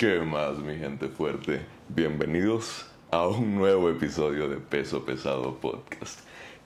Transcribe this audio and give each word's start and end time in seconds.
¿Qué 0.00 0.18
más, 0.20 0.56
mi 0.56 0.78
gente 0.78 1.08
fuerte? 1.08 1.60
Bienvenidos 1.90 2.86
a 3.10 3.28
un 3.28 3.54
nuevo 3.54 3.90
episodio 3.90 4.48
de 4.48 4.56
Peso 4.56 5.04
Pesado 5.04 5.56
Podcast. 5.56 6.20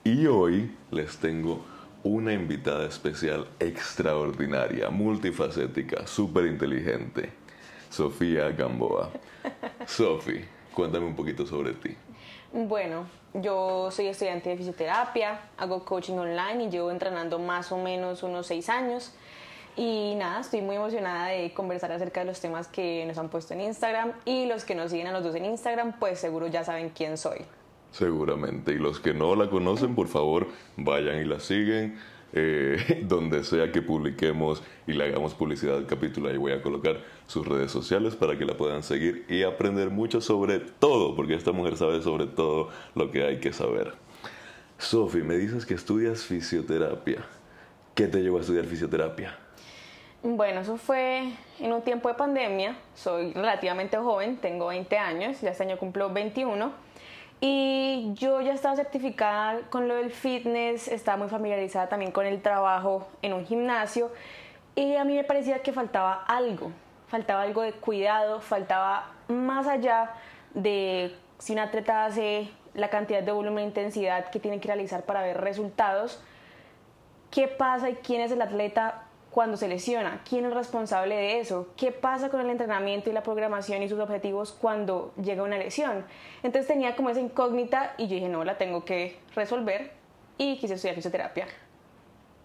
Y 0.05 0.25
hoy 0.27 0.73
les 0.89 1.17
tengo 1.17 1.65
una 2.01 2.31
invitada 2.31 2.85
especial 2.85 3.45
extraordinaria, 3.59 4.89
multifacética, 4.89 6.07
súper 6.07 6.45
inteligente, 6.45 7.29
Sofía 7.89 8.51
Gamboa. 8.51 9.11
Sofi, 9.85 10.45
cuéntame 10.73 11.05
un 11.05 11.15
poquito 11.17 11.45
sobre 11.45 11.73
ti. 11.73 11.93
Bueno, 12.53 13.05
yo 13.33 13.91
soy 13.91 14.07
estudiante 14.07 14.51
de 14.51 14.55
fisioterapia, 14.55 15.41
hago 15.57 15.83
coaching 15.83 16.13
online 16.13 16.63
y 16.63 16.69
llevo 16.69 16.89
entrenando 16.89 17.37
más 17.37 17.69
o 17.73 17.77
menos 17.77 18.23
unos 18.23 18.47
seis 18.47 18.69
años. 18.69 19.13
Y 19.77 20.15
nada, 20.15 20.39
estoy 20.39 20.61
muy 20.61 20.77
emocionada 20.77 21.27
de 21.27 21.53
conversar 21.53 21.91
acerca 21.91 22.21
de 22.21 22.27
los 22.27 22.39
temas 22.39 22.67
que 22.67 23.05
nos 23.05 23.17
han 23.17 23.29
puesto 23.29 23.53
en 23.53 23.61
Instagram 23.61 24.13
y 24.23 24.45
los 24.45 24.63
que 24.63 24.73
nos 24.73 24.91
siguen 24.91 25.07
a 25.07 25.11
los 25.11 25.23
dos 25.23 25.35
en 25.35 25.45
Instagram, 25.45 25.99
pues 25.99 26.19
seguro 26.19 26.47
ya 26.47 26.63
saben 26.63 26.89
quién 26.89 27.17
soy. 27.17 27.39
Seguramente. 27.91 28.71
Y 28.71 28.77
los 28.77 28.99
que 28.99 29.13
no 29.13 29.35
la 29.35 29.49
conocen, 29.49 29.95
por 29.95 30.07
favor, 30.07 30.47
vayan 30.77 31.17
y 31.17 31.25
la 31.25 31.39
siguen. 31.39 31.97
Eh, 32.37 33.05
donde 33.07 33.45
sea 33.45 33.71
que 33.71 33.81
publiquemos 33.81 34.61
y 34.87 34.93
le 34.93 35.05
hagamos 35.05 35.33
publicidad 35.33 35.77
al 35.77 35.85
capítulo, 35.85 36.27
ahí 36.27 36.35
voy 36.35 36.51
a 36.51 36.61
colocar 36.61 36.97
sus 37.27 37.47
redes 37.47 37.71
sociales 37.71 38.15
para 38.17 38.37
que 38.37 38.43
la 38.43 38.57
puedan 38.57 38.83
seguir 38.83 39.25
y 39.29 39.43
aprender 39.43 39.89
mucho 39.89 40.19
sobre 40.19 40.59
todo, 40.59 41.15
porque 41.15 41.35
esta 41.35 41.53
mujer 41.53 41.77
sabe 41.77 42.01
sobre 42.01 42.25
todo 42.25 42.69
lo 42.93 43.09
que 43.09 43.23
hay 43.23 43.39
que 43.39 43.53
saber. 43.53 43.93
Sofi, 44.77 45.19
me 45.19 45.37
dices 45.37 45.65
que 45.65 45.75
estudias 45.75 46.23
fisioterapia. 46.23 47.25
¿Qué 47.93 48.07
te 48.07 48.21
llevó 48.21 48.39
a 48.39 48.41
estudiar 48.41 48.65
fisioterapia? 48.65 49.37
Bueno, 50.27 50.61
eso 50.61 50.77
fue 50.77 51.33
en 51.59 51.71
un 51.71 51.83
tiempo 51.83 52.09
de 52.09 52.15
pandemia. 52.15 52.75
Soy 52.95 53.31
relativamente 53.33 53.95
joven, 53.97 54.37
tengo 54.37 54.65
20 54.65 54.97
años, 54.97 55.39
ya 55.39 55.51
este 55.51 55.61
año 55.61 55.77
cumplo 55.77 56.09
21. 56.09 56.71
Y 57.41 58.09
yo 58.15 58.41
ya 58.41 58.53
estaba 58.53 58.75
certificada 58.75 59.59
con 59.69 59.87
lo 59.87 59.93
del 59.93 60.09
fitness, 60.09 60.87
estaba 60.87 61.17
muy 61.17 61.27
familiarizada 61.27 61.89
también 61.89 62.11
con 62.11 62.25
el 62.25 62.41
trabajo 62.41 63.07
en 63.21 63.33
un 63.33 63.45
gimnasio. 63.45 64.11
Y 64.73 64.95
a 64.95 65.03
mí 65.03 65.13
me 65.13 65.23
parecía 65.25 65.59
que 65.59 65.71
faltaba 65.71 66.23
algo, 66.27 66.71
faltaba 67.07 67.43
algo 67.43 67.61
de 67.61 67.73
cuidado, 67.73 68.41
faltaba 68.41 69.11
más 69.27 69.67
allá 69.67 70.13
de 70.55 71.15
si 71.37 71.53
un 71.53 71.59
atleta 71.59 72.03
hace 72.03 72.49
la 72.73 72.89
cantidad 72.89 73.21
de 73.21 73.31
volumen 73.31 73.65
e 73.65 73.67
intensidad 73.67 74.31
que 74.31 74.39
tiene 74.39 74.59
que 74.59 74.69
realizar 74.69 75.03
para 75.03 75.21
ver 75.21 75.39
resultados, 75.39 76.19
qué 77.29 77.47
pasa 77.47 77.91
y 77.91 77.95
quién 77.97 78.21
es 78.21 78.31
el 78.31 78.41
atleta 78.41 79.04
cuando 79.35 79.57
se 79.57 79.67
lesiona? 79.67 80.21
¿Quién 80.27 80.45
es 80.45 80.53
responsable 80.53 81.13
de 81.13 81.41
eso? 81.41 81.67
¿Qué 81.75 81.91
pasa 81.91 82.29
con 82.29 82.39
el 82.39 82.49
entrenamiento 82.49 83.09
y 83.09 83.13
la 83.13 83.21
programación 83.21 83.83
y 83.83 83.89
sus 83.89 83.99
objetivos 83.99 84.53
cuando 84.53 85.13
llega 85.21 85.43
una 85.43 85.57
lesión? 85.57 86.05
Entonces 86.41 86.67
tenía 86.67 86.95
como 86.95 87.09
esa 87.09 87.19
incógnita 87.19 87.95
y 87.97 88.07
yo 88.07 88.15
dije, 88.15 88.29
no, 88.29 88.45
la 88.45 88.57
tengo 88.57 88.85
que 88.85 89.19
resolver 89.35 89.91
y 90.37 90.57
quise 90.57 90.75
estudiar 90.75 90.95
fisioterapia. 90.95 91.47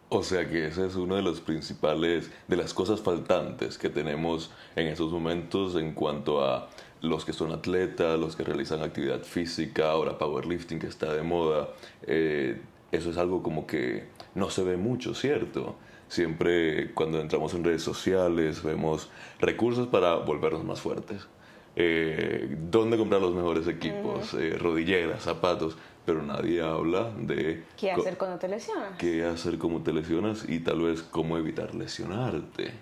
O 0.09 0.25
sea 0.25 0.49
que 0.49 0.67
ese 0.67 0.85
es 0.85 0.97
uno 0.97 1.15
de 1.15 1.23
los 1.23 1.41
principales, 1.41 2.33
de 2.49 2.57
las 2.57 2.75
cosas 2.75 3.01
faltantes 3.01 3.79
que 3.79 3.89
tenemos 3.89 4.51
en 4.75 4.89
esos 4.89 5.13
momentos 5.13 5.77
en 5.77 5.93
cuanto 5.93 6.45
a 6.45 6.71
los 7.03 7.25
que 7.25 7.33
son 7.33 7.53
atletas, 7.53 8.19
los 8.19 8.35
que 8.35 8.43
realizan 8.43 8.83
actividad 8.83 9.23
física, 9.23 9.93
ahora 9.93 10.19
powerlifting 10.19 10.81
que 10.81 10.89
está 10.89 11.15
de 11.15 11.23
moda. 11.23 11.69
Eh, 12.09 12.61
eso 12.91 13.11
es 13.11 13.17
algo 13.17 13.45
como 13.45 13.65
que 13.69 14.09
no 14.35 14.51
se 14.51 14.65
ve 14.65 14.77
mucho, 14.77 15.15
¿cierto? 15.15 15.77
Siempre 16.11 16.91
cuando 16.93 17.21
entramos 17.21 17.55
en 17.55 17.63
redes 17.63 17.85
sociales 17.85 18.65
vemos 18.65 19.09
recursos 19.39 19.87
para 19.87 20.17
volvernos 20.17 20.65
más 20.65 20.81
fuertes. 20.81 21.29
Eh, 21.77 22.57
dónde 22.69 22.99
comprar 22.99 23.21
los 23.21 23.33
mejores 23.33 23.69
equipos, 23.69 24.35
eh, 24.35 24.59
rodilleras, 24.59 25.23
zapatos, 25.23 25.77
pero 26.05 26.21
nadie 26.21 26.63
habla 26.63 27.13
de... 27.17 27.63
¿Qué 27.77 27.93
hacer 27.93 28.19
cuando 28.19 28.41
te 28.41 28.49
lesionas? 28.49 28.99
¿Qué 28.99 29.25
hacer 29.25 29.57
cuando 29.57 29.83
te 29.83 29.93
lesionas 29.93 30.49
y 30.49 30.59
tal 30.59 30.81
vez 30.83 31.05
cómo 31.05 31.39
evitar 31.39 31.77
lesionarte? 31.77 32.73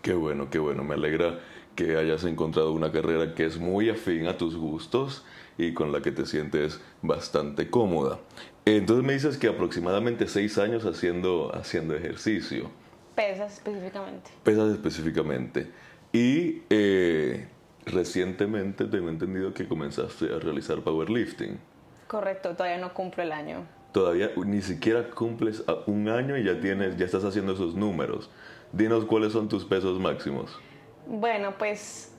Qué 0.00 0.14
bueno, 0.14 0.50
qué 0.50 0.60
bueno, 0.60 0.84
me 0.84 0.94
alegra 0.94 1.40
que 1.74 1.96
hayas 1.96 2.22
encontrado 2.22 2.70
una 2.70 2.92
carrera 2.92 3.34
que 3.34 3.44
es 3.44 3.58
muy 3.58 3.90
afín 3.90 4.28
a 4.28 4.38
tus 4.38 4.54
gustos 4.54 5.24
y 5.58 5.74
con 5.74 5.90
la 5.90 6.00
que 6.00 6.12
te 6.12 6.26
sientes 6.26 6.80
bastante 7.02 7.70
cómoda. 7.70 8.20
Entonces 8.66 9.04
me 9.04 9.12
dices 9.12 9.36
que 9.36 9.48
aproximadamente 9.48 10.26
seis 10.26 10.56
años 10.58 10.84
haciendo, 10.86 11.54
haciendo 11.54 11.94
ejercicio. 11.94 12.70
Pesas 13.14 13.54
específicamente. 13.54 14.30
Pesas 14.42 14.72
específicamente. 14.72 15.70
Y 16.12 16.62
eh, 16.70 17.46
recientemente 17.84 18.86
tengo 18.86 19.10
entendido 19.10 19.52
que 19.52 19.68
comenzaste 19.68 20.34
a 20.34 20.38
realizar 20.38 20.80
powerlifting. 20.80 21.58
Correcto, 22.06 22.54
todavía 22.54 22.78
no 22.78 22.94
cumplo 22.94 23.22
el 23.22 23.32
año. 23.32 23.66
Todavía 23.92 24.30
ni 24.36 24.62
siquiera 24.62 25.10
cumples 25.10 25.62
un 25.86 26.08
año 26.08 26.36
y 26.36 26.44
ya 26.44 26.58
tienes, 26.60 26.96
ya 26.96 27.04
estás 27.04 27.24
haciendo 27.24 27.52
esos 27.52 27.74
números. 27.74 28.30
Dinos 28.72 29.04
cuáles 29.04 29.32
son 29.32 29.48
tus 29.48 29.64
pesos 29.64 30.00
máximos. 30.00 30.58
Bueno, 31.06 31.54
pues 31.58 32.12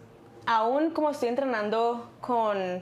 aún 0.45 0.91
como 0.91 1.09
estoy 1.09 1.29
entrenando 1.29 2.09
con 2.21 2.81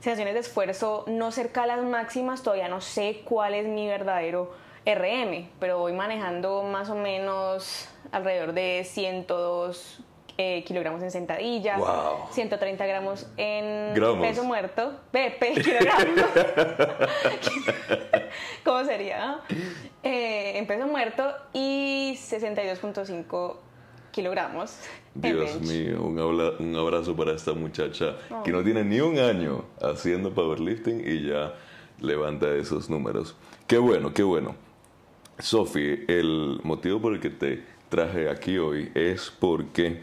sensaciones 0.00 0.34
de 0.34 0.40
esfuerzo 0.40 1.04
no 1.06 1.32
cerca 1.32 1.64
a 1.64 1.66
las 1.66 1.82
máximas, 1.82 2.42
todavía 2.42 2.68
no 2.68 2.80
sé 2.80 3.22
cuál 3.24 3.54
es 3.54 3.66
mi 3.66 3.86
verdadero 3.86 4.52
RM, 4.86 5.50
pero 5.58 5.78
voy 5.78 5.92
manejando 5.92 6.62
más 6.62 6.88
o 6.90 6.94
menos 6.94 7.88
alrededor 8.12 8.52
de 8.52 8.84
102 8.84 10.02
eh, 10.40 10.62
kilogramos 10.64 11.02
en 11.02 11.10
sentadilla, 11.10 11.78
130 12.30 12.86
gramos 12.86 13.26
en 13.36 13.92
peso 14.20 14.44
muerto, 14.44 14.92
Pepe, 15.10 15.52
kilogramos. 15.62 16.30
¿Cómo 18.64 18.84
sería? 18.84 19.40
Eh, 20.04 20.52
en 20.56 20.66
peso 20.68 20.86
muerto 20.86 21.34
y 21.52 22.16
62.5 22.16 23.56
kilogramos. 24.10 24.76
Dios 25.14 25.60
mío, 25.60 26.02
un, 26.02 26.76
abrazo 26.76 27.16
para 27.16 27.32
esta 27.32 27.52
muchacha 27.52 28.16
que 28.44 28.52
no 28.52 28.62
tiene 28.62 28.84
ni 28.84 29.00
un 29.00 29.18
año 29.18 29.64
haciendo 29.80 30.32
powerlifting 30.32 31.02
y 31.06 31.26
ya 31.28 31.54
levanta 32.00 32.54
esos 32.54 32.88
números. 32.88 33.34
Qué 33.66 33.78
bueno, 33.78 34.12
qué 34.12 34.22
bueno. 34.22 34.54
Sophie, 35.38 36.04
el 36.08 36.60
motivo 36.62 37.00
por 37.00 37.14
el 37.14 37.20
que 37.20 37.30
te 37.30 37.64
traje 37.88 38.28
aquí 38.28 38.58
hoy 38.58 38.90
es 38.94 39.32
porque 39.38 40.02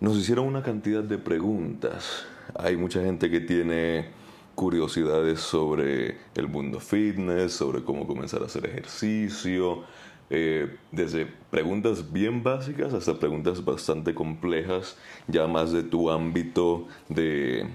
nos 0.00 0.16
hicieron 0.16 0.46
una 0.46 0.62
cantidad 0.62 1.02
de 1.02 1.18
preguntas. 1.18 2.26
Hay 2.54 2.76
mucha 2.76 3.02
gente 3.02 3.30
que 3.30 3.40
tiene 3.40 4.06
curiosidades 4.54 5.40
sobre 5.40 6.16
el 6.34 6.48
mundo 6.48 6.80
fitness, 6.80 7.52
sobre 7.52 7.82
cómo 7.84 8.06
comenzar 8.06 8.42
a 8.42 8.46
hacer 8.46 8.66
ejercicio, 8.66 9.84
eh, 10.28 10.76
desde 10.90 11.26
preguntas 11.50 12.12
bien 12.12 12.42
básicas 12.42 12.92
hasta 12.92 13.18
preguntas 13.18 13.64
bastante 13.64 14.14
complejas, 14.14 14.96
ya 15.28 15.46
más 15.46 15.72
de 15.72 15.84
tu 15.84 16.10
ámbito 16.10 16.88
de 17.08 17.68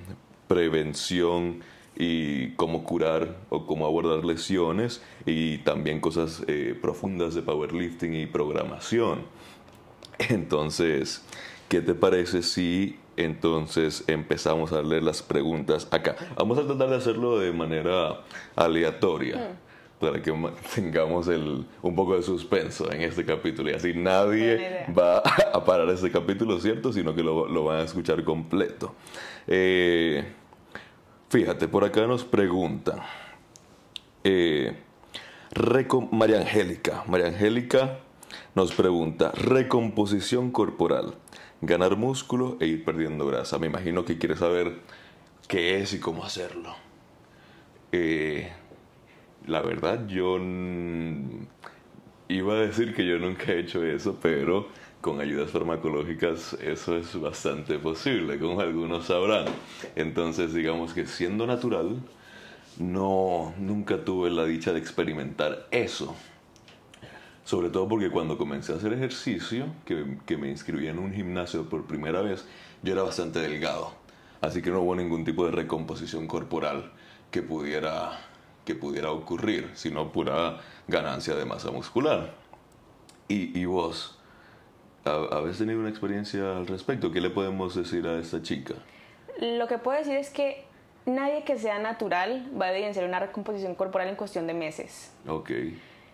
prevención 0.47 1.61
y 1.95 2.51
cómo 2.55 2.83
curar 2.83 3.37
o 3.49 3.65
cómo 3.65 3.85
abordar 3.85 4.25
lesiones 4.25 5.01
y 5.25 5.59
también 5.59 6.01
cosas 6.01 6.43
eh, 6.47 6.77
profundas 6.81 7.35
de 7.35 7.41
powerlifting 7.41 8.15
y 8.15 8.25
programación. 8.25 9.23
Entonces, 10.17 11.23
¿qué 11.69 11.81
te 11.81 11.93
parece 11.93 12.43
si 12.43 12.97
entonces 13.15 14.03
empezamos 14.07 14.73
a 14.73 14.81
leer 14.81 15.03
las 15.03 15.21
preguntas 15.21 15.87
acá? 15.91 16.17
Vamos 16.35 16.57
a 16.57 16.65
tratar 16.65 16.89
de 16.89 16.95
hacerlo 16.97 17.39
de 17.39 17.53
manera 17.53 18.21
aleatoria. 18.55 19.37
Mm 19.37 19.70
para 20.01 20.21
que 20.21 20.33
tengamos 20.75 21.27
el, 21.27 21.65
un 21.81 21.95
poco 21.95 22.15
de 22.15 22.23
suspenso 22.23 22.91
en 22.91 23.03
este 23.03 23.23
capítulo 23.23 23.69
y 23.69 23.73
así 23.73 23.93
nadie 23.93 24.85
va 24.97 25.19
a 25.53 25.63
parar 25.63 25.87
este 25.89 26.11
capítulo, 26.11 26.59
¿cierto? 26.59 26.91
Sino 26.91 27.15
que 27.15 27.23
lo, 27.23 27.47
lo 27.47 27.63
van 27.63 27.77
a 27.77 27.83
escuchar 27.83 28.23
completo. 28.23 28.95
Eh, 29.47 30.25
fíjate, 31.29 31.67
por 31.67 31.85
acá 31.85 32.05
nos 32.07 32.25
pregunta 32.25 33.05
eh, 34.23 34.75
María 36.11 36.39
Angélica. 36.39 37.03
María 37.07 37.27
Angélica 37.27 37.99
nos 38.55 38.73
pregunta, 38.73 39.31
recomposición 39.31 40.51
corporal, 40.51 41.15
ganar 41.61 41.95
músculo 41.95 42.57
e 42.59 42.67
ir 42.67 42.83
perdiendo 42.83 43.25
grasa. 43.25 43.59
Me 43.59 43.67
imagino 43.67 44.05
que 44.05 44.17
quiere 44.17 44.35
saber 44.35 44.79
qué 45.47 45.79
es 45.79 45.93
y 45.93 45.99
cómo 45.99 46.23
hacerlo. 46.23 46.75
Eh, 47.91 48.51
la 49.47 49.61
verdad, 49.61 50.07
yo 50.07 50.37
iba 52.27 52.53
a 52.53 52.57
decir 52.57 52.95
que 52.95 53.05
yo 53.05 53.19
nunca 53.19 53.51
he 53.51 53.59
hecho 53.59 53.83
eso, 53.83 54.17
pero 54.21 54.67
con 55.01 55.19
ayudas 55.19 55.49
farmacológicas 55.49 56.53
eso 56.61 56.95
es 56.95 57.19
bastante 57.19 57.79
posible, 57.79 58.39
como 58.39 58.61
algunos 58.61 59.05
sabrán. 59.05 59.45
Entonces, 59.95 60.53
digamos 60.53 60.93
que 60.93 61.07
siendo 61.07 61.47
natural, 61.47 62.01
no, 62.77 63.53
nunca 63.57 64.03
tuve 64.05 64.29
la 64.29 64.45
dicha 64.45 64.71
de 64.73 64.79
experimentar 64.79 65.67
eso. 65.71 66.15
Sobre 67.43 67.69
todo 67.69 67.87
porque 67.87 68.09
cuando 68.09 68.37
comencé 68.37 68.71
a 68.71 68.75
hacer 68.75 68.93
ejercicio, 68.93 69.65
que, 69.85 70.17
que 70.25 70.37
me 70.37 70.49
inscribí 70.49 70.87
en 70.87 70.99
un 70.99 71.11
gimnasio 71.11 71.67
por 71.67 71.85
primera 71.85 72.21
vez, 72.21 72.47
yo 72.83 72.93
era 72.93 73.03
bastante 73.03 73.39
delgado. 73.39 73.91
Así 74.39 74.61
que 74.61 74.69
no 74.69 74.81
hubo 74.81 74.95
ningún 74.95 75.25
tipo 75.25 75.45
de 75.45 75.51
recomposición 75.51 76.27
corporal 76.27 76.91
que 77.29 77.41
pudiera, 77.41 78.19
que 78.65 78.75
pudiera 78.75 79.11
ocurrir, 79.11 79.71
sino 79.73 80.11
pura 80.11 80.59
ganancia 80.87 81.35
de 81.35 81.45
masa 81.45 81.71
muscular. 81.71 82.33
¿Y, 83.27 83.57
y 83.59 83.65
vos? 83.65 84.19
¿Habéis 85.03 85.57
tenido 85.57 85.79
una 85.79 85.89
experiencia 85.89 86.57
al 86.57 86.67
respecto? 86.67 87.11
¿Qué 87.11 87.21
le 87.21 87.31
podemos 87.31 87.75
decir 87.75 88.05
a 88.05 88.19
esta 88.19 88.41
chica? 88.41 88.75
Lo 89.39 89.67
que 89.67 89.79
puedo 89.79 89.97
decir 89.97 90.15
es 90.15 90.29
que 90.29 90.65
nadie 91.05 91.43
que 91.43 91.57
sea 91.57 91.79
natural 91.79 92.47
va 92.59 92.67
a 92.67 92.73
evidenciar 92.73 93.05
una 93.05 93.19
recomposición 93.19 93.73
corporal 93.73 94.09
en 94.09 94.15
cuestión 94.15 94.45
de 94.45 94.53
meses. 94.53 95.11
Ok. 95.27 95.49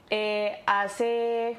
Eh, 0.09 0.63
hace 0.65 1.57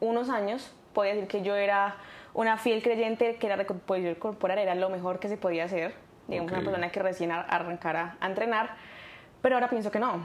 unos 0.00 0.28
años, 0.28 0.70
puedo 0.92 1.10
decir 1.10 1.28
que 1.28 1.42
yo 1.42 1.56
era 1.56 1.96
una 2.34 2.58
fiel 2.58 2.82
creyente 2.82 3.36
que 3.36 3.48
la 3.48 3.56
recomposición 3.56 4.16
corporal 4.16 4.58
era 4.58 4.74
lo 4.74 4.90
mejor 4.90 5.20
que 5.20 5.28
se 5.28 5.38
podía 5.38 5.64
hacer. 5.64 5.94
Digamos, 6.28 6.52
una 6.52 6.62
persona 6.62 6.90
que 6.90 7.00
recién 7.00 7.32
arrancara 7.32 8.16
a 8.20 8.26
entrenar. 8.26 8.76
Pero 9.44 9.56
ahora 9.56 9.68
pienso 9.68 9.90
que 9.90 9.98
no, 9.98 10.24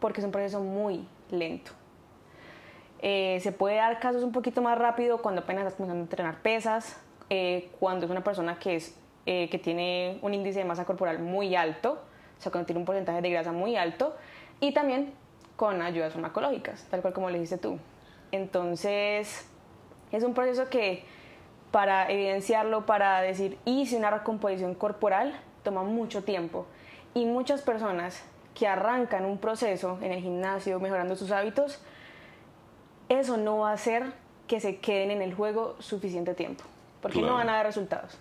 porque 0.00 0.20
es 0.20 0.24
un 0.26 0.30
proceso 0.30 0.60
muy 0.60 1.08
lento. 1.30 1.70
Eh, 2.98 3.38
se 3.40 3.52
puede 3.52 3.76
dar 3.76 3.98
casos 4.00 4.22
un 4.22 4.32
poquito 4.32 4.60
más 4.60 4.76
rápido 4.76 5.22
cuando 5.22 5.40
apenas 5.40 5.62
estás 5.62 5.76
comenzando 5.76 6.02
a 6.02 6.04
entrenar 6.04 6.42
pesas, 6.42 7.00
eh, 7.30 7.70
cuando 7.80 8.04
es 8.04 8.10
una 8.10 8.22
persona 8.22 8.58
que, 8.58 8.76
es, 8.76 9.00
eh, 9.24 9.48
que 9.48 9.58
tiene 9.58 10.18
un 10.20 10.34
índice 10.34 10.58
de 10.58 10.66
masa 10.66 10.84
corporal 10.84 11.20
muy 11.20 11.56
alto, 11.56 12.02
o 12.38 12.42
sea, 12.42 12.52
cuando 12.52 12.66
tiene 12.66 12.80
un 12.80 12.84
porcentaje 12.84 13.22
de 13.22 13.30
grasa 13.30 13.50
muy 13.50 13.76
alto, 13.76 14.14
y 14.60 14.74
también 14.74 15.14
con 15.56 15.80
ayudas 15.80 16.12
farmacológicas, 16.12 16.84
tal 16.90 17.00
cual 17.00 17.14
como 17.14 17.30
le 17.30 17.38
dijiste 17.38 17.56
tú. 17.56 17.78
Entonces, 18.30 19.48
es 20.12 20.22
un 20.22 20.34
proceso 20.34 20.68
que 20.68 21.02
para 21.70 22.10
evidenciarlo, 22.10 22.84
para 22.84 23.22
decir 23.22 23.56
hice 23.64 23.96
una 23.96 24.10
recomposición 24.10 24.74
corporal, 24.74 25.34
toma 25.62 25.82
mucho 25.82 26.24
tiempo. 26.24 26.66
Y 27.14 27.24
muchas 27.24 27.62
personas 27.62 28.22
que 28.54 28.66
arrancan 28.66 29.24
un 29.24 29.38
proceso 29.38 29.98
en 30.00 30.12
el 30.12 30.22
gimnasio 30.22 30.78
mejorando 30.80 31.16
sus 31.16 31.30
hábitos, 31.30 31.80
eso 33.08 33.36
no 33.36 33.58
va 33.58 33.70
a 33.70 33.74
hacer 33.74 34.12
que 34.46 34.60
se 34.60 34.76
queden 34.76 35.10
en 35.10 35.22
el 35.22 35.34
juego 35.34 35.76
suficiente 35.80 36.34
tiempo, 36.34 36.64
porque 37.02 37.20
no 37.20 37.34
van 37.34 37.48
a 37.48 37.54
dar 37.54 37.66
resultados. 37.66 38.18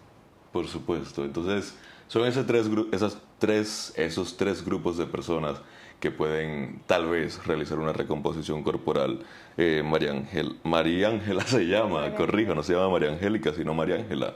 Por 0.51 0.68
supuesto. 0.68 1.24
Entonces, 1.24 1.75
son 2.07 2.25
esos 2.25 2.45
tres, 2.45 2.69
esas 2.91 3.18
tres, 3.39 3.94
esos 3.95 4.38
tres 4.38 4.63
grupos 4.63 4.97
de 4.97 5.06
personas 5.06 5.62
que 6.00 6.12
pueden 6.12 6.81
tal 6.85 7.09
vez 7.09 7.45
realizar 7.45 7.80
una 7.80 7.94
recomposición 7.94 8.62
corporal. 8.62 9.21
Eh, 9.57 9.83
María, 9.85 10.12
Ángel, 10.12 10.57
María 10.63 11.09
Ángela 11.09 11.41
se 11.45 11.65
llama, 11.65 12.13
corrijo, 12.15 12.53
no 12.53 12.63
se 12.63 12.74
llama 12.74 12.89
María 12.89 13.09
Angélica, 13.09 13.53
sino 13.53 13.74
María 13.74 13.95
Ángela. 13.95 14.35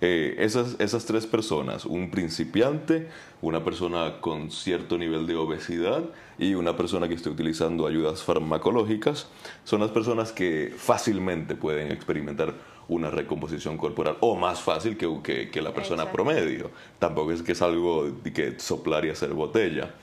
Eh, 0.00 0.36
esas, 0.38 0.76
esas 0.78 1.04
tres 1.04 1.26
personas, 1.26 1.84
un 1.84 2.10
principiante, 2.10 3.08
una 3.40 3.62
persona 3.64 4.20
con 4.20 4.50
cierto 4.50 4.98
nivel 4.98 5.26
de 5.26 5.36
obesidad 5.36 6.04
y 6.38 6.54
una 6.54 6.76
persona 6.76 7.08
que 7.08 7.14
esté 7.14 7.28
utilizando 7.28 7.86
ayudas 7.86 8.22
farmacológicas, 8.22 9.28
son 9.64 9.80
las 9.80 9.90
personas 9.90 10.32
que 10.32 10.72
fácilmente 10.76 11.54
pueden 11.54 11.92
experimentar 11.92 12.54
una 12.88 13.10
recomposición 13.10 13.76
corporal 13.76 14.16
o 14.20 14.34
más 14.34 14.60
fácil 14.60 14.96
que, 14.96 15.48
que, 15.50 15.62
la 15.62 15.72
persona 15.72 16.10
promedio. 16.10 16.70
Tampoco 16.98 17.32
es 17.32 17.42
que 17.42 17.52
es 17.52 17.62
algo 17.62 18.10
de 18.10 18.32
que 18.32 18.58
soplar 18.58 19.04
y 19.04 19.10
hacer 19.10 19.32
botella. 19.34 19.94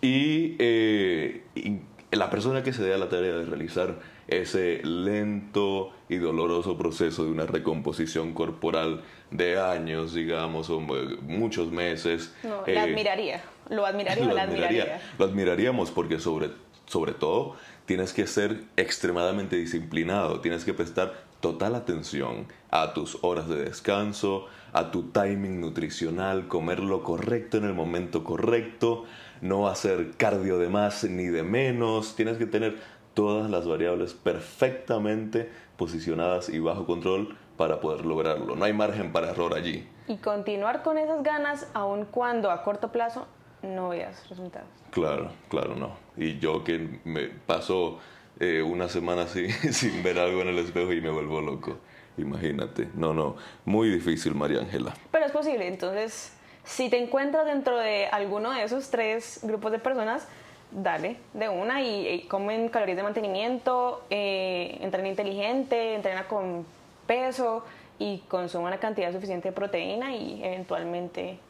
Y, 0.00 0.56
eh, 0.58 1.44
y 1.54 1.78
la 2.10 2.30
persona 2.30 2.62
que 2.62 2.72
se 2.72 2.82
dé 2.82 2.94
a 2.94 2.98
la 2.98 3.08
tarea 3.08 3.34
de 3.34 3.44
realizar 3.44 3.98
ese 4.28 4.82
lento 4.84 5.90
y 6.08 6.16
doloroso 6.16 6.76
proceso 6.76 7.24
de 7.24 7.30
una 7.30 7.46
recomposición 7.46 8.34
corporal 8.34 9.02
de 9.30 9.58
años, 9.58 10.14
digamos, 10.14 10.70
o 10.70 10.80
muchos 10.80 11.70
meses. 11.70 12.34
No, 12.42 12.62
la 12.66 12.72
eh, 12.72 12.78
admiraría, 12.78 13.42
lo 13.68 13.84
admiraría, 13.84 14.24
lo, 14.24 14.38
admiraría. 14.38 15.00
Lo 15.18 15.24
admiraríamos 15.24 15.90
porque 15.90 16.18
sobre, 16.18 16.50
sobre 16.86 17.12
todo 17.12 17.56
tienes 17.86 18.12
que 18.12 18.26
ser 18.26 18.62
extremadamente 18.76 19.56
disciplinado, 19.56 20.40
tienes 20.40 20.64
que 20.64 20.74
prestar 20.74 21.14
total 21.40 21.74
atención 21.74 22.46
a 22.70 22.92
tus 22.92 23.18
horas 23.22 23.48
de 23.48 23.64
descanso, 23.64 24.46
a 24.72 24.90
tu 24.90 25.04
timing 25.04 25.60
nutricional, 25.60 26.48
comer 26.48 26.80
lo 26.80 27.02
correcto 27.02 27.58
en 27.58 27.64
el 27.64 27.74
momento 27.74 28.24
correcto, 28.24 29.04
no 29.40 29.68
hacer 29.68 30.12
cardio 30.16 30.58
de 30.58 30.68
más 30.68 31.04
ni 31.04 31.26
de 31.26 31.42
menos, 31.42 32.16
tienes 32.16 32.38
que 32.38 32.46
tener 32.46 32.78
todas 33.14 33.50
las 33.50 33.66
variables 33.66 34.14
perfectamente 34.14 35.50
posicionadas 35.76 36.48
y 36.48 36.58
bajo 36.58 36.86
control 36.86 37.36
para 37.58 37.80
poder 37.80 38.06
lograrlo. 38.06 38.56
No 38.56 38.64
hay 38.64 38.72
margen 38.72 39.12
para 39.12 39.30
error 39.30 39.52
allí. 39.52 39.86
Y 40.06 40.16
continuar 40.16 40.82
con 40.82 40.96
esas 40.96 41.22
ganas 41.22 41.66
aun 41.74 42.06
cuando 42.06 42.50
a 42.50 42.62
corto 42.62 42.90
plazo 42.90 43.26
no 43.62 43.90
veas 43.90 44.26
resultados. 44.30 44.68
Claro, 44.92 45.30
claro, 45.50 45.74
no. 45.74 45.96
Y 46.16 46.38
yo 46.38 46.64
que 46.64 47.00
me 47.04 47.26
paso 47.26 47.98
eh, 48.40 48.62
una 48.62 48.88
semana 48.88 49.22
así 49.22 49.50
sin 49.72 50.02
ver 50.02 50.18
algo 50.18 50.40
en 50.40 50.48
el 50.48 50.58
espejo 50.58 50.92
y 50.92 51.00
me 51.02 51.10
vuelvo 51.10 51.40
loco. 51.40 51.76
Imagínate. 52.16 52.88
No, 52.94 53.12
no. 53.12 53.36
Muy 53.64 53.90
difícil, 53.90 54.34
María 54.34 54.60
Ángela. 54.60 54.94
Pero 55.10 55.26
es 55.26 55.32
posible. 55.32 55.66
Entonces, 55.66 56.32
si 56.64 56.88
te 56.88 57.02
encuentras 57.02 57.44
dentro 57.44 57.76
de 57.76 58.06
alguno 58.06 58.52
de 58.52 58.62
esos 58.62 58.88
tres 58.90 59.40
grupos 59.42 59.72
de 59.72 59.80
personas, 59.80 60.28
dale 60.70 61.16
de 61.34 61.48
una 61.48 61.82
y, 61.82 62.26
comen 62.28 62.68
calorías 62.68 62.96
de 62.96 63.02
mantenimiento, 63.02 64.04
eh, 64.10 64.78
entrena 64.80 65.08
inteligente, 65.08 65.94
entrena 65.94 66.28
con 66.28 66.64
peso 67.08 67.64
y 67.98 68.18
consuma 68.28 68.68
una 68.68 68.78
cantidad 68.78 69.12
suficiente 69.12 69.48
de 69.48 69.52
proteína 69.52 70.14
y 70.14 70.44
eventualmente 70.44 71.40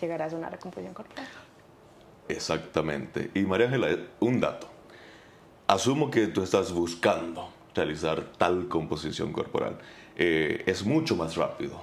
llegarás 0.00 0.32
a 0.32 0.36
una 0.36 0.50
recomposición 0.50 0.94
corporal. 0.94 1.26
Exactamente. 2.28 3.30
Y 3.34 3.40
María 3.40 3.66
Ángela, 3.66 3.88
un 4.20 4.38
dato. 4.38 4.68
Asumo 5.66 6.10
que 6.10 6.28
tú 6.28 6.42
estás 6.42 6.72
buscando 6.72 7.48
realizar 7.74 8.22
tal 8.38 8.68
composición 8.68 9.32
corporal. 9.32 9.78
Eh, 10.16 10.62
es 10.66 10.84
mucho 10.84 11.16
más 11.16 11.36
rápido. 11.36 11.82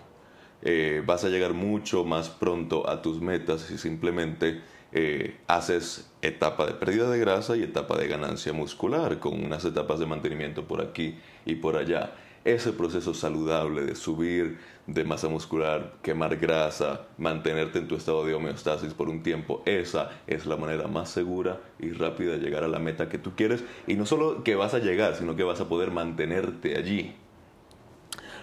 Eh, 0.61 1.03
vas 1.05 1.23
a 1.23 1.29
llegar 1.29 1.53
mucho 1.53 2.03
más 2.03 2.29
pronto 2.29 2.89
a 2.89 3.01
tus 3.01 3.21
metas 3.21 3.61
si 3.61 3.77
simplemente 3.77 4.61
eh, 4.91 5.37
haces 5.47 6.11
etapa 6.21 6.65
de 6.65 6.73
pérdida 6.73 7.09
de 7.09 7.19
grasa 7.19 7.55
y 7.55 7.63
etapa 7.63 7.97
de 7.97 8.07
ganancia 8.07 8.53
muscular, 8.53 9.19
con 9.19 9.43
unas 9.43 9.63
etapas 9.63 9.99
de 9.99 10.05
mantenimiento 10.05 10.67
por 10.67 10.81
aquí 10.81 11.17
y 11.45 11.55
por 11.55 11.77
allá. 11.77 12.13
Ese 12.49 12.73
proceso 12.73 13.13
saludable 13.13 13.83
de 13.83 13.93
subir 13.93 14.57
de 14.87 15.03
masa 15.03 15.29
muscular, 15.29 15.93
quemar 16.01 16.35
grasa, 16.37 17.05
mantenerte 17.19 17.77
en 17.77 17.87
tu 17.87 17.95
estado 17.95 18.25
de 18.25 18.33
homeostasis 18.33 18.95
por 18.95 19.07
un 19.07 19.21
tiempo, 19.21 19.61
esa 19.67 20.09
es 20.25 20.47
la 20.47 20.57
manera 20.57 20.87
más 20.87 21.11
segura 21.11 21.61
y 21.77 21.91
rápida 21.91 22.31
de 22.31 22.39
llegar 22.39 22.63
a 22.63 22.67
la 22.67 22.79
meta 22.79 23.07
que 23.07 23.19
tú 23.19 23.33
quieres. 23.35 23.63
Y 23.85 23.93
no 23.93 24.07
solo 24.07 24.43
que 24.43 24.55
vas 24.55 24.73
a 24.73 24.79
llegar, 24.79 25.13
sino 25.15 25.35
que 25.35 25.43
vas 25.43 25.61
a 25.61 25.69
poder 25.69 25.91
mantenerte 25.91 26.75
allí. 26.75 27.13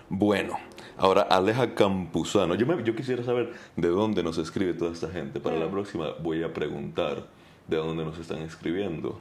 Bueno, 0.08 0.56
Ahora, 0.98 1.22
Aleja 1.22 1.74
Campuzano, 1.74 2.54
yo, 2.54 2.64
me, 2.64 2.82
yo 2.84 2.94
quisiera 2.94 3.24
saber 3.24 3.54
de 3.74 3.88
dónde 3.88 4.22
nos 4.22 4.38
escribe 4.38 4.72
toda 4.72 4.92
esta 4.92 5.10
gente. 5.10 5.40
Para 5.40 5.58
la 5.58 5.68
próxima 5.68 6.12
voy 6.22 6.44
a 6.44 6.54
preguntar 6.54 7.26
de 7.66 7.76
dónde 7.76 8.04
nos 8.04 8.18
están 8.18 8.38
escribiendo. 8.38 9.20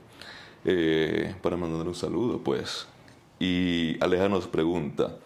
Eh, 0.63 1.33
para 1.41 1.57
mandar 1.57 1.87
un 1.87 1.95
saludo, 1.95 2.43
pues. 2.43 2.87
Y 3.39 3.97
Aleja 4.01 4.29
nos 4.29 4.47
pregunta 4.47 5.17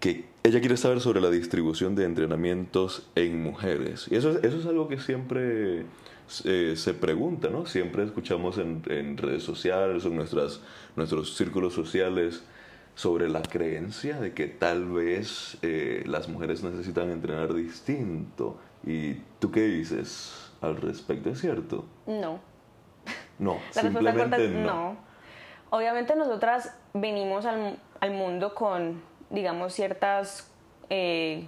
que 0.00 0.26
ella 0.42 0.60
quiere 0.60 0.76
saber 0.76 1.00
sobre 1.00 1.20
la 1.20 1.30
distribución 1.30 1.94
de 1.94 2.04
entrenamientos 2.04 3.08
en 3.14 3.42
mujeres. 3.42 4.06
Y 4.10 4.16
eso, 4.16 4.38
eso 4.42 4.58
es 4.58 4.66
algo 4.66 4.88
que 4.88 4.98
siempre 4.98 5.86
eh, 6.44 6.74
se 6.76 6.94
pregunta, 6.94 7.48
¿no? 7.48 7.66
Siempre 7.66 8.04
escuchamos 8.04 8.58
en, 8.58 8.82
en 8.88 9.16
redes 9.16 9.42
sociales 9.42 10.04
o 10.04 10.08
en 10.08 10.16
nuestras, 10.16 10.60
nuestros 10.96 11.36
círculos 11.36 11.74
sociales 11.74 12.44
sobre 12.96 13.28
la 13.28 13.42
creencia 13.42 14.18
de 14.18 14.32
que 14.32 14.46
tal 14.46 14.86
vez 14.86 15.58
eh, 15.62 16.02
las 16.06 16.28
mujeres 16.28 16.64
necesitan 16.64 17.10
entrenar 17.10 17.52
distinto. 17.54 18.58
¿Y 18.84 19.14
tú 19.38 19.50
qué 19.52 19.62
dices 19.62 20.50
al 20.62 20.76
respecto? 20.78 21.30
¿Es 21.30 21.40
cierto? 21.40 21.84
No. 22.06 22.40
No, 23.38 23.58
simplemente 23.70 24.48
no. 24.48 24.64
no. 24.64 24.96
Obviamente 25.70 26.16
nosotras 26.16 26.74
venimos 27.00 27.46
al, 27.46 27.78
al 28.00 28.10
mundo 28.12 28.54
con, 28.54 29.02
digamos, 29.30 29.72
ciertas 29.72 30.50
eh, 30.90 31.46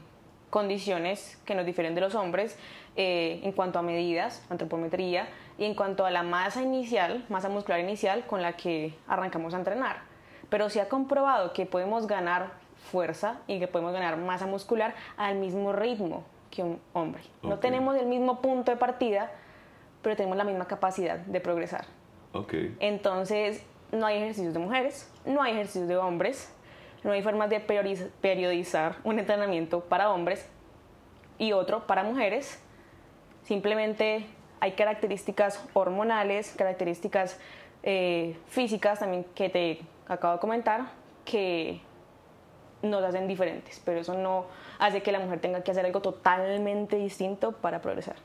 condiciones 0.50 1.40
que 1.44 1.54
nos 1.54 1.66
difieren 1.66 1.94
de 1.94 2.00
los 2.00 2.14
hombres 2.14 2.58
eh, 2.96 3.40
en 3.42 3.52
cuanto 3.52 3.78
a 3.78 3.82
medidas, 3.82 4.44
antropometría, 4.50 5.28
y 5.58 5.64
en 5.64 5.74
cuanto 5.74 6.06
a 6.06 6.10
la 6.10 6.22
masa 6.22 6.62
inicial, 6.62 7.24
masa 7.28 7.48
muscular 7.48 7.80
inicial 7.80 8.26
con 8.26 8.42
la 8.42 8.54
que 8.54 8.94
arrancamos 9.06 9.54
a 9.54 9.58
entrenar 9.58 10.08
pero 10.48 10.70
se 10.70 10.80
ha 10.80 10.88
comprobado 10.88 11.52
que 11.52 11.66
podemos 11.66 12.06
ganar 12.06 12.52
fuerza 12.90 13.40
y 13.46 13.58
que 13.58 13.68
podemos 13.68 13.92
ganar 13.92 14.16
masa 14.16 14.46
muscular 14.46 14.94
al 15.16 15.36
mismo 15.36 15.72
ritmo 15.72 16.24
que 16.50 16.62
un 16.62 16.80
hombre. 16.94 17.22
No 17.42 17.58
tenemos 17.58 17.96
el 17.96 18.06
mismo 18.06 18.40
punto 18.40 18.70
de 18.70 18.78
partida, 18.78 19.30
pero 20.02 20.16
tenemos 20.16 20.38
la 20.38 20.44
misma 20.44 20.66
capacidad 20.66 21.18
de 21.18 21.40
progresar. 21.40 21.84
Okay. 22.32 22.74
Entonces, 22.80 23.64
no 23.92 24.06
hay 24.06 24.18
ejercicios 24.18 24.54
de 24.54 24.60
mujeres, 24.60 25.10
no 25.24 25.42
hay 25.42 25.52
ejercicios 25.52 25.88
de 25.88 25.96
hombres, 25.96 26.52
no 27.04 27.12
hay 27.12 27.22
formas 27.22 27.48
de 27.50 27.60
periodizar 27.60 28.96
un 29.04 29.18
entrenamiento 29.18 29.80
para 29.80 30.10
hombres 30.10 30.48
y 31.38 31.52
otro 31.52 31.86
para 31.86 32.02
mujeres. 32.02 32.62
Simplemente 33.44 34.26
hay 34.60 34.72
características 34.72 35.64
hormonales, 35.72 36.54
características 36.56 37.38
eh, 37.82 38.36
físicas 38.48 38.98
también 38.98 39.24
que 39.34 39.48
te 39.48 39.80
acabo 40.08 40.34
de 40.34 40.40
comentar 40.40 40.90
que 41.24 41.80
nos 42.82 43.02
hacen 43.02 43.26
diferentes, 43.26 43.80
pero 43.84 44.00
eso 44.00 44.14
no 44.14 44.46
hace 44.78 45.02
que 45.02 45.12
la 45.12 45.20
mujer 45.20 45.40
tenga 45.40 45.62
que 45.62 45.70
hacer 45.70 45.84
algo 45.84 46.00
totalmente 46.00 46.96
distinto 46.96 47.52
para 47.52 47.80
progresar. 47.80 48.16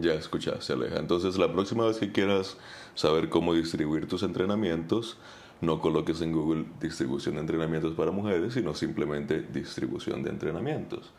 Ya 0.00 0.14
escuchaste, 0.14 0.72
Aleja. 0.72 0.98
Entonces, 0.98 1.36
la 1.36 1.52
próxima 1.52 1.86
vez 1.86 1.98
que 1.98 2.12
quieras 2.12 2.56
saber 2.94 3.28
cómo 3.28 3.54
distribuir 3.54 4.08
tus 4.08 4.22
entrenamientos, 4.22 5.18
no 5.60 5.80
coloques 5.80 6.20
en 6.20 6.32
Google 6.32 6.64
distribución 6.80 7.36
de 7.36 7.42
entrenamientos 7.42 7.94
para 7.94 8.10
mujeres, 8.10 8.54
sino 8.54 8.74
simplemente 8.74 9.42
distribución 9.42 10.22
de 10.22 10.30
entrenamientos. 10.30 11.12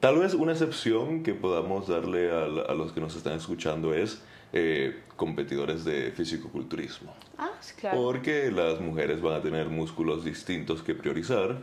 Tal 0.00 0.18
vez 0.18 0.34
una 0.34 0.52
excepción 0.52 1.22
que 1.22 1.34
podamos 1.34 1.88
darle 1.88 2.30
a, 2.30 2.74
los 2.74 2.92
que 2.92 3.00
nos 3.00 3.16
están 3.16 3.32
escuchando 3.32 3.92
es 3.92 4.22
eh, 4.52 5.02
competidores 5.16 5.84
de 5.84 6.12
fisicoculturismo. 6.12 7.12
Ah, 7.38 7.50
claro. 7.80 8.00
Porque 8.00 8.52
las 8.52 8.80
mujeres 8.80 9.20
van 9.20 9.34
a 9.34 9.42
tener 9.42 9.68
músculos 9.68 10.24
distintos 10.24 10.82
que 10.82 10.94
priorizar. 10.94 11.58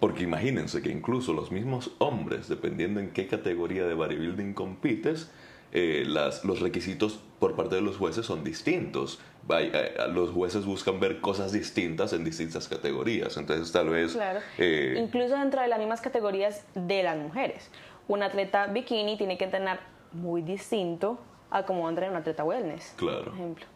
Porque 0.00 0.24
imagínense 0.24 0.82
que 0.82 0.90
incluso 0.90 1.32
los 1.32 1.50
mismos 1.50 1.92
hombres, 1.98 2.48
dependiendo 2.48 3.00
en 3.00 3.10
qué 3.10 3.26
categoría 3.26 3.86
de 3.86 3.94
bodybuilding 3.94 4.52
compites, 4.52 5.30
eh, 5.72 6.04
las, 6.06 6.44
los 6.44 6.60
requisitos 6.60 7.20
por 7.38 7.54
parte 7.54 7.74
de 7.74 7.80
los 7.80 7.96
jueces 7.96 8.26
son 8.26 8.44
distintos. 8.44 9.20
Eh, 9.48 9.94
los 10.12 10.30
jueces 10.30 10.64
buscan 10.64 11.00
ver 11.00 11.20
cosas 11.20 11.52
distintas 11.52 12.12
en 12.12 12.24
distintas 12.24 12.68
categorías. 12.68 13.36
Entonces, 13.36 13.70
tal 13.72 13.90
vez. 13.90 14.12
Claro. 14.12 14.40
Eh, 14.58 14.96
Incluso 14.98 15.36
dentro 15.36 15.60
de 15.60 15.68
las 15.68 15.78
mismas 15.78 16.00
categorías 16.00 16.64
de 16.74 17.02
las 17.02 17.16
mujeres. 17.16 17.70
Un 18.08 18.22
atleta 18.22 18.66
bikini 18.66 19.16
tiene 19.16 19.36
que 19.36 19.44
entrenar 19.44 19.80
muy 20.12 20.42
distinto 20.42 21.18
a 21.50 21.64
como 21.64 21.88
entrena 21.88 22.12
un 22.12 22.18
atleta 22.18 22.44
wellness. 22.44 22.94
Claro. 22.96 23.32
ejemplo. 23.32 23.66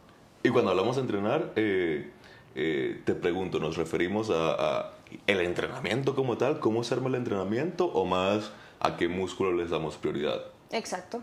Y 0.42 0.48
cuando 0.50 0.70
hablamos 0.70 0.96
de 0.96 1.02
entrenar, 1.02 1.52
te 1.54 3.14
pregunto, 3.20 3.58
¿nos 3.58 3.76
referimos 3.76 4.30
a, 4.30 4.54
a, 4.54 4.92
el 5.26 5.40
entrenamiento 5.40 6.14
como 6.14 6.38
tal? 6.38 6.60
¿Cómo 6.60 6.82
se 6.82 6.94
arma 6.94 7.08
el 7.08 7.16
entrenamiento? 7.16 7.86
¿O 7.86 8.06
más 8.06 8.52
a 8.78 8.96
qué 8.96 9.08
músculo 9.08 9.52
les 9.52 9.70
damos 9.70 9.96
prioridad? 9.96 10.40
Exacto 10.70 11.22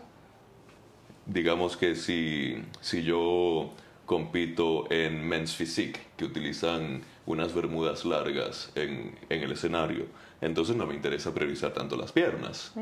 digamos 1.27 1.77
que 1.77 1.95
si, 1.95 2.63
si 2.81 3.03
yo 3.03 3.71
compito 4.05 4.89
en 4.91 5.27
Men's 5.27 5.55
Physique, 5.55 5.99
que 6.15 6.25
utilizan 6.25 7.01
unas 7.25 7.53
bermudas 7.53 8.05
largas 8.05 8.71
en, 8.75 9.17
en 9.29 9.43
el 9.43 9.51
escenario, 9.51 10.05
entonces 10.41 10.75
no 10.75 10.85
me 10.85 10.95
interesa 10.95 11.33
priorizar 11.33 11.73
tanto 11.73 11.97
las 11.97 12.11
piernas, 12.11 12.73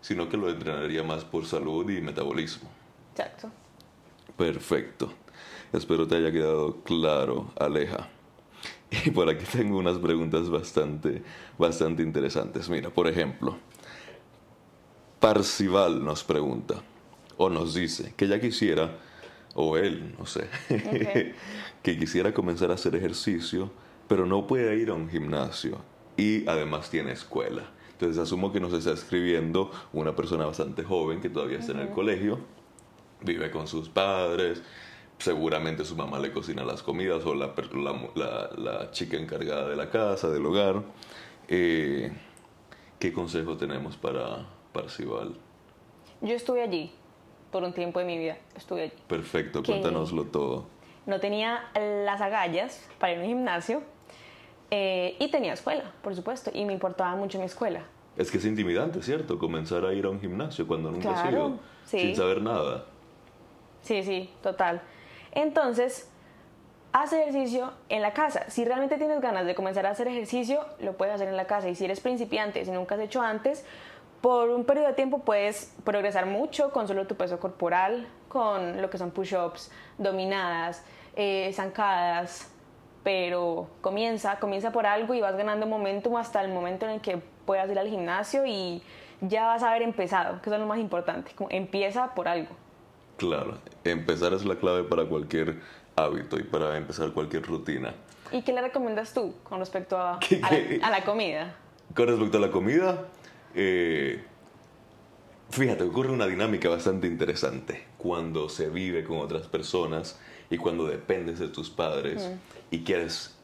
sino 0.00 0.28
que 0.28 0.36
lo 0.36 0.48
entrenaría 0.48 1.02
más 1.02 1.24
por 1.24 1.46
salud 1.46 1.88
y 1.90 2.00
metabolismo. 2.00 2.70
Exacto. 3.10 3.50
Perfecto. 4.36 5.12
Espero 5.72 6.06
te 6.06 6.16
haya 6.16 6.30
quedado 6.30 6.82
claro, 6.82 7.52
Aleja. 7.58 8.08
Y 9.04 9.10
por 9.10 9.28
aquí 9.28 9.44
tengo 9.44 9.78
unas 9.78 9.98
preguntas 9.98 10.48
bastante, 10.48 11.20
bastante 11.58 12.04
interesantes. 12.04 12.68
Mira, 12.68 12.88
por 12.88 13.08
ejemplo, 13.08 13.56
Parcival 15.18 16.04
nos 16.04 16.22
pregunta, 16.22 16.76
o 17.36 17.50
nos 17.50 17.74
dice 17.74 18.14
que 18.16 18.26
ella 18.26 18.40
quisiera, 18.40 18.98
o 19.54 19.76
él, 19.76 20.14
no 20.18 20.26
sé, 20.26 20.48
que 21.82 21.98
quisiera 21.98 22.32
comenzar 22.32 22.70
a 22.70 22.74
hacer 22.74 22.94
ejercicio, 22.94 23.70
pero 24.08 24.26
no 24.26 24.46
puede 24.46 24.76
ir 24.76 24.90
a 24.90 24.94
un 24.94 25.08
gimnasio 25.08 25.78
y 26.16 26.48
además 26.48 26.90
tiene 26.90 27.12
escuela. 27.12 27.70
Entonces 27.92 28.18
asumo 28.18 28.52
que 28.52 28.60
nos 28.60 28.72
está 28.72 28.92
escribiendo 28.92 29.70
una 29.92 30.14
persona 30.14 30.44
bastante 30.44 30.84
joven 30.84 31.20
que 31.20 31.30
todavía 31.30 31.58
está 31.58 31.72
en 31.72 31.80
el 31.80 31.90
colegio, 31.90 32.38
vive 33.22 33.50
con 33.50 33.66
sus 33.66 33.88
padres, 33.88 34.62
seguramente 35.18 35.84
su 35.84 35.96
mamá 35.96 36.18
le 36.18 36.32
cocina 36.32 36.62
las 36.62 36.82
comidas 36.82 37.24
o 37.24 37.34
la, 37.34 37.54
la, 38.56 38.90
chica 38.90 39.16
encargada 39.16 39.68
de 39.68 39.76
la 39.76 39.88
casa, 39.90 40.30
del 40.30 40.44
hogar. 40.44 40.82
Eh, 41.48 42.12
¿Qué 42.98 43.12
consejo 43.12 43.56
tenemos 43.56 43.96
para 43.96 44.46
Parcival? 44.72 45.34
Yo 46.20 46.34
estuve 46.34 46.62
allí 46.62 46.92
por 47.50 47.62
un 47.62 47.72
tiempo 47.72 47.98
de 47.98 48.04
mi 48.04 48.18
vida 48.18 48.36
estuve 48.56 48.82
allí. 48.82 48.92
Perfecto, 49.06 49.62
cuéntanoslo 49.62 50.24
todo. 50.24 50.66
No 51.06 51.20
tenía 51.20 51.64
las 51.74 52.20
agallas 52.20 52.84
para 52.98 53.12
ir 53.12 53.18
a 53.18 53.22
un 53.22 53.28
gimnasio 53.28 53.82
eh, 54.70 55.16
y 55.18 55.28
tenía 55.30 55.52
escuela, 55.52 55.92
por 56.02 56.14
supuesto, 56.16 56.50
y 56.52 56.64
me 56.64 56.72
importaba 56.72 57.14
mucho 57.14 57.38
mi 57.38 57.44
escuela. 57.44 57.82
Es 58.16 58.30
que 58.30 58.38
es 58.38 58.44
intimidante, 58.44 59.02
¿cierto? 59.02 59.38
Comenzar 59.38 59.84
a 59.84 59.92
ir 59.92 60.06
a 60.06 60.10
un 60.10 60.20
gimnasio 60.20 60.66
cuando 60.66 60.90
nunca 60.90 61.22
has 61.22 61.30
ido, 61.30 61.58
sin 61.84 62.16
saber 62.16 62.42
nada. 62.42 62.86
Sí, 63.82 64.02
sí, 64.02 64.30
total. 64.42 64.80
Entonces, 65.32 66.10
haz 66.92 67.12
ejercicio 67.12 67.72
en 67.90 68.00
la 68.00 68.14
casa. 68.14 68.48
Si 68.48 68.64
realmente 68.64 68.96
tienes 68.96 69.20
ganas 69.20 69.44
de 69.44 69.54
comenzar 69.54 69.84
a 69.84 69.90
hacer 69.90 70.08
ejercicio, 70.08 70.64
lo 70.80 70.96
puedes 70.96 71.14
hacer 71.14 71.28
en 71.28 71.36
la 71.36 71.46
casa. 71.46 71.68
Y 71.68 71.74
si 71.74 71.84
eres 71.84 72.00
principiante, 72.00 72.64
si 72.64 72.70
nunca 72.70 72.94
has 72.94 73.02
hecho 73.02 73.20
antes, 73.20 73.66
por 74.20 74.50
un 74.50 74.64
periodo 74.64 74.88
de 74.88 74.94
tiempo 74.94 75.20
puedes 75.20 75.74
progresar 75.84 76.26
mucho 76.26 76.70
con 76.70 76.88
solo 76.88 77.06
tu 77.06 77.14
peso 77.14 77.38
corporal, 77.38 78.06
con 78.28 78.80
lo 78.80 78.90
que 78.90 78.98
son 78.98 79.10
push-ups, 79.10 79.70
dominadas, 79.98 80.84
eh, 81.14 81.50
zancadas, 81.54 82.50
pero 83.02 83.68
comienza, 83.80 84.38
comienza 84.38 84.72
por 84.72 84.86
algo 84.86 85.14
y 85.14 85.20
vas 85.20 85.36
ganando 85.36 85.66
momentum 85.66 86.16
hasta 86.16 86.42
el 86.42 86.52
momento 86.52 86.86
en 86.86 86.92
el 86.92 87.00
que 87.00 87.18
puedas 87.44 87.70
ir 87.70 87.78
al 87.78 87.88
gimnasio 87.88 88.44
y 88.46 88.82
ya 89.20 89.46
vas 89.46 89.62
a 89.62 89.70
haber 89.70 89.82
empezado, 89.82 90.42
que 90.42 90.50
eso 90.50 90.54
es 90.54 90.60
lo 90.60 90.66
más 90.66 90.78
importante, 90.78 91.32
empieza 91.50 92.14
por 92.14 92.28
algo. 92.28 92.50
Claro, 93.16 93.58
empezar 93.84 94.32
es 94.34 94.44
la 94.44 94.56
clave 94.56 94.84
para 94.84 95.04
cualquier 95.06 95.60
hábito 95.94 96.38
y 96.38 96.42
para 96.42 96.76
empezar 96.76 97.12
cualquier 97.12 97.44
rutina. 97.44 97.94
¿Y 98.32 98.42
qué 98.42 98.52
le 98.52 98.60
recomiendas 98.60 99.14
tú 99.14 99.34
con 99.44 99.60
respecto 99.60 99.96
a, 99.96 100.18
a 100.82 100.90
la 100.90 101.04
comida? 101.04 101.54
Con 101.94 102.08
respecto 102.08 102.38
a 102.38 102.40
la 102.40 102.50
comida, 102.50 103.04
eh, 103.58 104.22
fíjate, 105.50 105.82
ocurre 105.84 106.10
una 106.10 106.26
dinámica 106.26 106.68
bastante 106.68 107.06
interesante 107.06 107.84
cuando 107.96 108.50
se 108.50 108.68
vive 108.68 109.02
con 109.02 109.16
otras 109.18 109.46
personas 109.46 110.20
y 110.50 110.58
cuando 110.58 110.86
dependes 110.86 111.38
de 111.38 111.48
tus 111.48 111.70
padres 111.70 112.30
y 112.70 112.80
quieres 112.80 113.34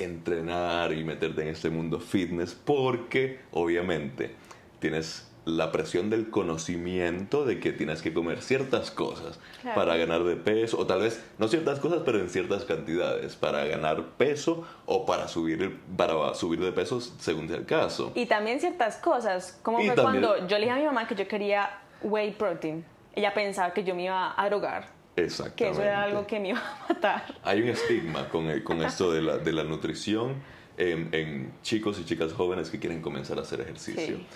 entrenar 0.00 0.92
y 0.92 1.04
meterte 1.04 1.42
en 1.42 1.48
este 1.48 1.70
mundo 1.70 2.00
fitness 2.00 2.54
porque 2.54 3.38
obviamente 3.52 4.34
tienes 4.80 5.29
la 5.56 5.72
presión 5.72 6.10
del 6.10 6.30
conocimiento 6.30 7.44
de 7.44 7.60
que 7.60 7.72
tienes 7.72 8.02
que 8.02 8.12
comer 8.12 8.42
ciertas 8.42 8.90
cosas 8.90 9.38
para 9.74 9.96
ganar 9.96 10.24
de 10.24 10.36
peso, 10.36 10.78
o 10.78 10.86
tal 10.86 11.00
vez 11.02 11.22
no 11.38 11.48
ciertas 11.48 11.78
cosas, 11.80 12.02
pero 12.04 12.18
en 12.18 12.28
ciertas 12.28 12.64
cantidades, 12.64 13.36
para 13.36 13.64
ganar 13.64 14.02
peso 14.16 14.66
o 14.86 15.06
para 15.06 15.28
subir, 15.28 15.78
para 15.96 16.34
subir 16.34 16.60
de 16.60 16.72
peso 16.72 17.00
según 17.00 17.48
sea 17.48 17.58
el 17.58 17.66
caso. 17.66 18.12
Y 18.14 18.26
también 18.26 18.60
ciertas 18.60 18.96
cosas, 18.96 19.58
como 19.62 19.78
fue 19.78 19.94
cuando 19.94 20.46
yo 20.46 20.58
le 20.58 20.64
dije 20.64 20.70
a 20.70 20.76
mi 20.76 20.84
mamá 20.84 21.06
que 21.06 21.14
yo 21.14 21.26
quería 21.28 21.70
whey 22.02 22.32
protein, 22.32 22.84
ella 23.14 23.34
pensaba 23.34 23.72
que 23.72 23.84
yo 23.84 23.94
me 23.94 24.04
iba 24.04 24.34
a 24.36 24.48
drogar. 24.48 24.88
Exactamente. 25.16 25.64
Que 25.64 25.70
eso 25.70 25.82
era 25.82 26.02
algo 26.04 26.26
que 26.26 26.40
me 26.40 26.50
iba 26.50 26.60
a 26.60 26.86
matar. 26.92 27.34
Hay 27.42 27.62
un 27.62 27.68
estigma 27.68 28.28
con, 28.28 28.60
con 28.60 28.82
esto 28.82 29.12
de 29.12 29.22
la, 29.22 29.38
de 29.38 29.52
la 29.52 29.64
nutrición 29.64 30.36
en, 30.76 31.08
en, 31.12 31.52
chicos 31.62 31.98
y 32.00 32.04
chicas 32.04 32.32
jóvenes 32.32 32.70
que 32.70 32.78
quieren 32.78 33.02
comenzar 33.02 33.38
a 33.38 33.42
hacer 33.42 33.60
ejercicio. 33.60 34.16
Sí. 34.16 34.26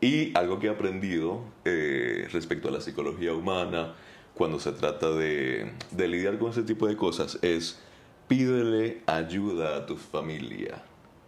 Y 0.00 0.36
algo 0.36 0.58
que 0.58 0.66
he 0.66 0.70
aprendido 0.70 1.42
eh, 1.64 2.28
respecto 2.30 2.68
a 2.68 2.70
la 2.70 2.80
psicología 2.80 3.32
humana, 3.32 3.94
cuando 4.34 4.60
se 4.60 4.72
trata 4.72 5.10
de, 5.10 5.72
de, 5.90 6.08
lidiar 6.08 6.38
con 6.38 6.50
ese 6.50 6.62
tipo 6.62 6.86
de 6.86 6.96
cosas, 6.96 7.38
es 7.40 7.80
pídele 8.28 9.02
ayuda 9.06 9.76
a 9.76 9.86
tu 9.86 9.96
familia 9.96 10.82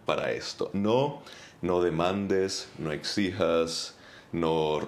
para 0.05 0.33
esto. 0.33 0.71
No, 0.75 1.23
no 1.63 1.81
demandes, 1.81 2.71
no 2.79 2.93
exijas, 2.93 3.97
no, 4.33 4.81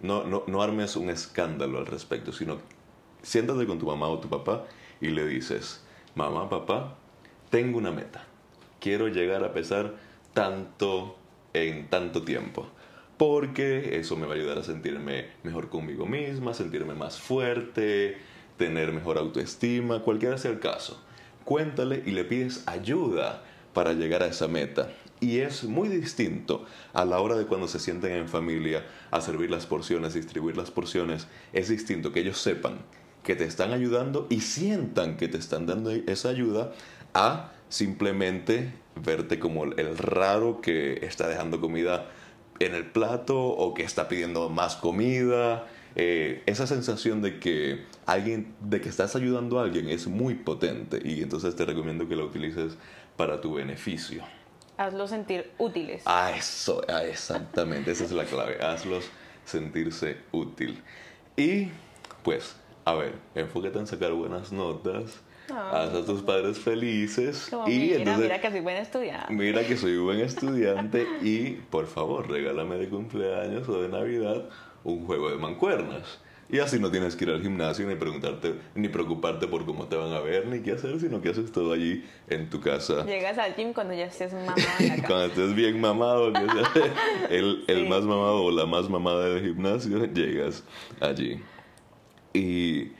no, 0.00 0.24
no, 0.24 0.44
no 0.46 0.62
armes 0.62 0.96
un 0.96 1.10
escándalo 1.10 1.78
al 1.78 1.86
respecto, 1.86 2.32
sino 2.32 2.58
siéntate 3.22 3.66
con 3.66 3.78
tu 3.78 3.86
mamá 3.86 4.08
o 4.08 4.20
tu 4.20 4.28
papá 4.28 4.64
y 5.00 5.08
le 5.08 5.26
dices, 5.26 5.82
mamá, 6.14 6.48
papá, 6.48 6.94
tengo 7.50 7.78
una 7.78 7.90
meta. 7.90 8.24
Quiero 8.80 9.08
llegar 9.08 9.42
a 9.42 9.52
pesar 9.52 9.94
tanto 10.32 11.16
en 11.56 11.88
tanto 11.88 12.22
tiempo 12.22 12.68
porque 13.16 13.98
eso 13.98 14.16
me 14.16 14.26
va 14.26 14.34
a 14.34 14.36
ayudar 14.36 14.58
a 14.58 14.62
sentirme 14.62 15.28
mejor 15.42 15.68
conmigo 15.68 16.06
misma, 16.06 16.52
sentirme 16.52 16.94
más 16.94 17.18
fuerte, 17.18 18.18
tener 18.56 18.92
mejor 18.92 19.18
autoestima, 19.18 20.00
cualquiera 20.00 20.38
sea 20.38 20.50
el 20.50 20.60
caso. 20.60 21.02
Cuéntale 21.44 22.02
y 22.04 22.10
le 22.10 22.24
pides 22.24 22.62
ayuda 22.66 23.42
para 23.72 23.92
llegar 23.92 24.22
a 24.22 24.26
esa 24.26 24.48
meta. 24.48 24.90
Y 25.20 25.38
es 25.38 25.64
muy 25.64 25.88
distinto 25.88 26.66
a 26.92 27.06
la 27.06 27.20
hora 27.20 27.36
de 27.36 27.46
cuando 27.46 27.68
se 27.68 27.78
sienten 27.78 28.12
en 28.12 28.28
familia 28.28 28.84
a 29.10 29.22
servir 29.22 29.50
las 29.50 29.64
porciones, 29.64 30.12
distribuir 30.12 30.56
las 30.56 30.70
porciones. 30.70 31.26
Es 31.54 31.68
distinto 31.68 32.12
que 32.12 32.20
ellos 32.20 32.38
sepan 32.38 32.80
que 33.22 33.34
te 33.34 33.44
están 33.44 33.72
ayudando 33.72 34.26
y 34.28 34.40
sientan 34.40 35.16
que 35.16 35.28
te 35.28 35.38
están 35.38 35.66
dando 35.66 35.90
esa 35.90 36.28
ayuda 36.28 36.72
a 37.14 37.52
simplemente 37.70 38.72
verte 38.96 39.38
como 39.38 39.64
el 39.64 39.98
raro 39.98 40.60
que 40.60 41.04
está 41.06 41.28
dejando 41.28 41.60
comida 41.60 42.06
en 42.58 42.74
el 42.74 42.86
plato 42.86 43.38
o 43.38 43.74
que 43.74 43.82
está 43.82 44.08
pidiendo 44.08 44.48
más 44.48 44.76
comida. 44.76 45.66
Eh, 45.94 46.42
esa 46.44 46.66
sensación 46.66 47.22
de 47.22 47.38
que 47.40 47.84
alguien, 48.04 48.54
de 48.60 48.80
que 48.80 48.88
estás 48.88 49.16
ayudando 49.16 49.58
a 49.58 49.62
alguien 49.62 49.88
es 49.88 50.06
muy 50.06 50.34
potente 50.34 51.00
y 51.02 51.22
entonces 51.22 51.56
te 51.56 51.64
recomiendo 51.64 52.06
que 52.06 52.16
la 52.16 52.24
utilices 52.24 52.76
para 53.16 53.40
tu 53.40 53.54
beneficio. 53.54 54.22
Hazlos 54.76 55.08
sentir 55.08 55.52
útiles. 55.56 56.02
Ah, 56.04 56.32
eso, 56.36 56.82
ah, 56.88 57.02
exactamente, 57.04 57.90
esa 57.90 58.04
es 58.04 58.12
la 58.12 58.24
clave. 58.24 58.62
Hazlos 58.62 59.06
sentirse 59.46 60.18
útil. 60.32 60.82
Y 61.34 61.68
pues, 62.22 62.56
a 62.84 62.94
ver, 62.94 63.14
enfócate 63.34 63.78
en 63.78 63.86
sacar 63.86 64.12
buenas 64.12 64.52
notas. 64.52 65.18
Haz 65.50 65.94
a 65.94 66.04
tus 66.04 66.22
padres 66.22 66.58
felices. 66.58 67.50
y 67.66 67.78
mira, 67.78 68.16
mira 68.16 68.40
que 68.40 68.50
soy 68.50 68.60
buen 68.60 68.76
estudiante. 68.76 69.32
Mira 69.32 69.66
que 69.66 69.76
soy 69.76 69.96
buen 69.98 70.20
estudiante 70.30 71.06
y 71.22 71.50
por 71.70 71.86
favor, 71.86 72.30
regálame 72.30 72.76
de 72.76 72.88
cumpleaños 72.88 73.68
o 73.68 73.82
de 73.82 73.88
Navidad 73.88 74.48
un 74.84 75.04
juego 75.06 75.30
de 75.30 75.36
mancuernas. 75.36 76.20
Y 76.48 76.60
así 76.60 76.78
no 76.78 76.92
tienes 76.92 77.16
que 77.16 77.24
ir 77.24 77.30
al 77.30 77.42
gimnasio 77.42 77.88
ni 77.88 77.96
preguntarte, 77.96 78.54
ni 78.76 78.88
preocuparte 78.88 79.48
por 79.48 79.66
cómo 79.66 79.86
te 79.86 79.96
van 79.96 80.12
a 80.12 80.20
ver, 80.20 80.46
ni 80.46 80.60
qué 80.60 80.72
hacer, 80.72 81.00
sino 81.00 81.20
que 81.20 81.30
haces 81.30 81.50
todo 81.50 81.72
allí 81.72 82.04
en 82.28 82.48
tu 82.48 82.60
casa. 82.60 83.04
Llegas 83.04 83.36
al 83.38 83.56
gym 83.56 83.72
cuando 83.72 83.94
ya 83.94 84.04
estés 84.04 84.32
mamado 84.32 84.54
en 84.78 85.02
cuando 85.06 85.24
estés 85.24 85.54
bien 85.56 85.80
mamado, 85.80 86.32
que 86.32 86.38
sea 86.38 86.94
el, 87.30 87.64
el 87.66 87.88
más 87.88 88.02
mamado 88.02 88.44
o 88.44 88.50
la 88.52 88.64
más 88.64 88.88
mamada 88.88 89.28
del 89.30 89.42
gimnasio, 89.42 90.04
llegas 90.06 90.62
allí. 91.00 91.40
Y 92.32 92.92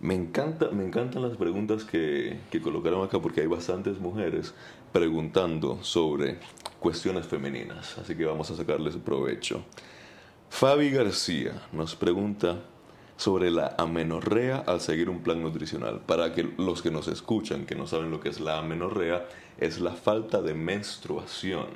me, 0.00 0.14
encanta, 0.14 0.70
me 0.70 0.84
encantan 0.84 1.22
las 1.22 1.36
preguntas 1.36 1.84
que, 1.84 2.40
que 2.50 2.60
colocaron 2.60 3.04
acá 3.04 3.20
porque 3.20 3.40
hay 3.40 3.46
bastantes 3.46 3.98
mujeres 3.98 4.54
preguntando 4.92 5.82
sobre 5.82 6.38
cuestiones 6.80 7.26
femeninas, 7.26 7.98
así 7.98 8.14
que 8.14 8.24
vamos 8.24 8.50
a 8.50 8.56
sacarles 8.56 8.96
provecho. 8.96 9.64
Fabi 10.50 10.90
García 10.90 11.62
nos 11.72 11.94
pregunta 11.94 12.58
sobre 13.18 13.50
la 13.50 13.74
amenorrea 13.78 14.58
al 14.66 14.80
seguir 14.80 15.10
un 15.10 15.22
plan 15.22 15.42
nutricional. 15.42 16.00
Para 16.06 16.32
que 16.34 16.44
los 16.56 16.82
que 16.82 16.90
nos 16.90 17.08
escuchan, 17.08 17.66
que 17.66 17.74
no 17.74 17.86
saben 17.86 18.10
lo 18.10 18.20
que 18.20 18.28
es 18.28 18.40
la 18.40 18.58
amenorrea, 18.58 19.26
es 19.58 19.80
la 19.80 19.92
falta 19.92 20.40
de 20.40 20.54
menstruación. 20.54 21.66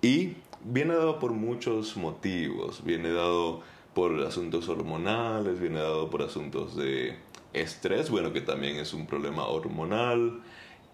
Y 0.00 0.36
viene 0.64 0.94
dado 0.94 1.18
por 1.18 1.32
muchos 1.32 1.96
motivos. 1.96 2.84
Viene 2.84 3.10
dado 3.10 3.62
por 3.94 4.18
asuntos 4.20 4.68
hormonales, 4.68 5.60
viene 5.60 5.80
dado 5.80 6.08
por 6.10 6.22
asuntos 6.22 6.76
de 6.76 7.16
estrés, 7.52 8.10
bueno, 8.10 8.32
que 8.32 8.40
también 8.40 8.76
es 8.76 8.94
un 8.94 9.06
problema 9.06 9.46
hormonal 9.46 10.40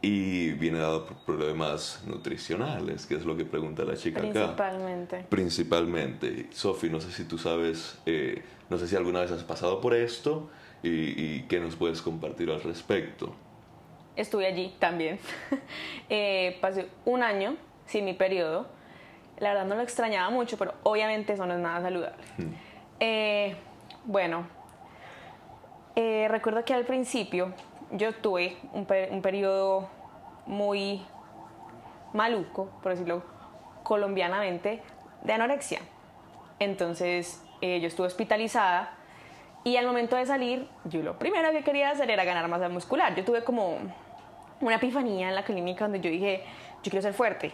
y 0.00 0.50
viene 0.52 0.78
dado 0.78 1.06
por 1.06 1.16
problemas 1.18 2.02
nutricionales, 2.06 3.06
que 3.06 3.16
es 3.16 3.24
lo 3.24 3.36
que 3.36 3.44
pregunta 3.44 3.84
la 3.84 3.96
chica 3.96 4.20
acá. 4.20 4.32
Principalmente. 4.32 5.26
Principalmente. 5.28 6.46
Sofi, 6.50 6.88
no 6.88 7.00
sé 7.00 7.10
si 7.10 7.24
tú 7.24 7.38
sabes, 7.38 7.98
eh, 8.06 8.42
no 8.70 8.78
sé 8.78 8.86
si 8.86 8.94
alguna 8.94 9.20
vez 9.20 9.32
has 9.32 9.42
pasado 9.42 9.80
por 9.80 9.94
esto 9.94 10.50
y, 10.82 11.42
qué 11.42 11.58
nos 11.58 11.74
puedes 11.74 12.00
compartir 12.00 12.50
al 12.50 12.62
respecto. 12.62 13.34
Estuve 14.14 14.46
allí 14.46 14.74
también. 14.78 15.18
eh, 16.08 16.58
pasé 16.60 16.88
un 17.04 17.22
año 17.22 17.56
sin 17.86 18.04
mi 18.04 18.14
periodo. 18.14 18.66
La 19.38 19.50
verdad 19.50 19.66
no 19.66 19.76
lo 19.76 19.82
extrañaba 19.82 20.30
mucho, 20.30 20.56
pero 20.56 20.74
obviamente 20.82 21.32
eso 21.32 21.46
no 21.46 21.54
es 21.54 21.60
nada 21.60 21.80
saludable. 21.80 22.24
Hmm. 22.36 22.67
Eh, 23.00 23.56
bueno, 24.04 24.46
eh, 25.94 26.26
recuerdo 26.28 26.64
que 26.64 26.74
al 26.74 26.84
principio 26.84 27.52
yo 27.92 28.12
tuve 28.12 28.56
un, 28.72 28.86
periodo 29.22 29.88
muy 30.46 31.04
maluco, 32.12 32.70
por 32.82 32.92
decirlo 32.92 33.22
colombianamente, 33.82 34.82
de 35.22 35.32
anorexia. 35.32 35.80
Entonces 36.58 37.42
eh, 37.60 37.80
yo 37.80 37.86
estuve 37.86 38.06
hospitalizada 38.06 38.94
y 39.64 39.76
al 39.76 39.86
momento 39.86 40.16
de 40.16 40.26
salir, 40.26 40.68
yo 40.84 41.02
lo 41.02 41.18
primero 41.18 41.50
que 41.52 41.62
quería 41.62 41.90
hacer 41.90 42.10
era 42.10 42.24
ganar 42.24 42.48
masa 42.48 42.68
muscular. 42.68 43.14
Yo 43.14 43.24
tuve 43.24 43.44
como 43.44 43.78
una 44.60 44.76
epifanía 44.76 45.28
en 45.28 45.34
la 45.34 45.44
clínica 45.44 45.84
donde 45.84 46.00
yo 46.00 46.10
dije, 46.10 46.42
yo 46.82 46.90
quiero 46.90 47.02
ser 47.02 47.14
fuerte. 47.14 47.52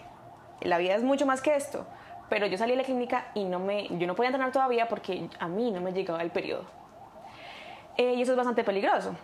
La 0.61 0.79
vida 0.79 0.95
es 0.95 1.03
mucho 1.03 1.27
más 1.27 1.43
que 1.43 1.55
esto. 1.55 1.87
Pero 2.35 2.49
yo 2.49 2.59
salí 2.59 2.73
de 2.73 2.79
la 2.79 2.83
clínica 2.83 3.31
y 3.35 3.45
no 3.45 3.61
me, 3.61 3.87
yo 3.97 4.09
no 4.09 4.17
podía 4.17 4.31
entrenar 4.31 4.51
todavía 4.51 4.89
porque 4.89 5.29
a 5.39 5.47
mí 5.47 5.71
no 5.71 5.81
me 5.81 5.93
llegaba 5.93 6.21
el 6.21 6.33
periodo. 6.33 6.65
Eh, 7.97 8.15
y 8.17 8.23
eso 8.23 8.33
es 8.33 8.37
bastante 8.37 8.65
peligroso 8.65 9.15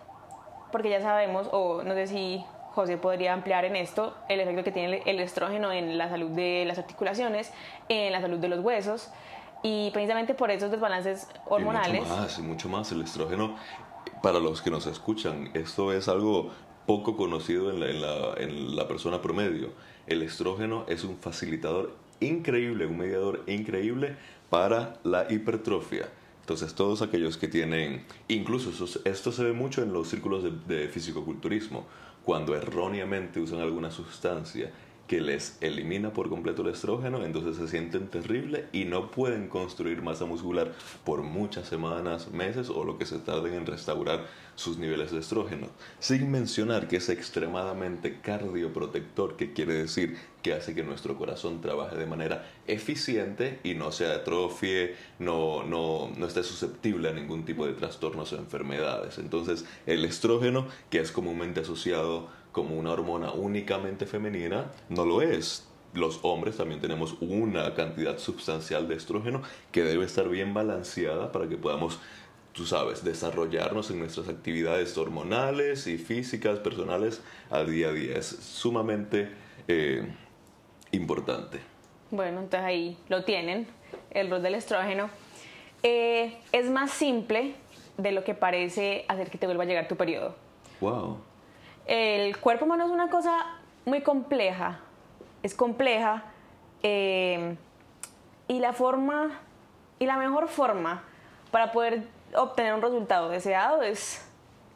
porque 0.70 0.90
ya 0.90 1.00
sabemos, 1.00 1.48
o 1.50 1.82
no 1.82 1.92
sé 1.94 2.06
si 2.06 2.44
José 2.70 2.98
podría 2.98 3.32
ampliar 3.32 3.64
en 3.64 3.74
esto, 3.74 4.14
el 4.28 4.38
efecto 4.38 4.62
que 4.62 4.70
tiene 4.70 5.02
el 5.06 5.18
estrógeno 5.18 5.72
en 5.72 5.98
la 5.98 6.08
salud 6.08 6.30
de 6.30 6.62
las 6.68 6.78
articulaciones, 6.78 7.52
en 7.88 8.12
la 8.12 8.20
salud 8.20 8.38
de 8.38 8.46
los 8.46 8.60
huesos, 8.60 9.10
y 9.64 9.90
precisamente 9.90 10.34
por 10.34 10.52
esos 10.52 10.70
desbalances 10.70 11.26
hormonales. 11.46 12.02
Y 12.02 12.04
mucho 12.04 12.14
más, 12.14 12.38
y 12.38 12.42
mucho 12.42 12.68
más. 12.68 12.92
El 12.92 13.00
estrógeno, 13.00 13.56
para 14.22 14.38
los 14.38 14.62
que 14.62 14.70
nos 14.70 14.86
escuchan, 14.86 15.50
esto 15.54 15.92
es 15.92 16.06
algo 16.06 16.52
poco 16.86 17.16
conocido 17.16 17.70
en 17.70 17.80
la, 17.80 17.86
en 17.88 18.02
la, 18.02 18.34
en 18.36 18.76
la 18.76 18.86
persona 18.86 19.20
promedio. 19.20 19.72
El 20.06 20.22
estrógeno 20.22 20.84
es 20.86 21.02
un 21.02 21.16
facilitador 21.16 21.96
increíble, 22.20 22.86
un 22.86 22.98
mediador 22.98 23.42
increíble 23.46 24.16
para 24.48 24.98
la 25.04 25.26
hipertrofia. 25.32 26.08
Entonces, 26.40 26.74
todos 26.74 27.02
aquellos 27.02 27.36
que 27.36 27.48
tienen, 27.48 28.04
incluso 28.28 28.70
esto 29.04 29.32
se 29.32 29.44
ve 29.44 29.52
mucho 29.52 29.82
en 29.82 29.92
los 29.92 30.08
círculos 30.08 30.42
de, 30.42 30.50
de 30.50 30.88
fisicoculturismo, 30.88 31.86
cuando 32.24 32.54
erróneamente 32.54 33.40
usan 33.40 33.60
alguna 33.60 33.90
sustancia 33.90 34.70
que 35.10 35.20
les 35.20 35.58
elimina 35.60 36.12
por 36.12 36.28
completo 36.28 36.62
el 36.62 36.68
estrógeno, 36.68 37.24
entonces 37.24 37.56
se 37.56 37.66
sienten 37.66 38.06
terrible 38.06 38.66
y 38.70 38.84
no 38.84 39.10
pueden 39.10 39.48
construir 39.48 40.02
masa 40.02 40.24
muscular 40.24 40.72
por 41.04 41.24
muchas 41.24 41.66
semanas, 41.66 42.30
meses 42.30 42.70
o 42.70 42.84
lo 42.84 42.96
que 42.96 43.06
se 43.06 43.18
tarden 43.18 43.54
en 43.54 43.66
restaurar 43.66 44.28
sus 44.54 44.78
niveles 44.78 45.10
de 45.10 45.18
estrógeno. 45.18 45.66
Sin 45.98 46.30
mencionar 46.30 46.86
que 46.86 46.98
es 46.98 47.08
extremadamente 47.08 48.20
cardioprotector, 48.20 49.36
que 49.36 49.52
quiere 49.52 49.74
decir 49.74 50.16
que 50.44 50.52
hace 50.52 50.76
que 50.76 50.84
nuestro 50.84 51.18
corazón 51.18 51.60
trabaje 51.60 51.96
de 51.96 52.06
manera 52.06 52.48
eficiente 52.68 53.58
y 53.64 53.74
no 53.74 53.90
se 53.90 54.06
atrofie, 54.06 54.94
no, 55.18 55.64
no, 55.64 56.12
no 56.16 56.26
esté 56.26 56.44
susceptible 56.44 57.08
a 57.08 57.12
ningún 57.12 57.44
tipo 57.44 57.66
de 57.66 57.72
trastornos 57.72 58.32
o 58.32 58.36
enfermedades. 58.36 59.18
Entonces 59.18 59.64
el 59.86 60.04
estrógeno, 60.04 60.68
que 60.88 61.00
es 61.00 61.10
comúnmente 61.10 61.60
asociado 61.60 62.28
como 62.52 62.76
una 62.78 62.90
hormona 62.90 63.32
únicamente 63.32 64.06
femenina, 64.06 64.72
no 64.88 65.04
lo 65.04 65.22
es. 65.22 65.66
Los 65.92 66.20
hombres 66.22 66.56
también 66.56 66.80
tenemos 66.80 67.16
una 67.20 67.74
cantidad 67.74 68.18
sustancial 68.18 68.86
de 68.88 68.94
estrógeno 68.94 69.42
que 69.72 69.82
debe 69.82 70.04
estar 70.04 70.28
bien 70.28 70.54
balanceada 70.54 71.32
para 71.32 71.48
que 71.48 71.56
podamos, 71.56 71.98
tú 72.52 72.64
sabes, 72.64 73.04
desarrollarnos 73.04 73.90
en 73.90 73.98
nuestras 73.98 74.28
actividades 74.28 74.96
hormonales 74.96 75.86
y 75.88 75.98
físicas, 75.98 76.60
personales, 76.60 77.22
al 77.50 77.70
día 77.70 77.88
a 77.88 77.92
día. 77.92 78.16
Es 78.16 78.26
sumamente 78.26 79.30
eh, 79.66 80.06
importante. 80.92 81.58
Bueno, 82.12 82.40
entonces 82.40 82.66
ahí 82.66 82.96
lo 83.08 83.24
tienen, 83.24 83.66
el 84.10 84.30
rol 84.30 84.42
del 84.42 84.54
estrógeno. 84.54 85.10
Eh, 85.82 86.38
es 86.52 86.70
más 86.70 86.92
simple 86.92 87.54
de 87.96 88.12
lo 88.12 88.22
que 88.22 88.34
parece 88.34 89.04
hacer 89.08 89.30
que 89.30 89.38
te 89.38 89.46
vuelva 89.46 89.64
a 89.64 89.66
llegar 89.66 89.88
tu 89.88 89.96
periodo. 89.96 90.36
Wow 90.80 91.29
el 91.86 92.36
cuerpo 92.38 92.64
humano 92.64 92.84
es 92.84 92.90
una 92.90 93.10
cosa 93.10 93.46
muy 93.84 94.02
compleja, 94.02 94.80
es 95.42 95.54
compleja 95.54 96.24
eh, 96.82 97.56
y 98.48 98.58
la 98.60 98.72
forma 98.72 99.40
y 99.98 100.06
la 100.06 100.16
mejor 100.16 100.48
forma 100.48 101.02
para 101.50 101.72
poder 101.72 102.06
obtener 102.34 102.74
un 102.74 102.82
resultado 102.82 103.28
deseado 103.28 103.82
es 103.82 104.26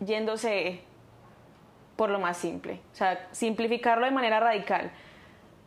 yéndose 0.00 0.82
por 1.96 2.10
lo 2.10 2.18
más 2.18 2.36
simple, 2.36 2.80
o 2.92 2.96
sea, 2.96 3.28
simplificarlo 3.30 4.04
de 4.04 4.10
manera 4.10 4.40
radical. 4.40 4.90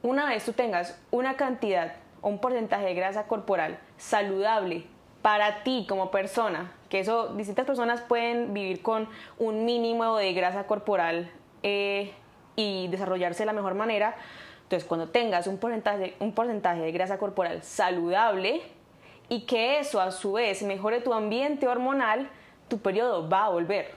Una 0.04 0.28
vez 0.28 0.46
tú 0.46 0.54
tengas 0.54 1.00
una 1.12 1.38
cantidad 1.38 1.96
o 2.22 2.30
un 2.30 2.40
porcentaje 2.40 2.86
de 2.86 2.94
grasa 2.94 3.28
corporal 3.28 3.80
saludable 3.98 4.86
para 5.22 5.64
ti 5.64 5.86
como 5.88 6.12
persona, 6.12 6.72
que 6.90 7.00
eso 7.00 7.30
distintas 7.30 7.66
personas 7.66 8.02
pueden 8.02 8.54
vivir 8.54 8.82
con 8.82 9.10
un 9.38 9.66
mínimo 9.66 10.16
de 10.16 10.34
grasa 10.34 10.66
corporal 10.68 11.32
eh, 11.64 12.14
y 12.56 12.88
desarrollarse 12.88 13.44
de 13.44 13.48
la 13.48 13.54
mejor 13.54 13.76
manera. 13.76 14.16
Entonces, 14.64 14.88
cuando 14.88 15.10
tengas 15.10 15.48
un 15.48 15.58
porcentaje, 15.58 16.16
un 16.20 16.34
porcentaje 16.34 16.82
de 16.82 16.92
grasa 16.92 17.18
corporal 17.18 17.64
saludable 17.64 18.62
y 19.30 19.42
que 19.42 19.80
eso 19.80 20.02
a 20.02 20.12
su 20.12 20.34
vez 20.34 20.62
mejore 20.64 21.02
tu 21.02 21.14
ambiente 21.14 21.68
hormonal, 21.68 22.30
tu 22.68 22.80
periodo 22.80 23.28
va 23.28 23.46
a 23.46 23.50
volver. 23.50 23.92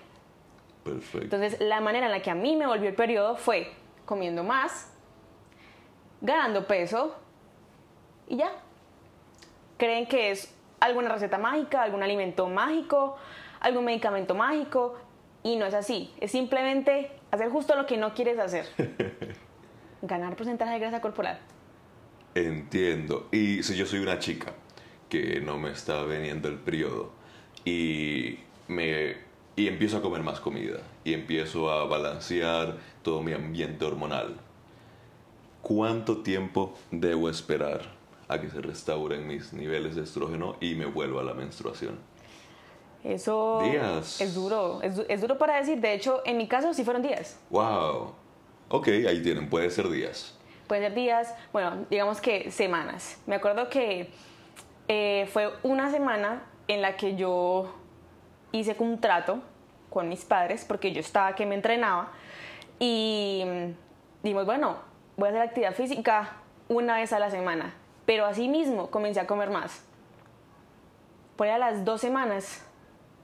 Perfecto. 0.85 1.37
Entonces, 1.37 1.61
la 1.61 1.80
manera 1.80 2.06
en 2.06 2.12
la 2.12 2.22
que 2.22 2.30
a 2.30 2.35
mí 2.35 2.56
me 2.56 2.66
volvió 2.66 2.88
el 2.88 2.94
periodo 2.94 3.37
fue 3.37 3.72
comiendo 4.04 4.42
más, 4.42 4.92
ganando 6.20 6.66
peso 6.66 7.16
y 8.28 8.37
ya. 8.37 8.52
¿Creen 9.76 10.06
que 10.06 10.30
es 10.30 10.54
alguna 10.81 11.11
receta 11.11 11.38
mágica, 11.38 11.83
algún 11.83 12.03
alimento 12.03 12.49
mágico, 12.49 13.16
algún 13.61 13.85
medicamento 13.85 14.35
mágico 14.35 14.97
y 15.43 15.57
no 15.57 15.66
es 15.66 15.75
así. 15.75 16.12
Es 16.21 16.33
simplemente 16.33 17.11
hacer 17.31 17.51
justo 17.51 17.77
lo 17.77 17.87
que 17.87 17.97
no 17.97 18.14
quieres 18.14 18.38
hacer. 18.38 18.66
Ganar 20.03 20.35
porcentaje 20.37 20.73
de 20.73 20.79
grasa 20.79 21.01
corporal. 21.01 21.38
Entiendo. 22.35 23.29
Y 23.31 23.62
si 23.62 23.77
yo 23.77 23.87
soy 23.87 24.01
una 24.01 24.19
chica 24.19 24.53
que 25.09 25.40
no 25.40 25.59
me 25.59 25.71
está 25.71 26.03
veniendo 26.05 26.49
el 26.49 26.57
periodo 26.57 27.12
y 27.64 28.38
me 28.69 29.31
y 29.57 29.69
empiezo 29.69 29.99
a 29.99 30.03
comer 30.03 30.23
más 30.23 30.40
comida 30.40 30.79
y 31.05 31.12
empiezo 31.12 31.71
a 31.71 31.85
balancear 31.85 32.79
todo 33.03 33.23
mi 33.23 33.33
ambiente 33.33 33.85
hormonal. 33.85 34.37
¿Cuánto 35.61 36.23
tiempo 36.23 36.75
debo 36.90 37.29
esperar 37.29 37.99
a 38.31 38.40
que 38.40 38.49
se 38.49 38.61
restauren 38.61 39.27
mis 39.27 39.53
niveles 39.53 39.97
de 39.97 40.03
estrógeno 40.03 40.57
y 40.61 40.75
me 40.75 40.87
vuelva 40.87 41.21
a 41.21 41.25
la 41.25 41.35
menstruación? 41.35 41.99
Eso 43.03 43.61
días. 43.62 44.21
es 44.21 44.35
duro, 44.35 44.81
es, 44.83 45.01
es, 45.09 45.21
duro 45.21 45.38
para 45.38 45.57
decir. 45.57 45.81
De 45.81 45.95
hecho, 45.95 46.23
en 46.25 46.37
mi 46.37 46.47
caso 46.47 46.75
sí 46.75 46.85
fueron 46.85 47.03
días. 47.03 47.38
Wow. 47.51 48.12
Ok, 48.69 48.88
ahí 48.88 49.23
tienen, 49.23 49.49
puede 49.49 49.71
ser 49.71 49.88
días. 49.88 50.38
Puede 50.69 50.83
ser 50.83 50.95
días, 50.95 51.35
bueno, 51.53 51.87
digamos 51.90 52.21
que 52.21 52.51
semanas. 52.51 53.21
Me 53.27 53.35
acuerdo 53.35 53.69
que 53.69 54.11
eh, 54.87 55.29
fue 55.33 55.53
una 55.62 55.90
semana 55.90 56.43
en 56.69 56.83
la 56.83 56.97
que 56.97 57.16
yo 57.16 57.75
hice 58.53 58.77
un 58.79 59.01
trato 59.01 59.40
con 59.88 60.09
mis 60.09 60.25
padres 60.25 60.64
porque 60.64 60.93
yo 60.93 61.01
estaba 61.01 61.35
que 61.35 61.47
me 61.47 61.57
entrenaba 61.57 62.12
y 62.79 63.45
dijimos, 64.23 64.47
bueno, 64.47 64.77
voy 65.16 65.29
a 65.29 65.31
hacer 65.31 65.43
actividad 65.43 65.75
física 65.75 66.37
una 66.69 66.97
vez 66.97 67.12
a 67.12 67.19
la 67.19 67.31
semana, 67.31 67.75
pero 68.11 68.27
así 68.27 68.49
mismo 68.49 68.90
comencé 68.90 69.20
a 69.20 69.27
comer 69.29 69.51
más. 69.51 69.83
Por 71.37 71.46
ahí 71.46 71.53
a 71.53 71.59
las 71.59 71.85
dos 71.85 72.01
semanas, 72.01 72.61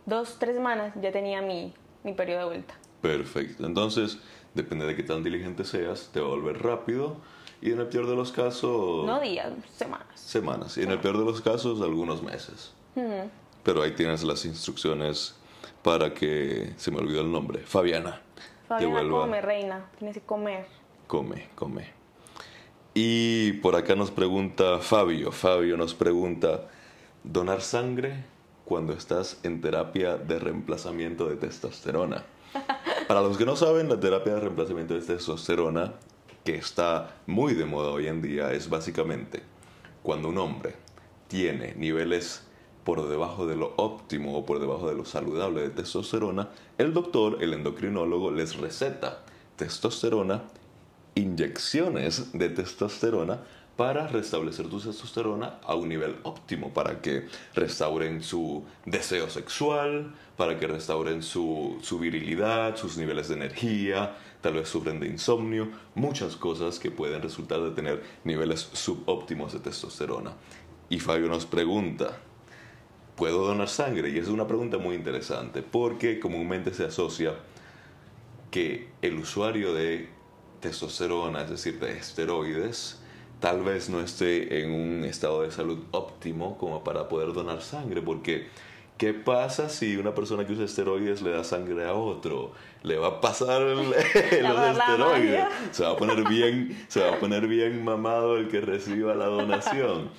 dos, 0.04 0.36
tres 0.38 0.54
semanas, 0.54 0.94
ya 1.02 1.10
tenía 1.10 1.42
mi, 1.42 1.74
mi 2.04 2.12
periodo 2.12 2.38
de 2.38 2.44
vuelta. 2.44 2.74
Perfecto, 3.02 3.66
entonces 3.66 4.20
depende 4.54 4.86
de 4.86 4.94
qué 4.94 5.02
tan 5.02 5.24
diligente 5.24 5.64
seas, 5.64 6.10
te 6.12 6.20
va 6.20 6.28
a 6.28 6.30
volver 6.30 6.62
rápido 6.62 7.16
y 7.60 7.72
en 7.72 7.80
el 7.80 7.88
peor 7.88 8.06
de 8.06 8.14
los 8.14 8.30
casos... 8.30 9.04
No 9.04 9.18
días, 9.18 9.52
semanas. 9.74 10.06
Semanas, 10.14 10.78
y 10.78 10.84
en 10.84 10.92
el 10.92 11.00
peor 11.00 11.18
de 11.18 11.24
los 11.24 11.40
casos 11.40 11.82
algunos 11.82 12.22
meses. 12.22 12.72
Pero 13.64 13.82
ahí 13.82 13.90
tienes 13.90 14.22
las 14.22 14.44
instrucciones 14.44 15.34
para 15.82 16.14
que 16.14 16.74
se 16.76 16.92
me 16.92 16.98
olvidó 16.98 17.22
el 17.22 17.32
nombre, 17.32 17.58
Fabiana. 17.58 18.20
Fabiana, 18.68 19.00
come, 19.10 19.40
reina, 19.40 19.90
tienes 19.98 20.14
que 20.14 20.22
comer. 20.22 20.64
Come, 21.08 21.48
come. 21.56 22.05
Y 22.98 23.52
por 23.60 23.76
acá 23.76 23.94
nos 23.94 24.10
pregunta 24.10 24.78
Fabio, 24.78 25.30
Fabio 25.30 25.76
nos 25.76 25.92
pregunta, 25.92 26.66
¿donar 27.24 27.60
sangre 27.60 28.24
cuando 28.64 28.94
estás 28.94 29.38
en 29.42 29.60
terapia 29.60 30.16
de 30.16 30.38
reemplazamiento 30.38 31.28
de 31.28 31.36
testosterona? 31.36 32.24
Para 33.06 33.20
los 33.20 33.36
que 33.36 33.44
no 33.44 33.54
saben, 33.54 33.90
la 33.90 34.00
terapia 34.00 34.36
de 34.36 34.40
reemplazamiento 34.40 34.94
de 34.94 35.02
testosterona, 35.02 35.92
que 36.42 36.54
está 36.54 37.18
muy 37.26 37.52
de 37.52 37.66
moda 37.66 37.90
hoy 37.90 38.06
en 38.06 38.22
día, 38.22 38.52
es 38.52 38.70
básicamente 38.70 39.42
cuando 40.02 40.30
un 40.30 40.38
hombre 40.38 40.72
tiene 41.28 41.74
niveles 41.74 42.46
por 42.82 43.06
debajo 43.10 43.46
de 43.46 43.56
lo 43.56 43.74
óptimo 43.76 44.38
o 44.38 44.46
por 44.46 44.58
debajo 44.58 44.88
de 44.88 44.94
lo 44.94 45.04
saludable 45.04 45.60
de 45.60 45.68
testosterona, 45.68 46.48
el 46.78 46.94
doctor, 46.94 47.42
el 47.42 47.52
endocrinólogo, 47.52 48.30
les 48.30 48.56
receta 48.56 49.22
testosterona, 49.56 50.44
inyecciones 51.16 52.32
de 52.32 52.50
testosterona 52.50 53.40
para 53.76 54.06
restablecer 54.06 54.68
tu 54.68 54.80
testosterona 54.80 55.58
a 55.62 55.74
un 55.74 55.88
nivel 55.88 56.16
óptimo, 56.22 56.72
para 56.72 57.02
que 57.02 57.26
restauren 57.54 58.22
su 58.22 58.64
deseo 58.86 59.28
sexual, 59.28 60.14
para 60.36 60.58
que 60.58 60.66
restauren 60.66 61.22
su, 61.22 61.78
su, 61.82 61.98
virilidad, 61.98 62.76
sus 62.76 62.96
niveles 62.96 63.28
de 63.28 63.34
energía, 63.34 64.16
tal 64.40 64.54
vez 64.54 64.68
sufren 64.68 64.98
de 64.98 65.08
insomnio, 65.08 65.68
muchas 65.94 66.36
cosas 66.36 66.78
que 66.78 66.90
pueden 66.90 67.20
resultar 67.20 67.60
de 67.60 67.70
tener 67.70 68.02
niveles 68.24 68.70
subóptimos 68.72 69.52
de 69.52 69.60
testosterona. 69.60 70.32
Y 70.88 71.00
Fabio 71.00 71.28
nos 71.28 71.44
pregunta, 71.44 72.18
¿puedo 73.14 73.46
donar 73.46 73.68
sangre? 73.68 74.08
Y 74.08 74.18
es 74.18 74.28
una 74.28 74.46
pregunta 74.46 74.78
muy 74.78 74.94
interesante 74.94 75.62
porque 75.62 76.18
comúnmente 76.18 76.72
se 76.72 76.84
asocia 76.84 77.34
que 78.50 78.88
el 79.02 79.18
usuario 79.18 79.74
de 79.74 80.15
testosterona, 80.66 81.42
es 81.42 81.50
decir, 81.50 81.78
de 81.78 81.96
esteroides, 81.96 82.98
tal 83.40 83.62
vez 83.62 83.88
no 83.88 84.00
esté 84.00 84.62
en 84.62 84.72
un 84.72 85.04
estado 85.04 85.42
de 85.42 85.52
salud 85.52 85.78
óptimo 85.92 86.58
como 86.58 86.82
para 86.82 87.08
poder 87.08 87.32
donar 87.32 87.62
sangre, 87.62 88.02
porque 88.02 88.48
¿qué 88.98 89.14
pasa 89.14 89.68
si 89.68 89.96
una 89.96 90.12
persona 90.12 90.44
que 90.44 90.54
usa 90.54 90.64
esteroides 90.64 91.22
le 91.22 91.30
da 91.30 91.44
sangre 91.44 91.86
a 91.86 91.94
otro? 91.94 92.52
Le 92.82 92.96
va 92.96 93.08
a 93.08 93.20
pasar 93.20 93.62
los 93.62 93.96
esteroides, 94.14 95.44
se 95.70 95.84
va 95.84 95.92
a 95.92 95.96
poner 95.96 96.28
bien, 96.28 96.84
se 96.88 97.00
va 97.00 97.14
a 97.14 97.20
poner 97.20 97.46
bien 97.46 97.84
mamado 97.84 98.36
el 98.36 98.48
que 98.48 98.60
reciba 98.60 99.14
la 99.14 99.26
donación. 99.26 100.10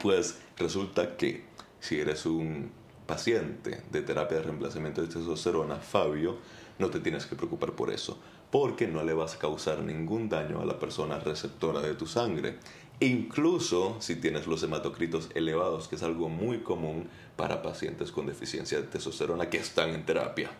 Pues 0.00 0.38
resulta 0.58 1.16
que 1.16 1.44
si 1.80 1.98
eres 1.98 2.26
un 2.26 2.72
paciente 3.06 3.82
de 3.90 4.02
terapia 4.02 4.38
de 4.38 4.44
reemplazamiento 4.44 5.00
de 5.00 5.08
testosterona, 5.08 5.76
Fabio, 5.76 6.36
no 6.78 6.90
te 6.90 7.00
tienes 7.00 7.24
que 7.24 7.36
preocupar 7.36 7.72
por 7.72 7.90
eso, 7.90 8.18
porque 8.52 8.86
no 8.86 9.02
le 9.02 9.14
vas 9.14 9.34
a 9.34 9.38
causar 9.38 9.78
ningún 9.78 10.28
daño 10.28 10.60
a 10.60 10.66
la 10.66 10.78
persona 10.78 11.18
receptora 11.18 11.80
de 11.80 11.94
tu 11.94 12.06
sangre. 12.06 12.56
Incluso 13.00 13.96
si 13.98 14.16
tienes 14.16 14.46
los 14.46 14.62
hematocritos 14.62 15.30
elevados, 15.34 15.88
que 15.88 15.96
es 15.96 16.02
algo 16.02 16.28
muy 16.28 16.58
común 16.58 17.08
para 17.34 17.62
pacientes 17.62 18.12
con 18.12 18.26
deficiencia 18.26 18.78
de 18.78 18.86
testosterona 18.86 19.48
que 19.48 19.56
están 19.56 19.88
en 19.90 20.04
terapia. 20.04 20.50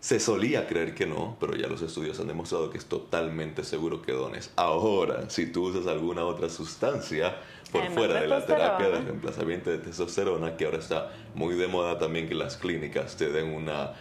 Se 0.00 0.18
solía 0.18 0.66
creer 0.66 0.92
que 0.96 1.06
no, 1.06 1.36
pero 1.38 1.54
ya 1.54 1.68
los 1.68 1.82
estudios 1.82 2.18
han 2.18 2.26
demostrado 2.26 2.68
que 2.68 2.78
es 2.78 2.86
totalmente 2.86 3.62
seguro 3.62 4.02
que 4.02 4.10
dones. 4.10 4.50
Ahora, 4.56 5.30
si 5.30 5.46
tú 5.46 5.68
usas 5.68 5.86
alguna 5.86 6.24
otra 6.24 6.50
sustancia 6.50 7.36
por 7.70 7.88
fuera 7.92 8.20
de 8.20 8.26
la 8.26 8.44
terapia 8.44 8.88
de 8.88 9.00
reemplazamiento 9.00 9.70
de 9.70 9.78
testosterona, 9.78 10.56
que 10.56 10.64
ahora 10.64 10.78
está 10.78 11.12
muy 11.36 11.54
de 11.54 11.68
moda 11.68 11.96
también 11.96 12.28
que 12.28 12.34
las 12.34 12.56
clínicas 12.56 13.16
te 13.16 13.30
den 13.30 13.54
una 13.54 13.94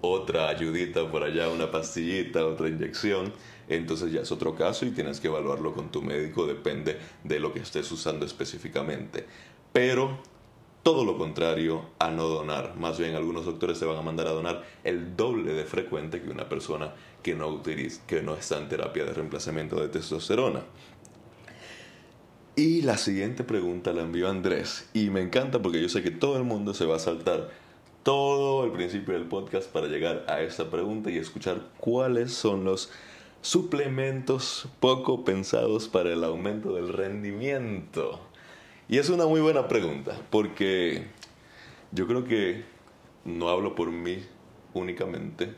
otra 0.00 0.48
ayudita 0.48 1.10
por 1.10 1.22
allá, 1.22 1.48
una 1.48 1.70
pastillita, 1.70 2.46
otra 2.46 2.68
inyección, 2.68 3.32
entonces 3.68 4.12
ya 4.12 4.22
es 4.22 4.32
otro 4.32 4.54
caso 4.54 4.84
y 4.86 4.90
tienes 4.90 5.20
que 5.20 5.28
evaluarlo 5.28 5.72
con 5.74 5.90
tu 5.90 6.02
médico, 6.02 6.46
depende 6.46 6.98
de 7.24 7.40
lo 7.40 7.52
que 7.52 7.60
estés 7.60 7.90
usando 7.92 8.26
específicamente. 8.26 9.26
Pero 9.72 10.18
todo 10.82 11.04
lo 11.04 11.18
contrario 11.18 11.90
a 11.98 12.10
no 12.10 12.26
donar. 12.26 12.76
Más 12.76 12.98
bien, 12.98 13.14
algunos 13.14 13.44
doctores 13.44 13.78
te 13.78 13.84
van 13.84 13.98
a 13.98 14.02
mandar 14.02 14.26
a 14.26 14.32
donar 14.32 14.64
el 14.82 15.16
doble 15.16 15.52
de 15.52 15.64
frecuente 15.64 16.22
que 16.22 16.30
una 16.30 16.48
persona 16.48 16.94
que 17.22 17.34
no, 17.34 17.48
utiliza, 17.48 18.00
que 18.06 18.22
no 18.22 18.34
está 18.34 18.58
en 18.58 18.68
terapia 18.68 19.04
de 19.04 19.12
reemplazamiento 19.12 19.76
de 19.76 19.88
testosterona. 19.88 20.62
Y 22.56 22.82
la 22.82 22.96
siguiente 22.96 23.44
pregunta 23.44 23.92
la 23.92 24.02
envió 24.02 24.28
Andrés. 24.28 24.88
Y 24.92 25.10
me 25.10 25.20
encanta 25.20 25.60
porque 25.60 25.80
yo 25.80 25.88
sé 25.88 26.02
que 26.02 26.10
todo 26.10 26.36
el 26.36 26.44
mundo 26.44 26.74
se 26.74 26.86
va 26.86 26.96
a 26.96 26.98
saltar 26.98 27.50
todo 28.02 28.64
el 28.64 28.72
principio 28.72 29.14
del 29.14 29.26
podcast 29.26 29.70
para 29.70 29.86
llegar 29.86 30.24
a 30.28 30.40
esta 30.40 30.70
pregunta 30.70 31.10
y 31.10 31.18
escuchar 31.18 31.60
cuáles 31.78 32.32
son 32.32 32.64
los 32.64 32.90
suplementos 33.42 34.68
poco 34.80 35.24
pensados 35.24 35.88
para 35.88 36.12
el 36.12 36.24
aumento 36.24 36.74
del 36.74 36.92
rendimiento. 36.92 38.20
Y 38.88 38.98
es 38.98 39.08
una 39.10 39.26
muy 39.26 39.40
buena 39.40 39.68
pregunta, 39.68 40.20
porque 40.30 41.06
yo 41.92 42.06
creo 42.06 42.24
que 42.24 42.64
no 43.24 43.48
hablo 43.48 43.74
por 43.74 43.90
mí 43.90 44.18
únicamente 44.74 45.54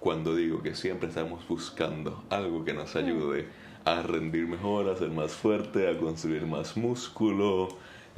cuando 0.00 0.34
digo 0.34 0.62
que 0.62 0.74
siempre 0.74 1.08
estamos 1.08 1.46
buscando 1.48 2.22
algo 2.30 2.64
que 2.64 2.72
nos 2.72 2.94
ayude 2.94 3.48
a 3.84 4.02
rendir 4.02 4.46
mejor, 4.46 4.88
a 4.88 4.96
ser 4.96 5.10
más 5.10 5.32
fuerte, 5.32 5.88
a 5.88 5.98
construir 5.98 6.46
más 6.46 6.76
músculo. 6.76 7.68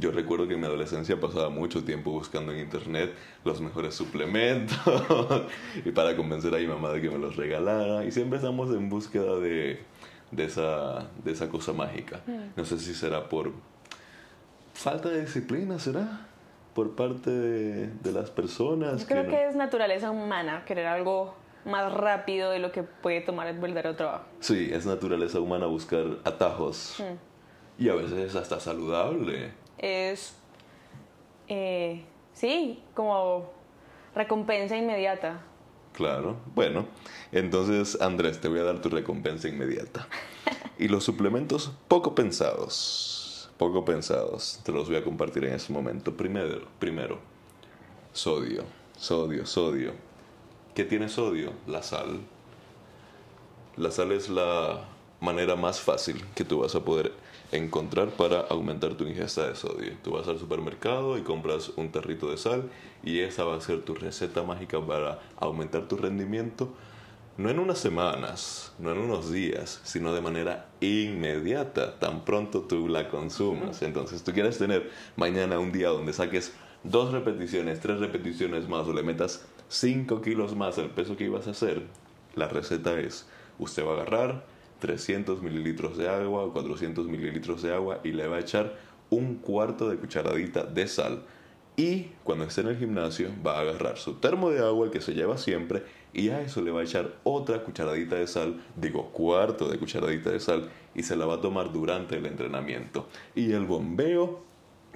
Yo 0.00 0.10
recuerdo 0.10 0.48
que 0.48 0.54
en 0.54 0.60
mi 0.60 0.66
adolescencia 0.66 1.20
pasaba 1.20 1.50
mucho 1.50 1.84
tiempo 1.84 2.10
buscando 2.10 2.52
en 2.52 2.60
internet 2.60 3.12
los 3.44 3.60
mejores 3.60 3.94
suplementos 3.94 4.78
y 5.84 5.90
para 5.90 6.16
convencer 6.16 6.54
a 6.54 6.58
mi 6.58 6.66
mamá 6.66 6.90
de 6.92 7.02
que 7.02 7.10
me 7.10 7.18
los 7.18 7.36
regalara. 7.36 8.04
Y 8.06 8.10
siempre 8.10 8.38
estamos 8.38 8.70
en 8.70 8.88
búsqueda 8.88 9.38
de, 9.38 9.80
de, 10.30 10.44
esa, 10.44 11.10
de 11.22 11.32
esa 11.32 11.50
cosa 11.50 11.74
mágica. 11.74 12.22
No 12.56 12.64
sé 12.64 12.78
si 12.78 12.94
será 12.94 13.28
por 13.28 13.52
falta 14.72 15.10
de 15.10 15.20
disciplina, 15.20 15.78
¿será? 15.78 16.26
Por 16.74 16.96
parte 16.96 17.30
de, 17.30 18.12
las 18.12 18.30
personas. 18.30 19.02
Yo 19.02 19.06
creo 19.06 19.28
que, 19.28 19.48
es 19.48 19.54
naturaleza 19.54 20.10
humana 20.10 20.64
querer 20.64 20.86
algo 20.86 21.34
más 21.66 21.92
rápido 21.92 22.50
de 22.50 22.58
lo 22.58 22.72
que 22.72 22.84
puede 22.84 23.20
tomar 23.20 23.48
el 23.48 23.58
verdadero 23.58 23.96
trabajo. 23.96 24.24
Sí, 24.40 24.70
es 24.72 24.86
naturaleza 24.86 25.40
humana 25.40 25.66
buscar 25.66 26.06
atajos. 26.24 26.96
Mm. 26.98 27.82
Y 27.84 27.88
a 27.90 27.94
veces 27.94 28.18
es 28.18 28.36
hasta 28.36 28.60
saludable. 28.60 29.52
Es, 29.80 30.36
eh, 31.48 32.04
sí, 32.32 32.82
como 32.94 33.50
recompensa 34.14 34.76
inmediata. 34.76 35.40
Claro, 35.92 36.36
bueno, 36.54 36.86
entonces 37.32 38.00
Andrés, 38.00 38.40
te 38.40 38.46
voy 38.46 38.60
a 38.60 38.64
dar 38.64 38.80
tu 38.80 38.88
recompensa 38.88 39.48
inmediata. 39.48 40.06
y 40.78 40.86
los 40.86 41.02
suplementos 41.02 41.72
poco 41.88 42.14
pensados 42.14 43.20
poco 43.60 43.84
pensados. 43.84 44.58
Te 44.62 44.72
los 44.72 44.88
voy 44.88 44.96
a 44.96 45.04
compartir 45.04 45.44
en 45.44 45.52
este 45.52 45.70
momento. 45.70 46.16
Primero, 46.16 46.62
primero 46.78 47.18
sodio. 48.14 48.64
Sodio, 48.96 49.44
sodio. 49.44 49.92
¿Qué 50.74 50.82
tiene 50.84 51.10
sodio? 51.10 51.52
La 51.66 51.82
sal. 51.82 52.20
La 53.76 53.90
sal 53.90 54.12
es 54.12 54.30
la 54.30 54.88
manera 55.20 55.56
más 55.56 55.78
fácil 55.78 56.24
que 56.34 56.42
tú 56.42 56.60
vas 56.60 56.74
a 56.74 56.82
poder 56.82 57.12
encontrar 57.52 58.10
para 58.10 58.40
aumentar 58.40 58.94
tu 58.94 59.04
ingesta 59.04 59.48
de 59.48 59.56
sodio. 59.56 59.92
Tú 60.02 60.12
vas 60.12 60.28
al 60.28 60.38
supermercado 60.38 61.18
y 61.18 61.22
compras 61.22 61.72
un 61.76 61.90
tarrito 61.90 62.30
de 62.30 62.36
sal 62.36 62.70
y 63.02 63.20
esa 63.20 63.44
va 63.44 63.56
a 63.56 63.60
ser 63.60 63.82
tu 63.82 63.94
receta 63.94 64.42
mágica 64.42 64.84
para 64.84 65.20
aumentar 65.38 65.88
tu 65.88 65.96
rendimiento, 65.96 66.72
no 67.36 67.48
en 67.48 67.58
unas 67.58 67.78
semanas, 67.78 68.72
no 68.78 68.92
en 68.92 68.98
unos 68.98 69.32
días, 69.32 69.80
sino 69.84 70.12
de 70.12 70.20
manera 70.20 70.66
inmediata, 70.80 71.98
tan 71.98 72.24
pronto 72.24 72.62
tú 72.62 72.88
la 72.88 73.08
consumas. 73.08 73.82
Entonces 73.82 74.22
tú 74.22 74.32
quieres 74.32 74.58
tener 74.58 74.90
mañana 75.16 75.58
un 75.58 75.72
día 75.72 75.88
donde 75.88 76.12
saques 76.12 76.52
dos 76.84 77.12
repeticiones, 77.12 77.80
tres 77.80 77.98
repeticiones 77.98 78.68
más 78.68 78.86
o 78.86 78.92
le 78.92 79.02
metas 79.02 79.44
5 79.68 80.20
kilos 80.20 80.56
más 80.56 80.78
el 80.78 80.90
peso 80.90 81.16
que 81.16 81.24
ibas 81.24 81.46
a 81.46 81.52
hacer, 81.52 81.82
la 82.34 82.48
receta 82.48 82.98
es, 82.98 83.26
usted 83.58 83.84
va 83.84 83.90
a 83.90 83.94
agarrar 83.94 84.44
300 84.80 85.42
mililitros 85.42 85.96
de 85.96 86.08
agua 86.08 86.42
o 86.42 86.52
400 86.52 87.06
mililitros 87.06 87.62
de 87.62 87.72
agua 87.72 88.00
y 88.02 88.12
le 88.12 88.26
va 88.26 88.36
a 88.36 88.40
echar 88.40 88.76
un 89.10 89.36
cuarto 89.36 89.88
de 89.88 89.96
cucharadita 89.96 90.64
de 90.64 90.88
sal. 90.88 91.22
Y 91.76 92.08
cuando 92.24 92.44
esté 92.44 92.62
en 92.62 92.68
el 92.68 92.78
gimnasio 92.78 93.30
va 93.46 93.58
a 93.58 93.60
agarrar 93.60 93.96
su 93.96 94.14
termo 94.14 94.50
de 94.50 94.58
agua, 94.58 94.86
el 94.86 94.92
que 94.92 95.00
se 95.00 95.14
lleva 95.14 95.38
siempre, 95.38 95.82
y 96.12 96.30
a 96.30 96.40
eso 96.40 96.60
le 96.60 96.70
va 96.70 96.80
a 96.80 96.84
echar 96.84 97.14
otra 97.22 97.62
cucharadita 97.62 98.16
de 98.16 98.26
sal, 98.26 98.60
digo 98.76 99.10
cuarto 99.12 99.68
de 99.68 99.78
cucharadita 99.78 100.30
de 100.30 100.40
sal, 100.40 100.68
y 100.94 101.02
se 101.02 101.16
la 101.16 101.26
va 101.26 101.34
a 101.34 101.40
tomar 101.40 101.72
durante 101.72 102.16
el 102.16 102.26
entrenamiento. 102.26 103.08
Y 103.34 103.52
el 103.52 103.64
bombeo 103.64 104.42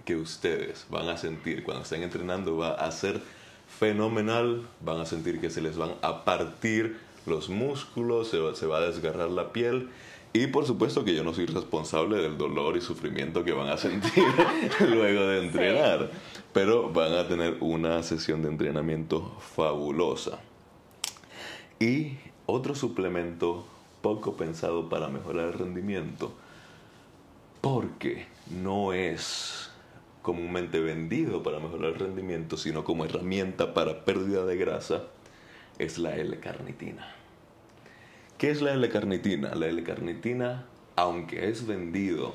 que 0.05 0.17
ustedes 0.17 0.87
van 0.91 1.09
a 1.09 1.17
sentir 1.17 1.65
cuando 1.65 1.85
estén 1.85 2.03
entrenando 2.03 2.57
va 2.57 2.75
a 2.75 2.91
ser 2.91 3.21
fenomenal, 3.67 4.67
van 4.81 5.01
a 5.01 5.07
sentir 5.07 5.41
que 5.41 5.51
se 5.51 5.63
les 5.63 5.77
van 5.77 5.93
a 6.03 6.25
partir 6.25 6.99
los 7.27 7.49
músculos, 7.49 8.29
se 8.29 8.67
va, 8.67 8.79
a 8.79 8.81
desgarrar 8.81 9.31
la 9.31 9.53
piel 9.53 9.91
y 10.33 10.49
por 10.49 10.67
supuesto 10.67 11.05
que 11.05 11.15
yo 11.15 11.23
no 11.23 11.33
soy 11.33 11.47
responsable 11.47 12.21
del 12.21 12.37
dolor 12.37 12.77
y 12.77 12.81
sufrimiento 12.81 13.45
que 13.45 13.53
van 13.53 13.69
a 13.69 13.77
sentir 13.79 14.25
luego 14.81 15.27
de 15.27 15.45
entrenar, 15.45 16.11
pero 16.53 16.91
van 16.91 17.15
a 17.15 17.29
tener 17.29 17.59
una 17.61 18.03
sesión 18.03 18.43
de 18.43 18.49
entrenamiento 18.49 19.33
fabulosa. 19.39 20.41
Y 21.79 22.19
otro 22.47 22.75
suplemento 22.75 23.65
poco 24.03 24.37
pensado 24.37 24.89
para 24.89 25.09
mejorar 25.09 25.47
el 25.47 25.53
rendimiento, 25.55 26.33
porque 27.61 28.27
no 28.51 28.93
es 28.93 29.71
comúnmente 30.21 30.81
vendido 30.81 31.43
para 31.43 31.61
mejorar 31.61 31.93
el 31.93 31.99
rendimiento, 31.99 32.57
sino 32.57 32.83
como 32.83 33.05
herramienta 33.05 33.73
para 33.75 34.05
pérdida 34.05 34.45
de 34.45 34.57
grasa, 34.57 35.05
es 35.79 35.99
la 35.99 36.17
L-carnitina. 36.17 37.14
¿Qué 38.39 38.51
es 38.51 38.63
la 38.63 38.73
L-carnitina? 38.73 39.55
La 39.55 39.67
L-carnitina, 39.67 40.67
aunque 40.97 41.49
es 41.49 41.67
vendido 41.67 42.35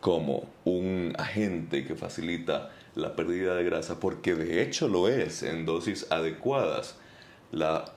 como 0.00 0.48
un 0.64 1.14
agente 1.18 1.84
que 1.84 1.94
facilita 1.94 2.70
la 2.94 3.14
pérdida 3.16 3.54
de 3.54 3.64
grasa, 3.64 4.00
porque 4.00 4.34
de 4.34 4.62
hecho 4.62 4.88
lo 4.88 5.08
es 5.08 5.42
en 5.42 5.66
dosis 5.66 6.10
adecuadas, 6.10 6.96
la, 7.52 7.92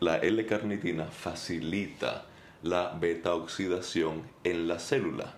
la 0.00 0.16
L-carnitina 0.18 1.06
facilita 1.06 2.24
la 2.62 2.96
beta-oxidación 2.98 4.22
en 4.44 4.68
la 4.68 4.78
célula 4.78 5.34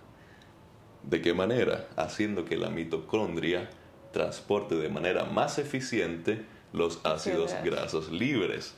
¿De 1.09 1.21
qué 1.21 1.33
manera? 1.35 1.87
Haciendo 1.97 2.45
que 2.45 2.57
la 2.57 2.69
mitocondria 2.69 3.69
transporte 4.11 4.75
de 4.75 4.89
manera 4.89 5.25
más 5.25 5.59
eficiente 5.59 6.43
los 6.73 6.99
ácidos 7.03 7.53
grasos 7.63 8.11
libres. 8.11 8.73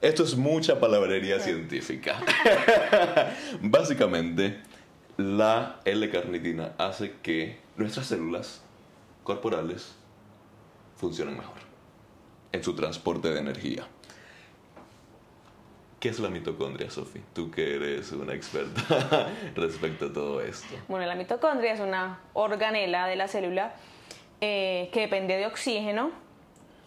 Esto 0.00 0.22
es 0.22 0.36
mucha 0.36 0.78
palabrería 0.78 1.40
científica. 1.40 2.20
Básicamente, 3.60 4.60
la 5.16 5.80
L-carnitina 5.84 6.72
hace 6.78 7.14
que 7.20 7.58
nuestras 7.76 8.06
células 8.06 8.62
corporales 9.24 9.96
funcionen 10.96 11.36
mejor 11.36 11.56
en 12.52 12.62
su 12.62 12.76
transporte 12.76 13.28
de 13.28 13.40
energía. 13.40 13.88
¿Qué 15.98 16.10
es 16.10 16.20
la 16.20 16.28
mitocondria, 16.28 16.88
Sofi? 16.90 17.20
Tú 17.34 17.50
que 17.50 17.74
eres 17.74 18.12
una 18.12 18.34
experta 18.34 19.32
respecto 19.56 20.06
a 20.06 20.12
todo 20.12 20.40
esto. 20.40 20.76
Bueno, 20.86 21.06
la 21.06 21.16
mitocondria 21.16 21.72
es 21.72 21.80
una 21.80 22.20
organela 22.34 23.08
de 23.08 23.16
la 23.16 23.26
célula 23.26 23.74
eh, 24.40 24.90
que 24.92 25.00
depende 25.00 25.36
de 25.36 25.46
oxígeno 25.46 26.12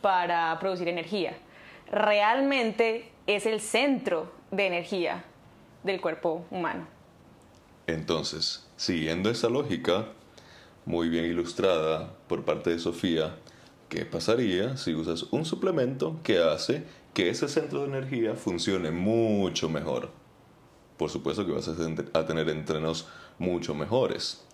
para 0.01 0.57
producir 0.59 0.87
energía. 0.87 1.35
Realmente 1.91 3.11
es 3.27 3.45
el 3.45 3.59
centro 3.61 4.31
de 4.49 4.65
energía 4.65 5.25
del 5.83 6.01
cuerpo 6.01 6.45
humano. 6.49 6.87
Entonces, 7.85 8.67
siguiendo 8.77 9.29
esa 9.29 9.49
lógica, 9.49 10.07
muy 10.85 11.09
bien 11.09 11.25
ilustrada 11.25 12.13
por 12.27 12.45
parte 12.45 12.69
de 12.69 12.79
Sofía, 12.79 13.35
¿qué 13.89 14.05
pasaría 14.05 14.77
si 14.77 14.95
usas 14.95 15.23
un 15.31 15.45
suplemento 15.45 16.19
que 16.23 16.39
hace 16.39 16.85
que 17.13 17.29
ese 17.29 17.47
centro 17.47 17.81
de 17.81 17.87
energía 17.87 18.35
funcione 18.35 18.91
mucho 18.91 19.69
mejor. 19.69 20.09
Por 20.97 21.09
supuesto 21.09 21.45
que 21.45 21.51
vas 21.51 21.67
a 21.67 22.25
tener 22.25 22.49
entrenos 22.49 23.07
mucho 23.37 23.73
mejores. 23.75 24.45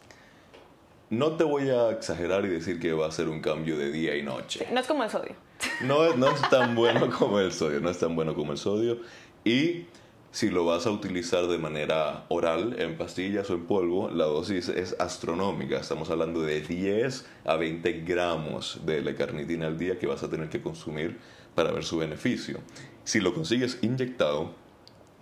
No 1.10 1.38
te 1.38 1.46
voy 1.46 1.70
a 1.70 1.91
exagerar 1.91 2.43
y 2.46 2.50
decir 2.50 2.80
que 2.80 2.91
va 2.91 3.08
a 3.08 3.12
ser 3.12 3.30
un 3.30 3.39
cambio 3.39 3.78
de 3.78 3.91
día 3.91 4.17
y 4.17 4.24
noche. 4.24 4.67
no 4.74 4.80
es 4.82 4.88
como 4.88 5.04
el 5.04 5.10
sodio. 5.10 5.36
No, 5.82 6.15
no 6.17 6.28
es 6.28 6.41
tan 6.50 6.76
bueno 6.76 7.10
como 7.10 7.39
el 7.39 7.54
sodio, 7.54 7.80
no 7.80 7.89
es 7.89 7.98
tan 7.98 8.15
bueno 8.15 8.36
como 8.36 8.52
el 8.52 8.58
sodio. 8.58 9.00
Y 9.46 9.86
si 10.32 10.50
lo 10.50 10.65
vas 10.65 10.86
a 10.86 10.91
utilizar 10.91 11.48
de 11.48 11.58
manera 11.58 12.26
oral, 12.28 12.76
en 12.78 12.98
pastillas 12.98 13.50
o 13.50 13.54
en 13.54 13.65
polvo, 13.65 14.10
la 14.10 14.26
dosis 14.26 14.67
es 14.67 14.98
astronómica. 15.00 15.80
Estamos 15.80 16.10
hablando 16.10 16.41
de 16.41 16.60
10 16.60 17.26
a 17.46 17.56
20 17.56 18.02
gramos 18.02 18.82
de 18.86 19.02
la 19.02 19.15
carnitina 19.15 19.67
al 19.67 19.78
día 19.78 19.98
que 19.98 20.08
vas 20.08 20.24
a 20.24 20.30
tener 20.30 20.50
que 20.50 20.62
consumir 20.62 21.17
para 21.56 21.72
ver 21.72 21.86
su 21.86 21.98
beneficio. 21.98 22.60
Si 23.06 23.22
lo 23.22 23.34
consigues 23.34 23.80
inyectado, 23.82 24.52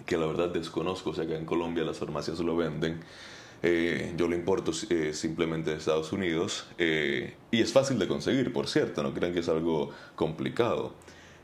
que 0.08 0.18
la 0.18 0.26
verdad 0.26 0.50
desconozco, 0.50 1.12
o 1.12 1.14
sea 1.14 1.28
que 1.28 1.36
en 1.36 1.46
Colombia 1.46 1.84
las 1.84 2.00
farmacias 2.00 2.40
lo 2.40 2.58
venden, 2.58 3.02
eh, 3.68 4.14
yo 4.16 4.28
lo 4.28 4.36
importo 4.36 4.72
eh, 4.92 5.12
simplemente 5.12 5.72
de 5.72 5.78
Estados 5.78 6.14
Unidos 6.14 6.68
eh, 6.78 7.34
y 7.50 7.62
es 7.62 7.74
fácil 7.74 7.98
de 7.98 8.08
conseguir, 8.08 8.54
por 8.54 8.68
cierto, 8.68 9.02
no 9.02 9.12
crean 9.12 9.34
que 9.34 9.40
es 9.40 9.50
algo 9.50 9.90
complicado. 10.14 10.94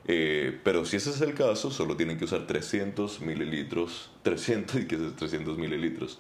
pero 0.06 0.86
si 0.86 0.98
ese 0.98 1.10
es 1.10 1.22
el 1.22 1.34
caso, 1.34 1.72
solo 1.72 1.96
tienen 1.98 2.20
que 2.20 2.26
usar 2.26 2.46
300 2.46 3.22
mililitros, 3.22 4.12
300 4.22 4.82
y 4.82 4.86
que 4.86 4.96
es 4.98 5.16
300 5.16 5.58
mililitros 5.58 6.20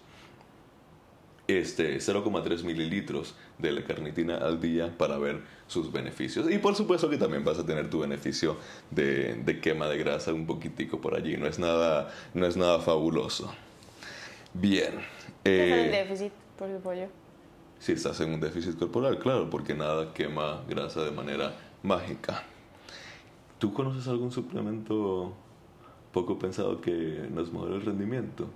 este 1.48 1.98
0,3 1.98 2.64
mililitros 2.64 3.36
de 3.60 3.72
la 3.72 3.84
carnitina 3.84 4.38
al 4.38 4.60
día 4.60 4.98
para 4.98 5.20
ver 5.20 5.42
sus 5.68 5.92
beneficios. 5.92 6.50
Y 6.50 6.58
por 6.58 6.76
supuesto 6.76 7.10
que 7.12 7.18
también 7.18 7.44
vas 7.44 7.60
a 7.60 7.66
tener 7.66 7.92
tu 7.92 8.00
beneficio 8.00 8.58
de, 8.90 9.60
quema 9.62 9.88
de 9.88 9.98
grasa 9.98 10.34
un 10.34 10.48
poquitico 10.48 11.00
por 11.00 11.16
allí. 11.16 11.38
No 11.38 11.46
es 11.46 11.60
nada, 11.60 12.12
no 12.34 12.48
es 12.48 12.58
nada 12.58 12.80
fabuloso. 12.80 13.54
Bien. 14.54 15.00
Eh, 15.44 15.86
en 15.86 15.92
déficit 15.92 16.34
por 16.58 16.70
el 16.70 16.78
pollo? 16.78 17.08
Si 17.80 17.94
estás 17.94 18.20
en 18.22 18.34
un 18.34 18.40
déficit 18.40 18.78
corporal, 18.78 19.18
claro, 19.18 19.50
porque 19.50 19.74
nada 19.74 20.14
quema 20.14 20.62
grasa 20.68 21.04
de 21.04 21.12
manera 21.12 21.54
mágica. 21.82 22.44
¿Tú 23.58 23.74
conoces 23.74 24.08
algún 24.08 24.32
suplemento 24.32 25.34
poco 26.12 26.38
pensado 26.38 26.82
que 26.82 27.28
nos 27.32 27.52
mejore 27.52 27.76
el 27.76 27.86
rendimiento? 27.86 28.48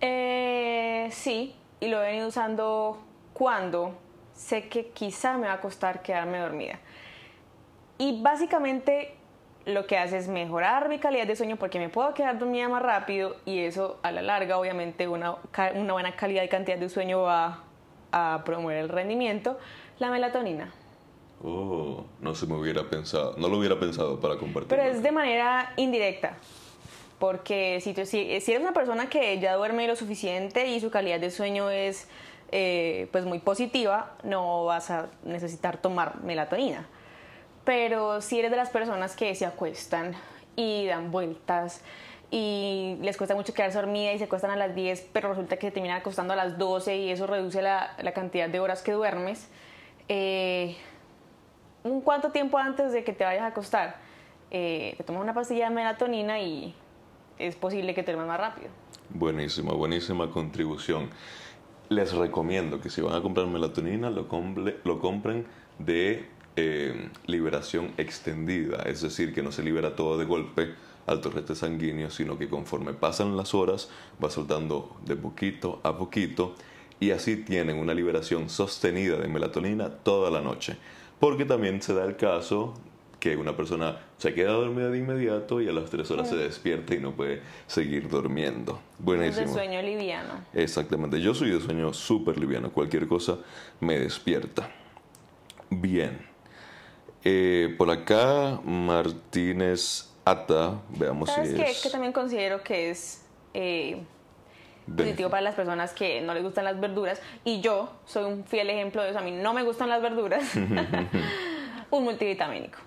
Eh, 0.00 1.08
sí, 1.12 1.54
y 1.78 1.88
lo 1.88 2.02
he 2.02 2.06
venido 2.06 2.28
usando 2.28 2.98
cuando 3.32 3.94
sé 4.34 4.68
que 4.68 4.88
quizá 4.88 5.38
me 5.38 5.46
va 5.46 5.54
a 5.54 5.60
costar 5.60 6.02
quedarme 6.02 6.38
dormida. 6.38 6.80
Y 7.98 8.20
básicamente 8.22 9.14
lo 9.66 9.86
que 9.86 9.98
hace 9.98 10.18
es 10.18 10.28
mejorar 10.28 10.88
mi 10.88 10.98
calidad 10.98 11.26
de 11.26 11.36
sueño 11.36 11.56
porque 11.56 11.78
me 11.78 11.88
puedo 11.88 12.14
quedar 12.14 12.38
dormida 12.38 12.68
más 12.68 12.82
rápido 12.82 13.36
y 13.44 13.60
eso 13.60 13.98
a 14.02 14.10
la 14.10 14.22
larga 14.22 14.58
obviamente 14.58 15.06
una, 15.08 15.36
una 15.74 15.92
buena 15.92 16.16
calidad 16.16 16.42
y 16.42 16.48
cantidad 16.48 16.78
de 16.78 16.88
sueño 16.88 17.22
va 17.22 17.64
a 18.12 18.42
promover 18.44 18.78
el 18.78 18.88
rendimiento. 18.88 19.58
La 19.98 20.10
melatonina. 20.10 20.72
Oh, 21.42 22.04
no 22.20 22.34
se 22.34 22.46
me 22.46 22.54
hubiera 22.54 22.88
pensado, 22.88 23.34
no 23.38 23.48
lo 23.48 23.58
hubiera 23.58 23.78
pensado 23.78 24.20
para 24.20 24.36
compartir. 24.36 24.68
Pero 24.68 24.82
es 24.82 25.02
de 25.02 25.12
manera 25.12 25.72
indirecta 25.76 26.36
porque 27.20 27.80
si, 27.82 27.94
si, 28.06 28.18
eres 28.32 28.60
una 28.60 28.72
persona 28.72 29.08
que 29.08 29.38
ya 29.38 29.54
duerme 29.54 29.86
lo 29.86 29.94
suficiente 29.94 30.68
y 30.68 30.80
su 30.80 30.90
calidad 30.90 31.20
de 31.20 31.30
sueño 31.30 31.70
es 31.70 32.08
eh, 32.50 33.08
pues 33.12 33.26
muy 33.26 33.38
positiva, 33.38 34.16
no 34.24 34.64
vas 34.64 34.90
a 34.90 35.10
necesitar 35.22 35.76
tomar 35.76 36.22
melatonina. 36.24 36.88
Pero 37.64 38.20
si 38.20 38.38
eres 38.38 38.50
de 38.50 38.56
las 38.56 38.70
personas 38.70 39.16
que 39.16 39.34
se 39.34 39.46
acuestan 39.46 40.14
y 40.56 40.86
dan 40.86 41.10
vueltas 41.10 41.82
y 42.30 42.96
les 43.00 43.16
cuesta 43.16 43.34
mucho 43.34 43.52
quedarse 43.52 43.78
dormida 43.78 44.12
y 44.12 44.18
se 44.18 44.24
acuestan 44.24 44.50
a 44.50 44.56
las 44.56 44.74
10, 44.74 45.08
pero 45.12 45.30
resulta 45.30 45.56
que 45.56 45.68
se 45.68 45.72
terminan 45.72 45.98
acostando 45.98 46.32
a 46.32 46.36
las 46.36 46.58
12 46.58 46.96
y 46.96 47.10
eso 47.10 47.26
reduce 47.26 47.60
la, 47.60 47.96
cantidad 48.14 48.48
de 48.48 48.60
horas 48.60 48.82
que 48.82 48.92
duermes, 48.92 49.48
eh, 50.08 50.76
un 51.82 52.00
cuánto 52.00 52.30
tiempo 52.30 52.58
antes 52.58 52.92
de 52.92 53.04
que 53.04 53.12
te 53.12 53.24
vayas 53.24 53.42
a 53.42 53.46
acostar, 53.48 53.96
eh, 54.50 54.94
te 54.96 55.04
tomas 55.04 55.22
una 55.22 55.34
pastilla 55.34 55.68
de 55.68 55.74
melatonina 55.74 56.40
y 56.40 56.74
es 57.38 57.56
posible 57.56 57.94
que 57.94 58.02
te 58.02 58.12
duermas 58.12 58.38
más 58.38 58.40
rápido. 58.40 58.68
Buenísima, 59.10 59.72
buenísima 59.72 60.30
contribución. 60.30 61.10
Les 61.88 62.12
recomiendo 62.12 62.80
que 62.80 62.90
si 62.90 63.00
van 63.00 63.14
a 63.14 63.22
comprar 63.22 63.46
melatonina, 63.46 64.10
lo, 64.10 64.28
lo 64.84 65.00
compren 65.00 65.46
de 65.78 66.28
eh, 66.56 67.10
liberación 67.26 67.92
extendida, 67.96 68.82
es 68.82 69.02
decir, 69.02 69.32
que 69.32 69.42
no 69.42 69.52
se 69.52 69.62
libera 69.62 69.94
todo 69.96 70.18
de 70.18 70.24
golpe 70.24 70.74
al 71.06 71.20
torrente 71.20 71.54
sanguíneo, 71.54 72.10
sino 72.10 72.38
que 72.38 72.48
conforme 72.48 72.92
pasan 72.92 73.36
las 73.36 73.54
horas 73.54 73.88
va 74.22 74.30
soltando 74.30 74.96
de 75.04 75.16
poquito 75.16 75.80
a 75.82 75.96
poquito 75.96 76.54
y 77.00 77.10
así 77.12 77.36
tienen 77.36 77.78
una 77.78 77.94
liberación 77.94 78.48
sostenida 78.50 79.16
de 79.16 79.26
melatonina 79.26 79.88
toda 79.90 80.30
la 80.30 80.40
noche. 80.40 80.76
Porque 81.18 81.44
también 81.44 81.82
se 81.82 81.94
da 81.94 82.04
el 82.04 82.16
caso 82.16 82.74
que 83.18 83.36
una 83.36 83.56
persona 83.56 83.98
se 84.18 84.34
queda 84.34 84.52
dormida 84.52 84.90
de 84.90 84.98
inmediato 84.98 85.60
y 85.60 85.68
a 85.68 85.72
las 85.72 85.90
tres 85.90 86.10
horas 86.10 86.28
se 86.28 86.36
despierta 86.36 86.94
y 86.94 86.98
no 86.98 87.12
puede 87.12 87.42
seguir 87.66 88.08
durmiendo. 88.08 88.80
Buenísimo. 88.98 89.44
Es 89.44 89.48
de 89.48 89.54
sueño 89.54 89.82
liviano. 89.82 90.44
Exactamente. 90.54 91.20
Yo 91.20 91.34
soy 91.34 91.50
de 91.50 91.60
sueño 91.60 91.92
súper 91.92 92.38
liviano. 92.38 92.70
Cualquier 92.70 93.06
cosa 93.06 93.38
me 93.80 93.98
despierta. 93.98 94.70
Bien. 95.68 96.29
Eh, 97.24 97.74
por 97.76 97.90
acá, 97.90 98.60
Martínez 98.64 100.10
Ata, 100.24 100.80
veamos 100.90 101.30
si 101.30 101.40
es... 101.40 101.82
que 101.82 101.90
también 101.90 102.12
considero 102.12 102.62
que 102.62 102.90
es 102.90 103.24
eh, 103.54 104.02
positivo 104.96 105.28
para 105.30 105.42
las 105.42 105.54
personas 105.54 105.92
que 105.92 106.20
no 106.20 106.34
les 106.34 106.42
gustan 106.42 106.64
las 106.64 106.80
verduras. 106.80 107.20
Y 107.44 107.60
yo 107.60 107.92
soy 108.06 108.24
un 108.24 108.44
fiel 108.44 108.70
ejemplo 108.70 109.02
de 109.02 109.10
eso. 109.10 109.18
A 109.18 109.22
mí 109.22 109.32
no 109.32 109.54
me 109.54 109.62
gustan 109.62 109.88
las 109.88 110.00
verduras. 110.00 110.54
un 111.90 112.04
multivitamínico 112.04 112.78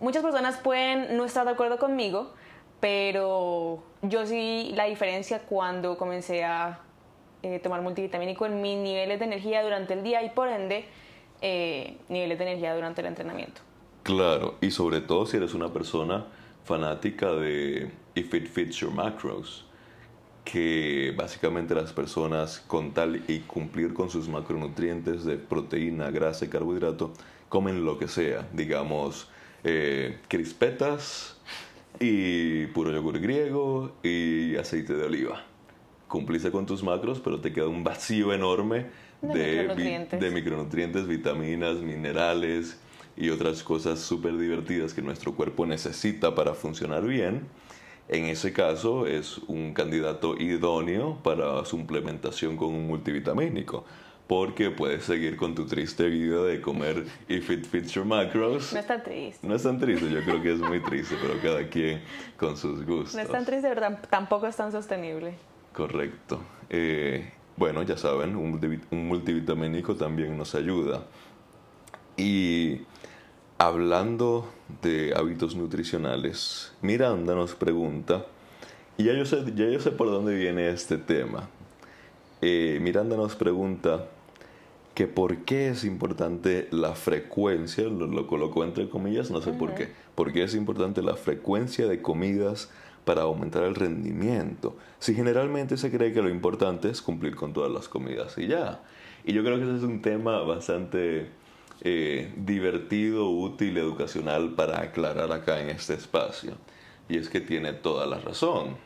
muchas 0.00 0.22
personas 0.22 0.58
pueden 0.58 1.16
no 1.16 1.24
estar 1.24 1.44
de 1.44 1.52
acuerdo 1.52 1.78
conmigo, 1.78 2.32
pero 2.78 3.82
yo 4.02 4.26
sí 4.26 4.72
la 4.74 4.84
diferencia 4.84 5.40
cuando 5.40 5.96
comencé 5.96 6.44
a 6.44 6.80
eh, 7.42 7.58
tomar 7.58 7.80
multivitamínico 7.82 8.46
en 8.46 8.60
mis 8.60 8.76
niveles 8.76 9.18
de 9.18 9.24
energía 9.24 9.62
durante 9.62 9.94
el 9.94 10.02
día 10.02 10.22
y 10.22 10.30
por 10.30 10.48
ende 10.48 10.84
eh, 11.40 11.96
niveles 12.08 12.38
de 12.38 12.44
energía 12.44 12.74
durante 12.74 13.00
el 13.00 13.06
entrenamiento. 13.06 13.62
Claro, 14.04 14.56
y 14.60 14.70
sobre 14.70 15.00
todo 15.00 15.24
si 15.24 15.38
eres 15.38 15.54
una 15.54 15.72
persona 15.72 16.26
fanática 16.64 17.32
de 17.32 17.90
If 18.14 18.34
It 18.34 18.48
Fits 18.48 18.76
Your 18.76 18.92
Macros, 18.92 19.64
que 20.44 21.14
básicamente 21.16 21.74
las 21.74 21.94
personas 21.94 22.62
con 22.66 22.92
tal 22.92 23.22
y 23.26 23.40
cumplir 23.40 23.94
con 23.94 24.10
sus 24.10 24.28
macronutrientes 24.28 25.24
de 25.24 25.38
proteína, 25.38 26.10
grasa 26.10 26.44
y 26.44 26.48
carbohidrato, 26.48 27.14
comen 27.48 27.86
lo 27.86 27.98
que 27.98 28.06
sea, 28.06 28.46
digamos, 28.52 29.30
eh, 29.64 30.18
crispetas 30.28 31.38
y 31.98 32.66
puro 32.66 32.92
yogur 32.92 33.18
griego 33.20 33.92
y 34.02 34.54
aceite 34.56 34.92
de 34.92 35.04
oliva. 35.04 35.46
Cumpliste 36.08 36.50
con 36.50 36.66
tus 36.66 36.82
macros, 36.82 37.20
pero 37.20 37.40
te 37.40 37.54
queda 37.54 37.68
un 37.68 37.82
vacío 37.82 38.34
enorme 38.34 38.84
de, 39.22 40.30
micronutrientes. 40.30 41.06
vitaminas, 41.06 41.78
minerales 41.78 42.78
y 43.16 43.30
otras 43.30 43.62
cosas 43.62 44.00
súper 44.00 44.36
divertidas 44.36 44.94
que 44.94 45.02
nuestro 45.02 45.34
cuerpo 45.34 45.66
necesita 45.66 46.34
para 46.34 46.54
funcionar 46.54 47.04
bien. 47.04 47.46
En 48.08 48.26
ese 48.26 48.52
caso 48.52 49.06
es 49.06 49.38
un 49.46 49.72
candidato 49.72 50.36
idóneo 50.36 51.18
para 51.22 51.64
suplementación 51.64 52.56
con 52.56 52.68
un 52.74 52.86
multivitamínico 52.86 53.84
porque 54.26 54.70
puedes 54.70 55.04
seguir 55.04 55.36
con 55.36 55.54
tu 55.54 55.66
triste 55.66 56.08
vida 56.08 56.42
de 56.44 56.60
comer 56.60 57.04
if 57.28 57.50
it 57.50 57.66
fits 57.66 57.92
your 57.92 58.04
macros. 58.04 58.72
No 58.72 58.80
es 58.80 58.86
tan 58.86 59.02
triste. 59.02 59.46
No 59.46 59.54
es 59.54 59.62
tan 59.62 59.78
triste, 59.78 60.10
yo 60.10 60.22
creo 60.24 60.42
que 60.42 60.52
es 60.52 60.60
muy 60.60 60.80
triste, 60.80 61.16
pero 61.20 61.40
cada 61.42 61.68
quien 61.68 62.02
con 62.38 62.56
sus 62.56 62.84
gustos. 62.86 63.14
No 63.14 63.20
es 63.20 63.28
tan 63.28 63.44
triste, 63.44 63.68
pero 63.68 63.96
tampoco 64.08 64.46
es 64.46 64.56
tan 64.56 64.72
sostenible. 64.72 65.34
Correcto. 65.72 66.40
Eh, 66.70 67.30
bueno, 67.56 67.82
ya 67.82 67.96
saben, 67.96 68.36
un, 68.36 68.80
multivitamínico 68.90 69.94
también 69.94 70.36
nos 70.36 70.54
ayuda. 70.54 71.04
Y 72.16 72.80
hablando 73.66 74.46
de 74.82 75.14
hábitos 75.16 75.56
nutricionales, 75.56 76.72
Miranda 76.82 77.34
nos 77.34 77.54
pregunta, 77.54 78.26
y 78.98 79.04
ya 79.04 79.14
yo 79.14 79.24
sé, 79.24 79.42
ya 79.54 79.68
yo 79.68 79.80
sé 79.80 79.90
por 79.90 80.08
dónde 80.08 80.34
viene 80.34 80.68
este 80.68 80.98
tema. 80.98 81.48
Eh, 82.42 82.78
Miranda 82.82 83.16
nos 83.16 83.36
pregunta, 83.36 84.06
que 84.94 85.06
por 85.06 85.38
qué 85.38 85.68
es 85.70 85.84
importante 85.84 86.68
la 86.70 86.94
frecuencia, 86.94 87.84
lo, 87.84 88.26
coloco 88.26 88.62
entre 88.64 88.88
comillas, 88.88 89.30
no 89.30 89.40
sé 89.40 89.52
por 89.52 89.74
qué, 89.74 89.88
por 90.14 90.32
qué 90.32 90.44
es 90.44 90.54
importante 90.54 91.02
la 91.02 91.16
frecuencia 91.16 91.88
de 91.88 92.02
comidas 92.02 92.70
para 93.06 93.22
aumentar 93.22 93.64
el 93.64 93.74
rendimiento. 93.74 94.76
Si 94.98 95.14
generalmente 95.14 95.78
se 95.78 95.90
cree 95.90 96.12
que 96.12 96.22
lo 96.22 96.28
importante 96.28 96.90
es 96.90 97.02
cumplir 97.02 97.34
con 97.34 97.52
todas 97.54 97.72
las 97.72 97.88
comidas 97.88 98.36
y 98.38 98.46
ya. 98.46 98.82
Y 99.24 99.32
yo 99.32 99.42
creo 99.42 99.56
que 99.56 99.64
ese 99.64 99.76
es 99.76 99.82
un 99.82 100.02
tema 100.02 100.38
bastante 100.42 101.28
eh, 101.84 102.32
divertido, 102.36 103.30
útil, 103.30 103.76
educacional 103.76 104.54
para 104.54 104.80
aclarar 104.80 105.30
acá 105.32 105.60
en 105.60 105.70
este 105.70 105.94
espacio. 105.94 106.54
Y 107.08 107.18
es 107.18 107.28
que 107.28 107.40
tiene 107.40 107.72
toda 107.72 108.06
la 108.06 108.18
razón. 108.18 108.76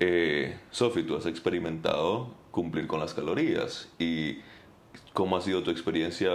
Eh, 0.00 0.58
tú 0.72 1.16
has 1.16 1.26
experimentado 1.26 2.34
cumplir 2.50 2.86
con 2.86 2.98
las 2.98 3.14
calorías 3.14 3.92
y 3.98 4.38
¿Cómo 5.12 5.36
ha 5.36 5.40
sido 5.40 5.62
tu 5.62 5.70
experiencia 5.70 6.30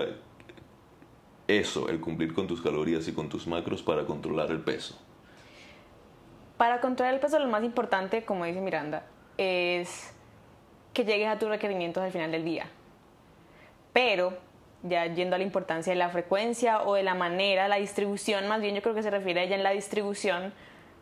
eso, 1.48 1.90
el 1.90 2.00
cumplir 2.00 2.34
con 2.34 2.48
tus 2.48 2.62
calorías 2.62 3.08
y 3.08 3.14
con 3.14 3.30
tus 3.30 3.48
macros 3.48 3.82
para 3.82 4.06
controlar 4.06 4.52
el 4.52 4.62
peso? 4.62 4.98
Para 6.58 6.82
controlar 6.82 7.14
el 7.14 7.20
peso 7.20 7.40
lo 7.40 7.48
más 7.48 7.64
importante, 7.64 8.24
como 8.24 8.46
dice 8.46 8.62
Miranda, 8.62 9.06
es 9.38 10.14
que 10.94 11.06
llegues 11.06 11.28
a 11.28 11.40
tus 11.40 11.50
requerimientos 11.50 12.04
al 12.04 12.12
final 12.12 12.32
del 12.32 12.44
día. 12.44 12.68
Pero, 13.94 14.38
ya 14.84 15.06
yendo 15.08 15.36
a 15.36 15.40
la 15.40 15.44
importancia 15.44 15.92
de 15.92 16.00
la 16.00 16.10
frecuencia 16.10 16.84
o 16.84 16.96
de 16.96 17.04
la 17.04 17.16
manera, 17.16 17.68
la 17.68 17.78
distribución, 17.78 18.48
más 18.48 18.62
bien 18.62 18.76
yo 18.76 18.82
creo 18.82 18.96
que 18.96 19.04
se 19.04 19.10
refiere 19.10 19.42
a 19.42 19.44
ella 19.44 19.56
en 19.56 19.64
la 19.64 19.72
distribución 19.72 20.54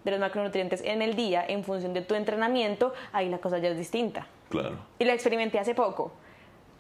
de 0.04 0.12
los 0.12 0.20
macronutrientes 0.20 0.82
en 0.84 1.02
el 1.02 1.16
día 1.16 1.46
en 1.48 1.64
función 1.64 1.94
de 1.94 2.02
tu 2.02 2.16
entrenamiento, 2.16 2.94
ahí 3.12 3.30
la 3.30 3.40
cosa 3.40 3.58
ya 3.60 3.70
es 3.70 3.78
distinta. 3.78 4.28
Claro. 4.50 4.78
Y 5.00 5.06
lo 5.06 5.12
experimenté 5.12 5.60
hace 5.60 5.76
poco 5.76 6.14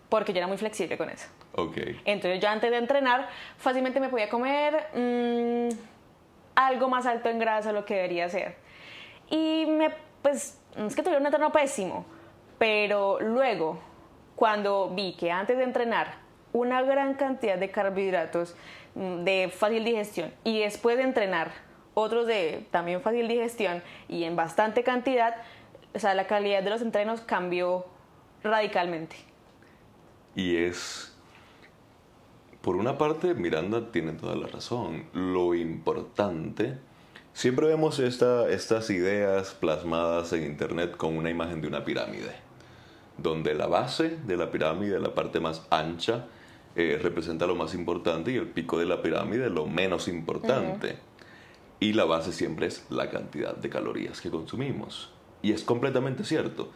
porque 0.09 0.31
yo 0.31 0.37
era 0.37 0.47
muy 0.47 0.57
flexible 0.57 0.97
con 0.97 1.09
eso. 1.09 1.27
Okay. 1.53 1.99
Entonces 2.05 2.39
yo 2.39 2.47
antes 2.49 2.71
de 2.71 2.77
entrenar 2.77 3.27
fácilmente 3.57 3.99
me 3.99 4.09
podía 4.09 4.29
comer 4.29 4.87
mm, 4.95 5.69
algo 6.55 6.89
más 6.89 7.05
alto 7.05 7.29
en 7.29 7.39
grasa 7.39 7.71
lo 7.71 7.85
que 7.85 7.95
debería 7.95 8.29
ser. 8.29 8.55
Y 9.29 9.65
me, 9.67 9.91
pues, 10.21 10.59
es 10.75 10.95
que 10.95 11.01
tuviera 11.01 11.19
un 11.19 11.25
entreno 11.25 11.51
pésimo, 11.51 12.05
pero 12.57 13.19
luego, 13.19 13.79
cuando 14.35 14.89
vi 14.89 15.13
que 15.13 15.31
antes 15.31 15.57
de 15.57 15.63
entrenar 15.63 16.26
una 16.53 16.81
gran 16.81 17.15
cantidad 17.15 17.57
de 17.57 17.69
carbohidratos 17.71 18.55
mm, 18.95 19.23
de 19.23 19.51
fácil 19.53 19.83
digestión 19.83 20.31
y 20.43 20.59
después 20.59 20.97
de 20.97 21.03
entrenar 21.03 21.51
otros 21.99 22.27
de 22.27 22.65
también 22.69 23.01
fácil 23.01 23.27
digestión 23.27 23.81
y 24.07 24.23
en 24.23 24.35
bastante 24.35 24.83
cantidad, 24.83 25.35
o 25.95 25.99
sea, 25.99 26.13
la 26.13 26.27
calidad 26.27 26.61
de 26.61 26.69
los 26.69 26.81
entrenos 26.81 27.21
cambió 27.21 27.87
radicalmente. 28.43 29.15
Y 30.35 30.57
es, 30.57 31.15
por 32.61 32.75
una 32.75 32.99
parte, 32.99 33.33
Miranda 33.33 33.91
tiene 33.91 34.11
toda 34.11 34.35
la 34.35 34.45
razón. 34.45 35.05
Lo 35.13 35.55
importante, 35.55 36.77
siempre 37.33 37.65
vemos 37.65 37.97
esta, 37.97 38.47
estas 38.47 38.91
ideas 38.91 39.55
plasmadas 39.55 40.33
en 40.33 40.43
Internet 40.43 40.95
con 40.95 41.17
una 41.17 41.31
imagen 41.31 41.61
de 41.61 41.67
una 41.67 41.83
pirámide, 41.83 42.35
donde 43.17 43.55
la 43.55 43.65
base 43.65 44.17
de 44.27 44.37
la 44.37 44.51
pirámide, 44.51 44.99
la 44.99 45.15
parte 45.15 45.39
más 45.39 45.65
ancha, 45.71 46.25
eh, 46.79 46.99
representa 47.01 47.47
lo 47.47 47.55
más 47.55 47.73
importante 47.73 48.31
y 48.31 48.35
el 48.35 48.49
pico 48.49 48.77
de 48.77 48.85
la 48.85 49.01
pirámide 49.01 49.49
lo 49.49 49.65
menos 49.65 50.07
importante. 50.07 50.99
Y 51.79 51.93
la 51.93 52.05
base 52.05 52.31
siempre 52.31 52.67
es 52.67 52.85
la 52.91 53.09
cantidad 53.09 53.55
de 53.55 53.67
calorías 53.67 54.21
que 54.21 54.29
consumimos. 54.29 55.09
Y 55.41 55.53
es 55.53 55.63
completamente 55.63 56.23
cierto 56.23 56.69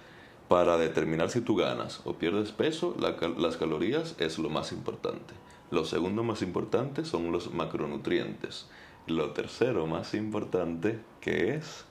para 0.48 0.80
determinar 0.80 1.30
si 1.30 1.42
tú 1.42 1.56
ganas 1.56 2.02
o 2.04 2.16
pierdes 2.16 2.52
peso, 2.52 2.96
las 2.98 3.58
calorías 3.58 4.16
es 4.18 4.40
lo 4.40 4.50
más 4.50 4.72
importante. 4.72 5.36
Lo 5.70 5.86
segundo 5.86 6.24
más 6.24 6.42
importante 6.42 7.06
son 7.06 7.32
los 7.32 7.54
macronutrientes. 7.54 8.68
Lo 9.06 9.34
tercero 9.34 9.86
más 9.86 10.16
importante, 10.16 11.00
que 11.20 11.54
es? 11.54 11.86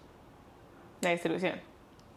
La 1.00 1.10
distribución. 1.10 1.60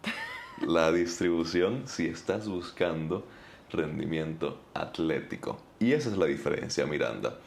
La 0.68 0.91
distribución 0.91 1.84
si 1.88 2.08
estás 2.08 2.48
buscando 2.48 3.28
rendimiento 3.70 4.60
atlético. 4.74 5.60
Y 5.84 5.92
esa 5.92 6.10
es 6.10 6.18
la 6.18 6.28
diferencia, 6.28 6.86
Miranda. 6.86 7.40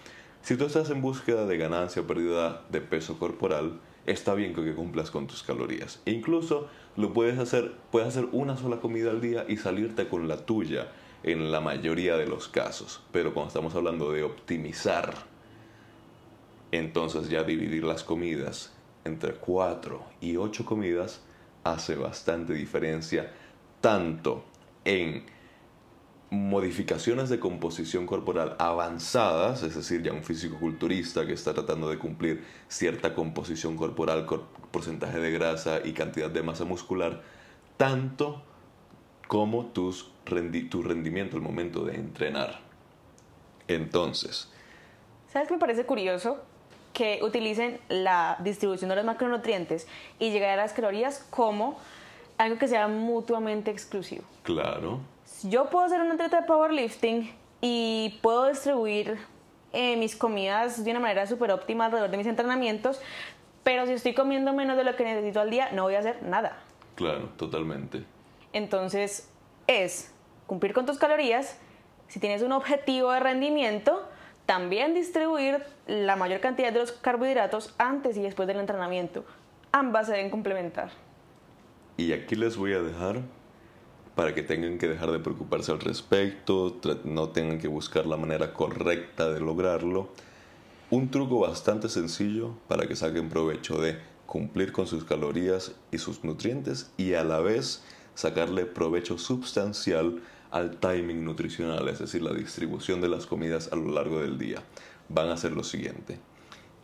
Si 0.43 0.59
tú 0.59 0.67
estás 0.67 0.91
en 0.91 1.01
búsqueda 1.01 1.47
de 1.47 1.57
ganancia 1.57 2.03
o 2.03 2.07
pérdida 2.07 2.67
de 2.69 2.83
peso 2.83 3.19
corporal, 3.19 3.81
está 4.05 4.35
bien 4.35 4.53
que 4.53 4.75
cumplas 4.75 5.11
con 5.11 5.27
tus 5.27 5.43
calorías. 5.43 6.03
E 6.05 6.11
incluso 6.11 6.69
lo 6.97 7.15
puedes 7.15 7.39
hacer, 7.39 7.73
puedes 7.91 8.09
hacer 8.09 8.29
una 8.33 8.59
sola 8.59 8.77
comida 8.77 9.11
al 9.11 9.23
día 9.23 9.47
y 9.49 9.57
salirte 9.57 10.07
con 10.09 10.29
la 10.29 10.45
tuya 10.45 10.93
en 11.23 11.51
la 11.51 11.63
mayoría 11.63 12.19
de 12.19 12.27
los 12.27 12.47
casos. 12.49 13.01
Pero 13.11 13.33
cuando 13.33 13.49
estamos 13.49 13.75
hablando 13.75 14.13
de 14.13 14.23
optimizar 14.23 15.15
Entonces 16.73 17.31
ya 17.31 17.43
dividir 17.43 17.85
las 17.85 18.05
comidas 18.05 18.75
entre 19.05 19.33
4 19.33 20.05
y 20.21 20.37
8 20.37 20.67
comidas 20.67 21.23
hace 21.65 21.95
bastante 21.95 22.53
diferencia, 22.53 23.33
tanto 23.81 24.45
en 24.85 25.25
modificaciones 26.31 27.29
de 27.29 27.39
composición 27.39 28.07
corporal 28.07 28.57
avanzadas, 28.59 29.63
es 29.63 29.77
decir, 29.77 30.03
ya 30.03 30.13
un 30.13 30.25
físico-culturista 30.25 31.25
que 31.25 31.33
está 31.33 31.55
tratando 31.55 31.89
de 31.89 31.99
cumplir 31.99 32.45
cierta 32.69 33.15
composición 33.15 33.77
corporal, 33.77 34.27
porcentaje 34.73 35.21
de 35.21 35.31
grasa 35.31 35.81
y 35.85 35.93
cantidad 35.93 36.29
de 36.29 36.43
masa 36.43 36.65
muscular, 36.65 37.23
tanto 37.77 38.43
como 39.29 39.67
tus 39.67 40.11
tu 40.71 40.83
rendimiento 40.83 41.37
al 41.37 41.43
momento 41.43 41.85
de 41.85 41.95
entrenar. 41.95 42.59
Entonces, 43.69 44.51
¿sabes 45.33 45.47
qué 45.47 45.55
me 45.55 45.61
parece 45.61 45.87
curioso? 45.87 46.39
Que 46.93 47.21
utilicen 47.23 47.79
la 47.89 48.37
distribución 48.41 48.91
de 48.91 48.97
los 48.97 49.05
macronutrientes 49.05 49.87
y 50.19 50.31
llegar 50.31 50.51
a 50.51 50.57
las 50.57 50.73
calorías 50.73 51.25
como 51.31 51.79
algo 52.39 52.59
que 52.59 52.67
sea 52.67 52.89
mutuamente 52.89 53.71
exclusivo. 53.71 54.25
Claro 54.43 55.01
yo 55.43 55.71
puedo 55.71 55.89
ser 55.89 56.01
un 56.01 56.13
atleta 56.13 56.41
de 56.41 56.47
powerlifting 56.47 57.33
y 57.61 58.19
puedo 58.23 58.47
distribuir 58.47 59.19
eh, 59.73 59.97
mis 59.97 60.17
comidas 60.17 60.85
de 60.85 60.91
una 60.91 61.01
manera 61.01 61.27
súper 61.27 61.51
óptima 61.51 61.87
alrededor 61.87 62.11
de 62.11 62.17
mis 62.17 62.27
entrenamientos, 62.27 63.01
pero 63.63 63.87
si 63.87 63.93
estoy 63.93 64.15
comiendo 64.15 64.53
menos 64.53 64.77
de 64.77 64.85
lo 64.85 64.97
que 64.97 65.05
necesito 65.05 65.41
al 65.41 65.51
día, 65.51 65.71
no 65.73 65.83
voy 65.83 65.95
a 65.95 65.99
hacer 65.99 66.23
nada. 66.23 66.59
Claro, 66.95 67.31
totalmente. 67.37 68.05
Entonces, 68.53 69.31
es 69.67 70.15
cumplir 70.47 70.73
con 70.73 70.87
tus 70.87 70.99
calorías, 70.99 71.59
si 72.09 72.21
tienes 72.21 72.43
un 72.43 72.53
objetivo 72.53 73.11
de 73.11 73.21
rendimiento, 73.21 74.09
también 74.47 74.95
distribuir 74.95 75.65
la 75.87 76.15
mayor 76.17 76.41
cantidad 76.41 76.73
de 76.73 76.79
los 76.79 76.93
carbohidratos 76.93 77.75
antes 77.79 78.17
y 78.17 78.23
después 78.23 78.47
del 78.47 78.61
entrenamiento. 78.61 79.25
Ambas 79.73 80.07
se 80.07 80.13
deben 80.13 80.31
complementar. 80.31 80.91
Y 81.97 82.13
aquí 82.13 82.37
les 82.37 82.57
voy 82.57 82.73
a 82.73 82.81
dejar 82.81 83.23
para 84.17 84.35
que 84.35 84.43
tengan 84.43 84.79
que 84.79 84.89
dejar 84.89 85.13
de 85.13 85.19
preocuparse 85.19 85.71
al 85.71 85.79
respecto, 85.79 86.81
no 87.05 87.29
tengan 87.29 87.59
que 87.59 87.69
buscar 87.69 88.07
la 88.07 88.17
manera 88.17 88.55
correcta 88.55 89.31
de 89.31 89.41
lograrlo. 89.41 90.09
Un 90.89 91.11
truco 91.11 91.39
bastante 91.39 91.91
sencillo 91.91 92.55
para 92.67 92.89
que 92.89 92.97
saquen 92.97 93.29
provecho 93.29 93.79
de 93.79 93.99
cumplir 94.25 94.73
con 94.73 94.87
sus 94.87 95.05
calorías 95.05 95.73
y 95.93 95.99
sus 95.99 96.25
nutrientes 96.25 96.91
y 96.97 97.13
a 97.13 97.25
la 97.25 97.41
vez 97.41 97.85
sacarle 98.15 98.65
provecho 98.65 99.19
sustancial 99.19 100.23
al 100.51 100.79
timing 100.79 101.23
nutricional, 101.23 101.87
es 101.89 101.99
decir, 101.99 102.23
la 102.23 102.33
distribución 102.33 103.03
de 103.03 103.11
las 103.11 103.27
comidas 103.27 103.71
a 103.71 103.77
lo 103.77 103.93
largo 103.93 104.23
del 104.23 104.39
día. 104.39 104.63
Van 105.11 105.29
a 105.29 105.35
hacer 105.35 105.53
lo 105.53 105.63
siguiente. 105.63 106.19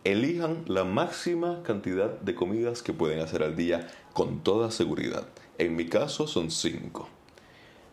Elijan 0.05 0.65
la 0.67 0.85
máxima 0.85 1.63
cantidad 1.63 2.11
de 2.21 2.35
comidas 2.35 2.83
que 2.83 2.93
pueden 2.93 3.21
hacer 3.21 3.43
al 3.43 3.57
día 3.57 3.89
con 4.13 4.41
toda 4.41 4.71
seguridad. 4.71 5.27
En 5.57 5.77
mi 5.77 5.87
caso 5.87 6.27
son 6.27 6.51
5 6.51 7.22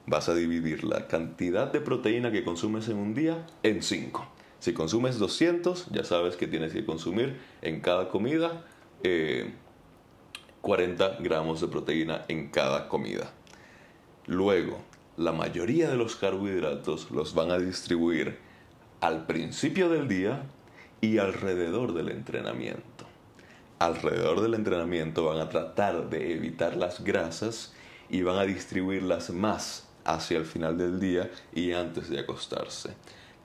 vas 0.09 0.27
a 0.27 0.33
dividir 0.33 0.83
la 0.83 1.07
cantidad 1.07 1.71
de 1.71 1.81
proteína 1.81 2.31
que 2.31 2.43
consumes 2.43 2.89
en 2.89 2.97
un 2.97 3.13
día 3.13 3.45
en 3.61 3.83
5. 3.83 4.27
Si 4.59 4.73
consumes 4.73 5.19
200, 5.19 5.87
ya 5.91 6.03
sabes 6.03 6.35
que 6.35 6.47
tienes 6.47 6.73
que 6.73 6.83
consumir 6.83 7.39
en 7.61 7.79
cada 7.79 8.09
comida 8.09 8.65
40 10.61 11.05
eh, 11.05 11.17
gramos 11.19 11.61
de 11.61 11.67
proteína 11.67 12.25
en 12.27 12.49
cada 12.49 12.89
comida. 12.89 13.31
Luego, 14.25 14.79
la 15.15 15.31
mayoría 15.31 15.89
de 15.89 15.95
los 15.95 16.15
carbohidratos 16.15 17.11
los 17.11 17.35
van 17.35 17.51
a 17.51 17.59
distribuir 17.59 18.39
al 19.01 19.27
principio 19.27 19.89
del 19.89 20.07
día 20.07 20.43
y 21.01 21.19
alrededor 21.19 21.93
del 21.93 22.09
entrenamiento. 22.09 23.05
Alrededor 23.77 24.41
del 24.41 24.55
entrenamiento 24.55 25.25
van 25.25 25.39
a 25.39 25.49
tratar 25.49 26.09
de 26.09 26.33
evitar 26.33 26.75
las 26.75 27.03
grasas 27.03 27.73
y 28.09 28.23
van 28.23 28.39
a 28.39 28.43
distribuirlas 28.43 29.29
más 29.29 29.88
hacia 30.13 30.37
el 30.37 30.45
final 30.45 30.77
del 30.77 30.99
día 30.99 31.29
y 31.53 31.71
antes 31.71 32.09
de 32.09 32.19
acostarse. 32.19 32.95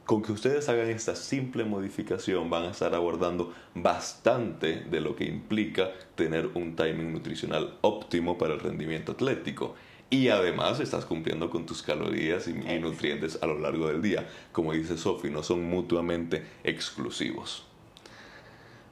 Con 0.05 0.23
que 0.23 0.33
ustedes 0.33 0.69
hagan 0.69 0.91
esta 0.91 1.17
simple 1.17 1.65
modificación 1.65 2.51
van 2.51 2.65
a 2.65 2.71
estar 2.71 2.95
abordando 2.95 3.55
bastante 3.75 4.83
de 4.83 5.01
lo 5.01 5.17
que 5.17 5.25
implica 5.25 5.93
tener 6.15 6.51
un 6.55 6.77
timing 6.77 7.13
nutricional 7.13 7.79
óptimo 7.81 8.37
para 8.37 8.55
el 8.55 8.61
rendimiento 8.61 9.13
atlético. 9.13 9.75
Y 10.11 10.29
además 10.29 10.79
estás 10.81 11.07
cumpliendo 11.07 11.49
con 11.49 11.65
tus 11.65 11.83
calorías 11.83 12.47
y, 12.49 12.53
nutrientes 12.79 13.43
a 13.43 13.47
lo 13.47 13.59
largo 13.59 13.89
del 13.89 14.03
día. 14.03 14.29
Como 14.53 14.73
dice 14.73 14.99
Sophie, 14.99 15.31
no 15.31 15.43
son 15.43 15.65
mutuamente 15.65 16.45
exclusivos. 16.63 17.65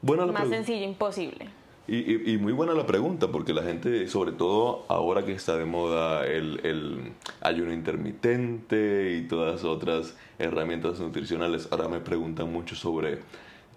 Bueno, 0.01 0.27
Más 0.29 0.49
sencillo, 0.49 0.85
imposible. 0.85 1.62
Y, 1.89 2.39
muy 2.39 2.53
buena 2.53 2.75
la 2.75 2.87
pregunta, 2.87 3.29
porque 3.29 3.53
la 3.53 3.63
gente, 3.63 4.07
sobre 4.07 4.33
todo 4.33 4.85
ahora 4.89 5.25
que 5.25 5.33
está 5.33 5.57
de 5.57 5.65
moda 5.65 6.25
el, 6.27 7.13
ayuno 7.41 7.73
intermitente 7.73 9.17
y 9.17 9.27
todas 9.27 9.65
otras 9.65 10.17
herramientas 10.39 11.01
nutricionales, 11.01 11.69
ahora 11.73 11.89
me 11.89 11.99
preguntan 11.99 12.53
mucho 12.53 12.77
sobre 12.77 13.19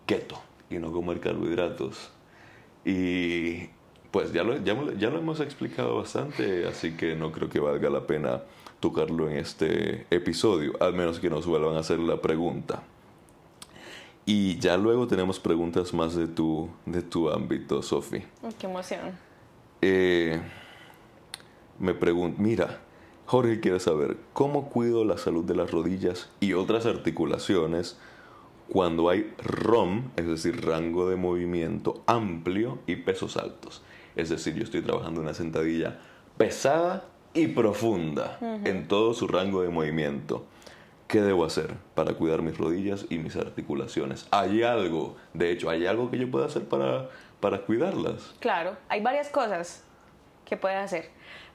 keto 0.05 0.39
y 0.69 0.77
no 0.77 0.91
comer 0.91 1.19
carbohidratos. 1.19 2.11
Y 2.85 3.69
pues 4.11 4.31
ya 4.31 4.43
lo, 4.43 4.63
ya, 4.63 4.77
ya 4.97 5.09
lo 5.09 5.17
hemos 5.17 5.39
explicado 5.39 5.97
bastante, 5.97 6.67
así 6.67 6.95
que 6.95 7.15
no 7.15 7.31
creo 7.31 7.49
que 7.49 7.59
valga 7.59 7.89
la 7.89 8.05
pena 8.05 8.43
tocarlo 8.79 9.29
en 9.29 9.37
este 9.37 10.05
episodio, 10.11 10.73
al 10.79 10.93
menos 10.93 11.19
que 11.19 11.31
nos 11.31 11.47
vuelvan 11.47 11.75
a 11.75 11.79
hacer 11.79 11.97
la 11.97 12.21
pregunta. 12.21 12.83
Y 14.25 14.57
ya 14.57 14.75
luego 14.77 15.07
tenemos 15.07 15.39
preguntas 15.39 15.93
más 15.93 16.15
de 16.15 16.27
tu, 16.27 16.69
de 16.85 17.03
tu 17.03 17.29
ámbito, 17.29 17.81
Sofi. 17.83 18.23
Qué 18.59 18.65
emoción. 18.65 19.01
Eh, 19.81 20.41
me 21.77 21.93
pregunto, 21.93 22.41
mira, 22.41 22.79
Jorge 23.27 23.59
quiere 23.59 23.79
saber, 23.79 24.17
¿cómo 24.33 24.69
cuido 24.69 25.05
la 25.05 25.17
salud 25.17 25.43
de 25.45 25.55
las 25.55 25.69
rodillas 25.69 26.29
y 26.39 26.53
otras 26.53 26.85
articulaciones 26.87 27.99
cuando 28.69 29.09
hay 29.09 29.31
ROM, 29.43 30.09
es 30.15 30.25
decir, 30.25 30.65
rango 30.65 31.07
de 31.07 31.17
movimiento 31.17 32.03
amplio 32.07 32.79
y 32.87 32.95
pesos 32.95 33.37
altos? 33.37 33.83
Es 34.15 34.29
decir, 34.29 34.55
yo 34.55 34.63
estoy 34.63 34.81
trabajando 34.81 35.21
una 35.21 35.33
sentadilla 35.33 35.99
pesada 36.37 37.05
y 37.33 37.47
profunda 37.47 38.39
en 38.63 38.87
todo 38.87 39.13
su 39.13 39.27
rango 39.27 39.61
de 39.61 39.69
movimiento. 39.69 40.45
¿Qué 41.15 41.21
debo 41.21 41.45
hacer 41.45 41.75
para 41.93 42.13
cuidar 42.15 42.41
mis 42.41 42.57
rodillas 42.57 43.05
y 43.09 43.19
mis 43.19 43.37
articulaciones? 43.37 44.27
¿Hay 44.31 44.63
algo, 44.63 45.15
de 45.33 45.49
hecho, 45.49 45.69
hay 45.69 45.85
algo 45.85 46.11
que 46.11 46.17
yo 46.17 46.29
pueda 46.29 46.47
hacer 46.47 46.67
para, 46.67 47.07
para 47.39 47.61
cuidarlas? 47.61 48.35
Claro, 48.41 48.75
hay 48.89 48.99
varias 48.99 49.29
cosas 49.29 49.81
que 50.43 50.57
puedes 50.57 50.77
hacer, 50.77 51.11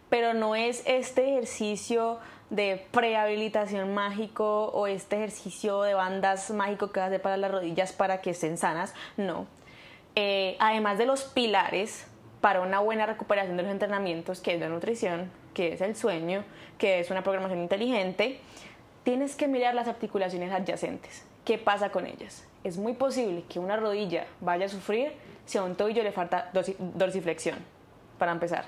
pero 0.09 0.33
no 0.33 0.55
es 0.55 0.83
este 0.87 1.29
ejercicio 1.29 2.21
de 2.49 2.87
prehabilitación 2.91 3.93
mágico 3.93 4.69
o 4.69 4.87
este 4.87 5.17
ejercicio 5.17 5.83
de 5.83 5.93
bandas 5.93 6.51
mágico 6.53 6.91
que 6.91 7.01
vas 7.01 7.05
a 7.05 7.07
hacer 7.09 7.21
para 7.21 7.37
las 7.37 7.51
rodillas 7.51 7.93
para 7.93 8.23
que 8.23 8.31
estén 8.31 8.57
sanas, 8.57 8.95
no. 9.19 9.47
Eh, 10.15 10.57
además 10.59 10.97
de 10.97 11.05
los 11.05 11.25
pilares 11.25 12.07
para 12.41 12.63
una 12.63 12.81
buena 12.81 13.05
recuperación 13.05 13.59
de 13.59 13.65
los 13.65 13.73
entrenamientos, 13.73 14.41
que 14.41 14.55
es 14.55 14.61
la 14.61 14.71
nutrición, 14.71 15.31
que 15.53 15.75
es 15.75 15.83
el 15.83 15.97
sueño, 15.97 16.45
que 16.79 17.01
es 17.01 17.11
una 17.11 17.23
programación 17.23 17.61
inteligente, 17.61 18.41
tienes 19.03 19.37
que 19.37 19.49
mirar 19.49 19.75
las 19.75 19.89
articulaciones 19.89 20.53
adyacentes. 20.53 21.25
¿Qué 21.45 21.59
pasa 21.59 21.91
con 21.91 22.07
ellas? 22.07 22.47
Es 22.65 22.77
muy 22.77 22.93
posible 22.93 23.45
que 23.49 23.59
una 23.59 23.77
rodilla 23.77 24.27
vaya 24.41 24.67
a 24.67 24.69
sufrir 24.69 25.13
si 25.47 25.59
a 25.59 25.63
un 25.63 25.75
tobillo 25.75 26.03
le 26.03 26.13
falta 26.13 26.51
dorsiflexión, 26.95 27.59
para 28.19 28.33
empezar. 28.33 28.67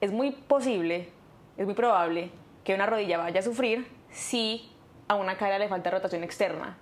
Es 0.00 0.12
muy 0.12 0.32
posible, 0.32 1.08
es 1.56 1.64
muy 1.64 1.74
probable 1.74 2.30
que 2.64 2.74
una 2.74 2.86
rodilla 2.86 3.18
vaya 3.18 3.40
a 3.40 3.42
sufrir 3.42 3.86
si 4.10 4.70
a 5.08 5.14
una 5.14 5.36
cara 5.36 5.58
le 5.58 5.68
falta 5.68 5.90
rotación 5.90 6.22
externa, 6.22 6.76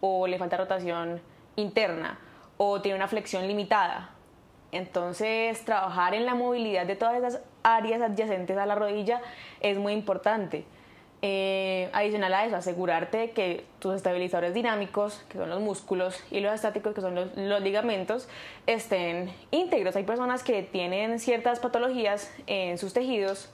o 0.00 0.26
le 0.26 0.38
falta 0.38 0.56
rotación 0.56 1.20
interna, 1.54 2.18
o 2.56 2.80
tiene 2.80 2.96
una 2.96 3.08
flexión 3.08 3.46
limitada. 3.46 4.10
Entonces, 4.72 5.64
trabajar 5.64 6.14
en 6.14 6.26
la 6.26 6.34
movilidad 6.34 6.86
de 6.86 6.96
todas 6.96 7.16
esas 7.16 7.40
áreas 7.62 8.02
adyacentes 8.02 8.58
a 8.58 8.66
la 8.66 8.74
rodilla 8.74 9.22
es 9.60 9.78
muy 9.78 9.92
importante. 9.92 10.64
Eh, 11.22 11.88
adicional 11.94 12.34
a 12.34 12.44
eso, 12.44 12.56
asegurarte 12.56 13.30
que 13.30 13.64
tus 13.78 13.94
estabilizadores 13.94 14.52
dinámicos, 14.52 15.24
que 15.30 15.38
son 15.38 15.48
los 15.48 15.60
músculos, 15.60 16.22
y 16.30 16.40
los 16.40 16.52
estáticos, 16.54 16.94
que 16.94 17.00
son 17.00 17.14
los, 17.14 17.60
ligamentos, 17.62 18.28
estén 18.66 19.32
íntegros. 19.50 19.96
Hay 19.96 20.04
personas 20.04 20.42
que 20.42 20.62
tienen 20.62 21.18
ciertas 21.18 21.58
patologías 21.58 22.30
en 22.46 22.76
sus 22.76 22.92
tejidos, 22.92 23.50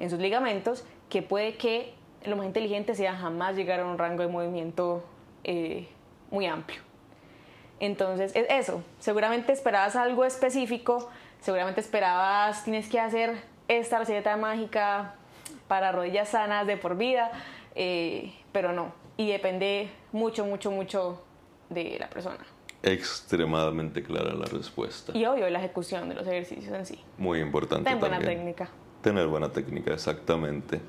en 0.00 0.10
sus 0.10 0.18
ligamentos, 0.18 0.84
que 1.08 1.22
puede 1.22 1.56
que 1.56 1.94
lo 2.24 2.36
más 2.36 2.46
inteligente 2.46 2.94
sea 2.94 3.14
jamás 3.14 3.54
llegar 3.54 3.80
a 3.80 3.86
un 3.86 3.96
rango 3.96 4.22
de 4.22 4.28
movimiento 4.28 5.04
eh, 5.44 5.86
muy 6.30 6.46
amplio. 6.46 6.80
Entonces, 7.78 8.34
es 8.34 8.46
eso. 8.50 8.82
Seguramente 8.98 9.52
esperabas 9.52 9.94
algo 9.94 10.24
específico, 10.24 11.10
seguramente 11.40 11.80
esperabas, 11.80 12.64
tienes 12.64 12.88
que 12.88 12.98
hacer 12.98 13.36
esta 13.68 13.98
receta 13.98 14.36
mágica 14.36 15.14
para 15.68 15.92
rodillas 15.92 16.28
sanas 16.28 16.66
de 16.66 16.76
por 16.76 16.96
vida, 16.96 17.30
eh, 17.74 18.32
pero 18.52 18.72
no. 18.72 18.92
Y 19.16 19.30
depende 19.30 19.90
mucho, 20.12 20.44
mucho, 20.44 20.70
mucho 20.70 21.22
de 21.70 21.96
la 21.98 22.08
persona. 22.08 22.44
Extremadamente 22.82 24.02
clara 24.02 24.34
la 24.34 24.46
respuesta. 24.46 25.16
Y 25.16 25.24
obvio 25.24 25.48
la 25.48 25.58
ejecución 25.58 26.08
de 26.08 26.16
los 26.16 26.26
ejercicios 26.26 26.74
en 26.74 26.84
sí. 26.84 27.00
Muy 27.16 27.40
importante. 27.40 27.84
Tener 27.84 27.98
buena 27.98 28.18
técnica. 28.18 28.68
Tener 29.02 29.26
buena 29.26 29.50
técnica, 29.50 29.94
exactamente. 29.94 30.80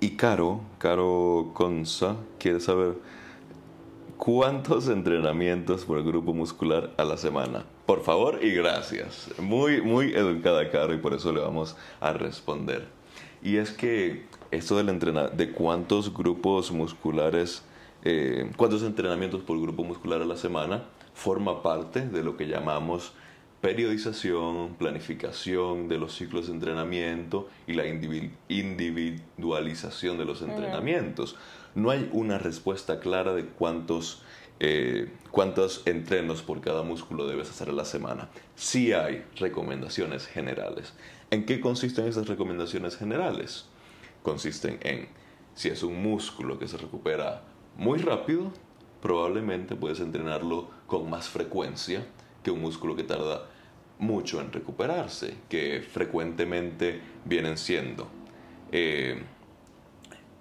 Y 0.00 0.10
Caro, 0.16 0.60
Caro 0.78 1.50
Conza, 1.54 2.16
quiere 2.38 2.60
saber 2.60 2.94
cuántos 4.16 4.88
entrenamientos 4.88 5.84
por 5.84 6.02
grupo 6.04 6.34
muscular 6.34 6.90
a 6.96 7.04
la 7.04 7.16
semana. 7.16 7.64
Por 7.86 8.02
favor 8.02 8.40
y 8.42 8.52
gracias. 8.52 9.30
Muy, 9.38 9.80
muy 9.80 10.12
educada 10.14 10.70
Caro 10.70 10.94
y 10.94 10.98
por 10.98 11.14
eso 11.14 11.32
le 11.32 11.40
vamos 11.40 11.76
a 12.00 12.12
responder. 12.12 12.97
Y 13.42 13.56
es 13.56 13.70
que 13.70 14.24
esto 14.50 14.76
del 14.76 14.88
entrenar, 14.88 15.36
de 15.36 15.52
cuántos 15.52 16.12
grupos 16.14 16.72
musculares, 16.72 17.62
eh, 18.04 18.50
cuántos 18.56 18.82
entrenamientos 18.82 19.42
por 19.42 19.60
grupo 19.60 19.84
muscular 19.84 20.22
a 20.22 20.24
la 20.24 20.36
semana, 20.36 20.84
forma 21.14 21.62
parte 21.62 22.06
de 22.06 22.22
lo 22.22 22.36
que 22.36 22.46
llamamos 22.46 23.12
periodización, 23.60 24.74
planificación 24.78 25.88
de 25.88 25.98
los 25.98 26.14
ciclos 26.14 26.46
de 26.46 26.52
entrenamiento 26.52 27.48
y 27.66 27.74
la 27.74 27.86
indivi- 27.86 28.30
individualización 28.48 30.16
de 30.16 30.24
los 30.24 30.42
entrenamientos. 30.42 31.36
No 31.74 31.90
hay 31.90 32.08
una 32.12 32.38
respuesta 32.38 33.00
clara 33.00 33.34
de 33.34 33.46
cuántos, 33.46 34.22
eh, 34.60 35.10
cuántos 35.32 35.82
entrenos 35.86 36.42
por 36.42 36.60
cada 36.60 36.84
músculo 36.84 37.26
debes 37.26 37.50
hacer 37.50 37.70
a 37.70 37.72
la 37.72 37.84
semana. 37.84 38.28
Sí 38.54 38.92
hay 38.92 39.24
recomendaciones 39.36 40.26
generales. 40.26 40.94
¿En 41.30 41.44
qué 41.44 41.60
consisten 41.60 42.06
esas 42.06 42.26
recomendaciones 42.26 42.96
generales? 42.96 43.66
Consisten 44.22 44.78
en, 44.82 45.08
si 45.54 45.68
es 45.68 45.82
un 45.82 46.02
músculo 46.02 46.58
que 46.58 46.68
se 46.68 46.76
recupera 46.78 47.42
muy 47.76 47.98
rápido, 47.98 48.52
probablemente 49.02 49.76
puedes 49.76 50.00
entrenarlo 50.00 50.70
con 50.86 51.10
más 51.10 51.28
frecuencia 51.28 52.06
que 52.42 52.50
un 52.50 52.60
músculo 52.60 52.96
que 52.96 53.04
tarda 53.04 53.46
mucho 53.98 54.40
en 54.40 54.52
recuperarse, 54.52 55.34
que 55.48 55.82
frecuentemente 55.82 57.00
vienen 57.24 57.58
siendo. 57.58 58.08
eh, 58.72 59.22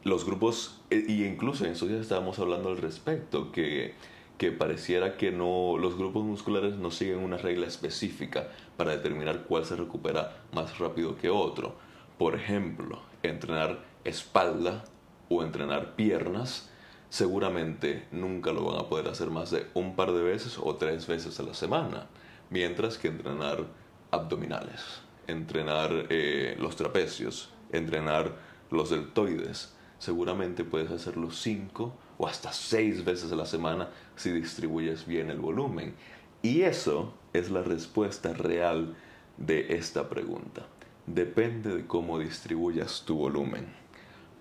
los 0.03 0.25
grupos, 0.25 0.79
y 0.89 1.25
incluso 1.25 1.65
en 1.65 1.71
estos 1.71 1.89
días 1.89 2.01
estábamos 2.01 2.39
hablando 2.39 2.69
al 2.69 2.77
respecto, 2.77 3.51
que, 3.51 3.93
que 4.37 4.51
pareciera 4.51 5.17
que 5.17 5.31
no, 5.31 5.77
los 5.77 5.97
grupos 5.97 6.23
musculares 6.23 6.75
no 6.75 6.91
siguen 6.91 7.19
una 7.19 7.37
regla 7.37 7.67
específica 7.67 8.49
para 8.77 8.91
determinar 8.91 9.43
cuál 9.43 9.65
se 9.65 9.75
recupera 9.75 10.43
más 10.53 10.77
rápido 10.77 11.17
que 11.17 11.29
otro. 11.29 11.75
Por 12.17 12.35
ejemplo, 12.35 12.99
entrenar 13.23 13.79
espalda 14.03 14.85
o 15.29 15.43
entrenar 15.43 15.95
piernas, 15.95 16.69
seguramente 17.09 18.07
nunca 18.11 18.51
lo 18.51 18.65
van 18.65 18.79
a 18.79 18.89
poder 18.89 19.07
hacer 19.07 19.29
más 19.29 19.51
de 19.51 19.67
un 19.73 19.95
par 19.95 20.11
de 20.13 20.21
veces 20.21 20.57
o 20.61 20.75
tres 20.75 21.07
veces 21.07 21.39
a 21.39 21.43
la 21.43 21.53
semana, 21.53 22.07
mientras 22.49 22.97
que 22.97 23.07
entrenar 23.07 23.65
abdominales, 24.11 25.01
entrenar 25.27 26.07
eh, 26.09 26.55
los 26.59 26.75
trapecios, 26.75 27.49
entrenar 27.71 28.35
los 28.69 28.89
deltoides, 28.89 29.75
seguramente 29.99 30.63
puedes 30.63 30.91
hacerlo 30.91 31.31
cinco 31.31 31.93
o 32.17 32.27
hasta 32.27 32.51
seis 32.51 33.03
veces 33.03 33.31
a 33.31 33.35
la 33.35 33.45
semana 33.45 33.89
si 34.15 34.31
distribuyes 34.31 35.05
bien 35.05 35.29
el 35.29 35.39
volumen. 35.39 35.95
Y 36.41 36.61
eso 36.61 37.13
es 37.33 37.49
la 37.49 37.63
respuesta 37.63 38.33
real 38.33 38.95
de 39.37 39.75
esta 39.75 40.09
pregunta. 40.09 40.65
Depende 41.05 41.75
de 41.75 41.87
cómo 41.87 42.19
distribuyas 42.19 43.03
tu 43.05 43.15
volumen. 43.15 43.67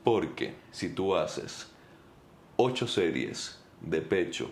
Porque 0.04 0.54
si 0.70 0.88
tú 0.88 1.16
haces 1.16 1.68
8 2.56 2.86
series 2.86 3.58
de 3.80 4.00
pecho 4.00 4.50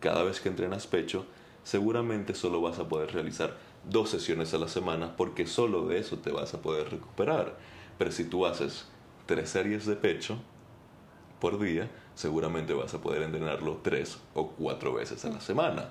cada 0.00 0.22
vez 0.22 0.40
que 0.40 0.48
entrenas 0.48 0.86
pecho, 0.86 1.26
seguramente 1.62 2.34
solo 2.34 2.60
vas 2.60 2.78
a 2.78 2.88
poder 2.88 3.12
realizar 3.12 3.56
dos 3.88 4.10
sesiones 4.10 4.54
a 4.54 4.58
la 4.58 4.68
semana 4.68 5.16
porque 5.16 5.46
solo 5.46 5.86
de 5.86 5.98
eso 5.98 6.18
te 6.18 6.30
vas 6.30 6.54
a 6.54 6.62
poder 6.62 6.90
recuperar. 6.90 7.58
Pero 7.98 8.12
si 8.12 8.24
tú 8.24 8.46
haces 8.46 8.86
tres 9.28 9.50
series 9.50 9.84
de 9.84 9.94
pecho 9.94 10.38
por 11.38 11.60
día, 11.60 11.90
seguramente 12.14 12.72
vas 12.72 12.94
a 12.94 13.02
poder 13.02 13.22
entrenarlo 13.22 13.78
tres 13.82 14.18
o 14.32 14.48
cuatro 14.48 14.94
veces 14.94 15.22
a 15.26 15.28
la 15.28 15.42
semana. 15.42 15.90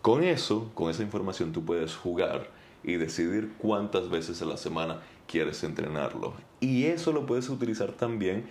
Con 0.00 0.24
eso, 0.24 0.70
con 0.74 0.90
esa 0.90 1.02
información, 1.02 1.52
tú 1.52 1.62
puedes 1.62 1.94
jugar 1.94 2.48
y 2.82 2.94
decidir 2.94 3.52
cuántas 3.58 4.08
veces 4.08 4.40
a 4.40 4.46
la 4.46 4.56
semana 4.56 5.02
quieres 5.28 5.62
entrenarlo. 5.62 6.32
Y 6.58 6.86
eso 6.86 7.12
lo 7.12 7.26
puedes 7.26 7.50
utilizar 7.50 7.92
también 7.92 8.48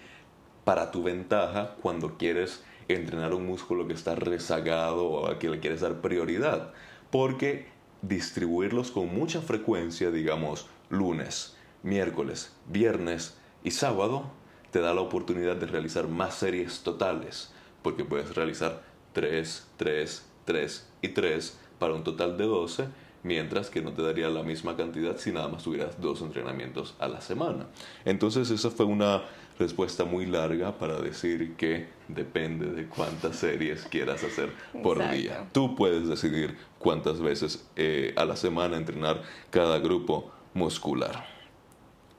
para 0.63 0.91
tu 0.91 1.01
ventaja 1.01 1.75
cuando 1.81 2.19
quieres 2.19 2.63
entrenar 2.87 3.33
un 3.33 3.47
músculo 3.47 3.87
que 3.87 3.93
está 3.93 4.13
rezagado 4.13 5.07
o 5.07 5.27
a 5.27 5.39
que 5.39 5.49
le 5.49 5.59
quieres 5.59 5.81
dar 5.81 6.01
prioridad. 6.01 6.71
Porque 7.09 7.65
distribuirlos 8.03 8.91
con 8.91 9.13
mucha 9.13 9.41
frecuencia, 9.41 10.11
digamos 10.11 10.67
lunes, 10.89 11.57
miércoles, 11.81 12.53
viernes 12.67 13.40
y 13.63 13.71
sábado, 13.71 14.23
te 14.71 14.79
da 14.79 14.93
la 14.93 15.01
oportunidad 15.01 15.55
de 15.55 15.65
realizar 15.65 16.07
más 16.07 16.35
series 16.35 16.81
totales. 16.81 17.51
Porque 17.81 18.05
puedes 18.05 18.35
realizar 18.35 18.83
3, 19.13 19.67
3, 19.77 20.25
3 20.45 20.87
y 21.01 21.07
3 21.09 21.59
para 21.79 21.93
un 21.93 22.03
total 22.03 22.37
de 22.37 22.45
12 22.45 22.87
mientras 23.23 23.69
que 23.69 23.81
no 23.81 23.91
te 23.91 24.01
daría 24.01 24.29
la 24.29 24.43
misma 24.43 24.75
cantidad 24.75 25.17
si 25.17 25.31
nada 25.31 25.47
más 25.47 25.63
tuvieras 25.63 25.99
dos 26.01 26.21
entrenamientos 26.21 26.95
a 26.99 27.07
la 27.07 27.21
semana. 27.21 27.67
Entonces 28.05 28.49
esa 28.49 28.69
fue 28.71 28.85
una 28.85 29.23
respuesta 29.59 30.05
muy 30.05 30.25
larga 30.25 30.77
para 30.77 30.99
decir 30.99 31.55
que 31.55 31.87
depende 32.07 32.67
de 32.71 32.87
cuántas 32.87 33.35
series 33.35 33.83
quieras 33.83 34.23
hacer 34.23 34.51
por 34.81 34.97
Exacto. 34.97 35.17
día. 35.17 35.49
Tú 35.51 35.75
puedes 35.75 36.07
decidir 36.07 36.57
cuántas 36.79 37.19
veces 37.19 37.67
eh, 37.75 38.13
a 38.17 38.25
la 38.25 38.35
semana 38.35 38.77
entrenar 38.77 39.21
cada 39.49 39.77
grupo 39.79 40.31
muscular. 40.53 41.25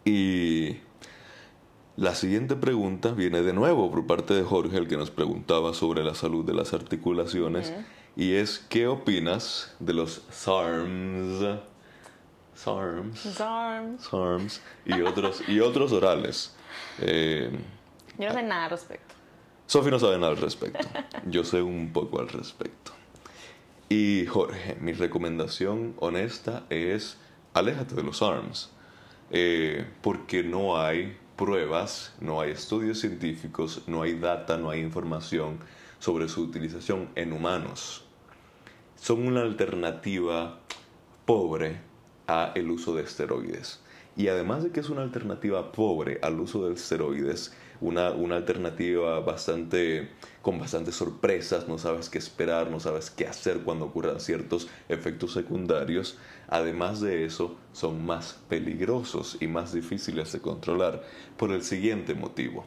Y 0.04 0.76
la 1.96 2.14
siguiente 2.14 2.56
pregunta 2.56 3.12
viene 3.12 3.42
de 3.42 3.52
nuevo 3.52 3.90
por 3.90 4.06
parte 4.06 4.34
de 4.34 4.42
Jorge, 4.42 4.78
el 4.78 4.88
que 4.88 4.96
nos 4.96 5.10
preguntaba 5.10 5.74
sobre 5.74 6.02
la 6.02 6.14
salud 6.14 6.44
de 6.44 6.54
las 6.54 6.72
articulaciones. 6.72 7.72
Y 8.16 8.34
es, 8.34 8.58
¿qué 8.68 8.86
opinas 8.86 9.74
de 9.78 9.92
los 9.94 10.22
SARMs? 10.30 11.60
SARMs. 12.54 13.40
Arms. 13.40 14.02
SARMs 14.04 14.60
y 14.86 15.00
otros, 15.02 15.42
y 15.48 15.60
otros 15.60 15.92
orales. 15.92 16.54
Eh, 17.00 17.50
Yo 18.18 18.28
no 18.28 18.34
sé 18.34 18.42
nada 18.42 18.64
al 18.64 18.70
respecto. 18.70 19.14
Sofi 19.66 19.90
no 19.90 19.98
sabe 19.98 20.18
nada 20.18 20.32
al 20.32 20.38
respecto. 20.38 20.86
Yo 21.26 21.44
sé 21.44 21.62
un 21.62 21.92
poco 21.92 22.20
al 22.20 22.28
respecto. 22.28 22.92
Y 23.88 24.26
Jorge, 24.26 24.76
mi 24.80 24.92
recomendación 24.92 25.94
honesta 25.98 26.64
es 26.70 27.18
aléjate 27.54 27.94
de 27.94 28.02
los 28.02 28.22
ARMS. 28.22 28.70
Eh, 29.30 29.86
porque 30.02 30.42
no 30.42 30.78
hay 30.78 31.16
pruebas, 31.36 32.14
no 32.20 32.40
hay 32.40 32.52
estudios 32.52 33.00
científicos, 33.00 33.82
no 33.86 34.02
hay 34.02 34.18
data, 34.18 34.56
no 34.56 34.70
hay 34.70 34.80
información 34.80 35.58
sobre 35.98 36.28
su 36.28 36.42
utilización 36.42 37.08
en 37.14 37.32
humanos. 37.32 38.04
Son 38.96 39.26
una 39.26 39.42
alternativa 39.42 40.60
pobre 41.26 41.80
a 42.26 42.52
el 42.54 42.70
uso 42.70 42.94
de 42.94 43.02
esteroides. 43.02 43.81
Y 44.14 44.28
además 44.28 44.62
de 44.62 44.70
que 44.70 44.80
es 44.80 44.90
una 44.90 45.02
alternativa 45.02 45.72
pobre 45.72 46.18
al 46.22 46.38
uso 46.38 46.68
de 46.68 46.74
esteroides, 46.74 47.54
una, 47.80 48.10
una 48.10 48.36
alternativa 48.36 49.20
bastante 49.20 50.10
con 50.42 50.58
bastantes 50.58 50.96
sorpresas, 50.96 51.66
no 51.66 51.78
sabes 51.78 52.10
qué 52.10 52.18
esperar, 52.18 52.70
no 52.70 52.78
sabes 52.78 53.10
qué 53.10 53.26
hacer 53.26 53.60
cuando 53.60 53.86
ocurran 53.86 54.20
ciertos 54.20 54.68
efectos 54.88 55.32
secundarios. 55.32 56.18
Además 56.48 57.00
de 57.00 57.24
eso, 57.24 57.56
son 57.72 58.04
más 58.04 58.38
peligrosos 58.48 59.38
y 59.40 59.46
más 59.46 59.72
difíciles 59.72 60.30
de 60.32 60.40
controlar 60.40 61.02
por 61.38 61.50
el 61.50 61.62
siguiente 61.62 62.14
motivo. 62.14 62.64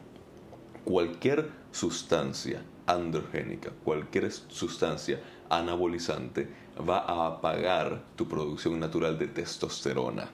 Cualquier 0.84 1.50
sustancia 1.70 2.62
androgénica, 2.86 3.70
cualquier 3.84 4.30
sustancia 4.32 5.20
anabolizante 5.48 6.48
va 6.88 6.98
a 6.98 7.26
apagar 7.26 8.02
tu 8.16 8.26
producción 8.28 8.80
natural 8.80 9.18
de 9.18 9.28
testosterona. 9.28 10.30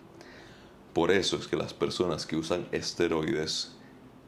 Por 0.93 1.11
eso 1.11 1.37
es 1.37 1.47
que 1.47 1.57
las 1.57 1.73
personas 1.73 2.27
que 2.27 2.37
usan 2.37 2.67
esteroides 2.71 3.77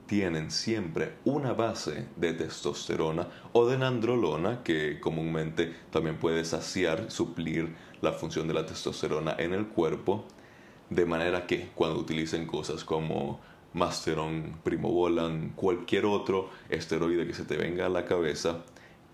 tienen 0.06 0.50
siempre 0.50 1.14
una 1.24 1.52
base 1.52 2.06
de 2.16 2.32
testosterona 2.32 3.28
o 3.52 3.66
de 3.66 3.78
nandrolona 3.78 4.62
que 4.62 5.00
comúnmente 5.00 5.74
también 5.90 6.18
puede 6.18 6.44
saciar, 6.44 7.10
suplir 7.10 7.74
la 8.00 8.12
función 8.12 8.48
de 8.48 8.54
la 8.54 8.66
testosterona 8.66 9.34
en 9.38 9.52
el 9.52 9.66
cuerpo, 9.66 10.24
de 10.90 11.06
manera 11.06 11.46
que 11.46 11.70
cuando 11.74 12.00
utilicen 12.00 12.46
cosas 12.46 12.84
como 12.84 13.40
Masteron, 13.72 14.58
Primobolan, 14.62 15.50
cualquier 15.56 16.06
otro 16.06 16.50
esteroide 16.68 17.26
que 17.26 17.34
se 17.34 17.44
te 17.44 17.56
venga 17.56 17.86
a 17.86 17.90
la 17.90 18.04
cabeza, 18.04 18.62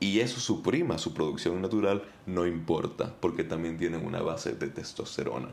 y 0.01 0.21
eso 0.21 0.41
suprima 0.41 0.99
su 0.99 1.15
producción 1.15 1.61
natural, 1.61 2.05
no 2.27 2.47
importa, 2.47 3.15
porque 3.21 3.45
también 3.45 3.77
tienen 3.77 4.05
una 4.05 4.23
base 4.23 4.53
de 4.53 4.69
testosterona. 4.69 5.49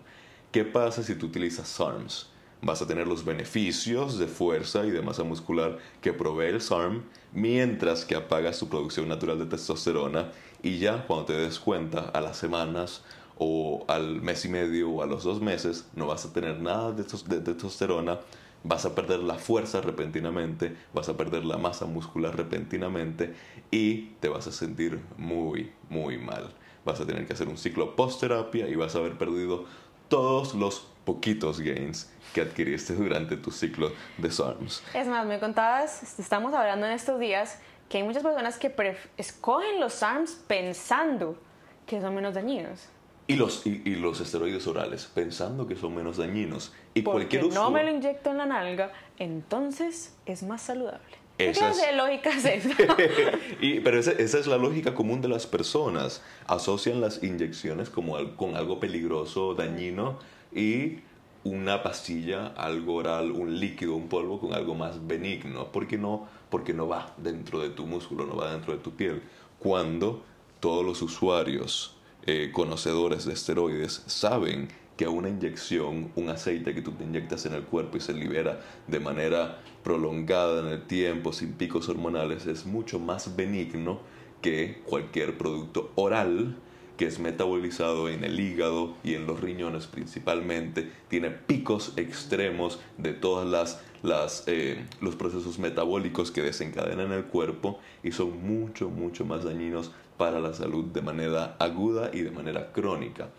¿Qué 0.51 0.63
pasa 0.63 1.03
si 1.03 1.15
tú 1.15 1.27
utilizas 1.27 1.67
SARMs? 1.67 2.29
vas 2.61 2.81
a 2.81 2.87
tener 2.87 3.07
los 3.07 3.23
beneficios 3.23 4.17
de 4.17 4.27
fuerza 4.27 4.85
y 4.85 4.91
de 4.91 5.01
masa 5.01 5.23
muscular 5.23 5.77
que 6.01 6.13
provee 6.13 6.47
el 6.47 6.61
SARM, 6.61 7.03
mientras 7.33 8.05
que 8.05 8.15
apagas 8.15 8.59
tu 8.59 8.67
producción 8.67 9.07
natural 9.07 9.37
de 9.39 9.45
testosterona 9.45 10.31
y 10.63 10.79
ya 10.79 11.05
cuando 11.05 11.25
te 11.25 11.33
des 11.33 11.59
cuenta 11.59 11.99
a 11.99 12.21
las 12.21 12.37
semanas 12.37 13.03
o 13.37 13.85
al 13.87 14.21
mes 14.21 14.43
y 14.45 14.49
medio 14.49 14.89
o 14.89 15.03
a 15.03 15.05
los 15.05 15.23
dos 15.23 15.41
meses 15.41 15.85
no 15.95 16.07
vas 16.07 16.25
a 16.25 16.33
tener 16.33 16.59
nada 16.59 16.91
de, 16.91 17.03
de 17.03 17.41
testosterona, 17.41 18.19
vas 18.63 18.85
a 18.85 18.95
perder 18.95 19.19
la 19.19 19.35
fuerza 19.35 19.81
repentinamente, 19.81 20.75
vas 20.93 21.09
a 21.09 21.15
perder 21.15 21.45
la 21.45 21.57
masa 21.57 21.85
muscular 21.85 22.35
repentinamente 22.35 23.35
y 23.69 24.13
te 24.19 24.29
vas 24.29 24.47
a 24.47 24.51
sentir 24.51 24.99
muy, 25.17 25.71
muy 25.89 26.17
mal. 26.17 26.49
Vas 26.83 27.01
a 27.01 27.05
tener 27.05 27.27
que 27.27 27.33
hacer 27.33 27.49
un 27.49 27.57
ciclo 27.57 27.97
post-terapia 27.97 28.67
y 28.69 28.75
vas 28.75 28.95
a 28.95 28.99
haber 28.99 29.17
perdido 29.17 29.65
todos 30.07 30.53
los 30.53 30.87
poquitos 31.05 31.59
gains 31.59 32.11
que 32.33 32.41
adquiriste 32.41 32.93
durante 32.93 33.37
tu 33.37 33.51
ciclo 33.51 33.91
de 34.17 34.29
SARMs. 34.29 34.83
Es 34.93 35.07
más, 35.07 35.25
me 35.25 35.39
contabas, 35.39 36.19
estamos 36.19 36.53
hablando 36.53 36.85
en 36.85 36.91
estos 36.91 37.19
días, 37.19 37.59
que 37.89 37.99
hay 37.99 38.03
muchas 38.03 38.23
personas 38.23 38.57
que 38.57 38.73
escogen 39.17 39.79
los 39.79 39.93
SARMs 39.93 40.43
pensando 40.47 41.37
que 41.85 42.01
son 42.01 42.13
menos 42.13 42.33
dañinos. 42.33 42.89
Y 43.29 43.35
los, 43.35 43.65
y, 43.65 43.95
los 43.95 44.21
esteroides 44.21 44.67
orales, 44.67 45.05
pensando 45.13 45.67
que 45.67 45.75
son 45.75 45.95
menos 45.95 46.17
dañinos. 46.17 46.73
Y 46.93 47.01
Porque 47.01 47.27
cualquier 47.39 47.53
no 47.53 47.71
me 47.71 47.83
lo 47.83 47.91
inyecto 47.91 48.31
en 48.31 48.37
la 48.37 48.45
nalga, 48.45 48.91
entonces 49.17 50.15
es 50.25 50.43
más 50.43 50.61
saludable. 50.61 51.17
¿Qué 51.37 51.51
clase 51.51 51.87
de 51.87 51.93
lógica 51.93 52.31
es 52.31 52.45
esa? 52.45 52.69
y, 53.61 53.79
pero 53.81 53.99
esa, 53.99 54.11
esa, 54.11 54.39
es 54.39 54.47
la 54.47 54.57
lógica 54.57 54.95
común 54.95 55.21
de 55.21 55.27
las 55.27 55.45
personas. 55.45 56.23
Asocian 56.47 56.99
las 56.99 57.23
inyecciones 57.23 57.89
como 57.89 58.17
con 58.35 58.55
algo 58.55 58.79
peligroso, 58.79 59.53
dañino, 59.53 60.17
y 60.53 60.99
una 61.43 61.83
pastilla, 61.83 62.47
algo 62.57 62.95
oral, 62.95 63.31
un 63.31 63.59
líquido, 63.59 63.95
un 63.95 64.07
polvo 64.07 64.39
con 64.39 64.53
algo 64.53 64.75
más 64.75 65.05
benigno. 65.05 65.71
porque 65.71 65.97
no? 65.97 66.27
Porque 66.49 66.73
no 66.73 66.87
va 66.87 67.13
dentro 67.17 67.59
de 67.59 67.69
tu 67.69 67.85
músculo, 67.85 68.25
no 68.25 68.35
va 68.35 68.51
dentro 68.51 68.73
de 68.73 68.79
tu 68.79 68.91
piel. 68.91 69.21
Cuando 69.59 70.23
todos 70.59 70.83
los 70.83 71.01
usuarios 71.01 71.95
eh, 72.25 72.51
conocedores 72.51 73.25
de 73.25 73.33
esteroides 73.33 74.03
saben 74.07 74.69
que 74.97 75.07
una 75.07 75.29
inyección, 75.29 76.11
un 76.15 76.29
aceite 76.29 76.73
que 76.73 76.81
tú 76.81 76.91
te 76.91 77.03
inyectas 77.03 77.45
en 77.45 77.53
el 77.53 77.63
cuerpo 77.63 77.97
y 77.97 78.01
se 78.01 78.13
libera 78.13 78.59
de 78.87 78.99
manera 78.99 79.61
prolongada 79.83 80.61
en 80.61 80.67
el 80.67 80.87
tiempo, 80.87 81.31
sin 81.31 81.53
picos 81.53 81.87
hormonales, 81.87 82.47
es 82.47 82.65
mucho 82.65 82.99
más 82.99 83.35
benigno 83.35 84.01
que 84.41 84.81
cualquier 84.85 85.37
producto 85.37 85.91
oral 85.95 86.57
que 86.97 87.05
es 87.05 87.19
metabolizado 87.19 88.09
en 88.09 88.23
el 88.23 88.39
hígado 88.39 88.95
y 89.03 89.13
en 89.13 89.27
los 89.27 89.39
riñones 89.39 89.85
principalmente, 89.85 90.91
tiene 91.07 91.29
picos 91.29 91.93
extremos 91.95 92.79
de 92.97 93.13
todas 93.13 93.47
las, 93.47 93.81
las 94.01 94.43
eh, 94.47 94.83
los 94.99 95.15
procesos 95.15 95.59
metabólicos 95.59 96.31
que 96.31 96.41
desencadenan 96.41 97.11
el 97.11 97.25
cuerpo 97.25 97.79
y 98.03 98.11
son 98.11 98.45
mucho, 98.45 98.89
mucho 98.89 99.25
más 99.25 99.43
dañinos 99.43 99.91
para 100.17 100.39
la 100.39 100.53
salud 100.53 100.85
de 100.85 101.03
manera 101.03 101.55
aguda 101.59 102.09
y 102.11 102.21
de 102.21 102.31
manera 102.31 102.71
crónica. 102.73 103.29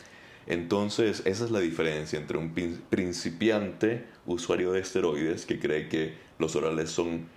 Entonces, 0.49 1.23
esa 1.27 1.45
es 1.45 1.51
la 1.51 1.61
diferencia 1.61 2.19
entre 2.19 2.39
un 2.39 2.55
principiante 2.89 4.07
usuario 4.25 4.73
de 4.73 4.81
esteroides 4.81 5.45
que 5.45 5.61
cree 5.61 5.91
que 5.91 6.15
los 6.39 6.57
orales 6.57 6.91
son 6.91 7.29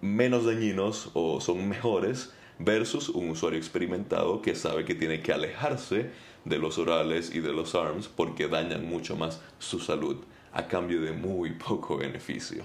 menos 0.00 0.46
dañinos 0.46 1.10
o 1.12 1.42
son 1.42 1.68
mejores 1.68 2.32
versus 2.58 3.10
un 3.10 3.28
usuario 3.28 3.58
experimentado 3.58 4.40
que 4.40 4.54
sabe 4.54 4.86
que 4.86 4.94
tiene 4.94 5.20
que 5.20 5.34
alejarse 5.34 6.10
de 6.46 6.58
los 6.58 6.78
orales 6.78 7.34
y 7.34 7.40
de 7.40 7.52
los 7.52 7.74
ARMS 7.74 8.08
porque 8.08 8.48
dañan 8.48 8.88
mucho 8.88 9.16
más 9.16 9.42
su 9.58 9.78
salud 9.78 10.16
a 10.54 10.66
cambio 10.66 11.02
de 11.02 11.12
muy 11.12 11.50
poco 11.52 11.98
beneficio. 11.98 12.64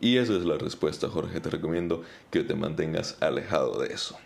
Y 0.00 0.18
esa 0.18 0.36
es 0.36 0.44
la 0.44 0.56
respuesta, 0.56 1.08
Jorge. 1.08 1.40
Te 1.40 1.50
recomiendo 1.50 2.04
que 2.30 2.44
te 2.44 2.54
mantengas 2.54 3.20
alejado 3.20 3.80
de 3.80 3.92
eso. 3.92 4.16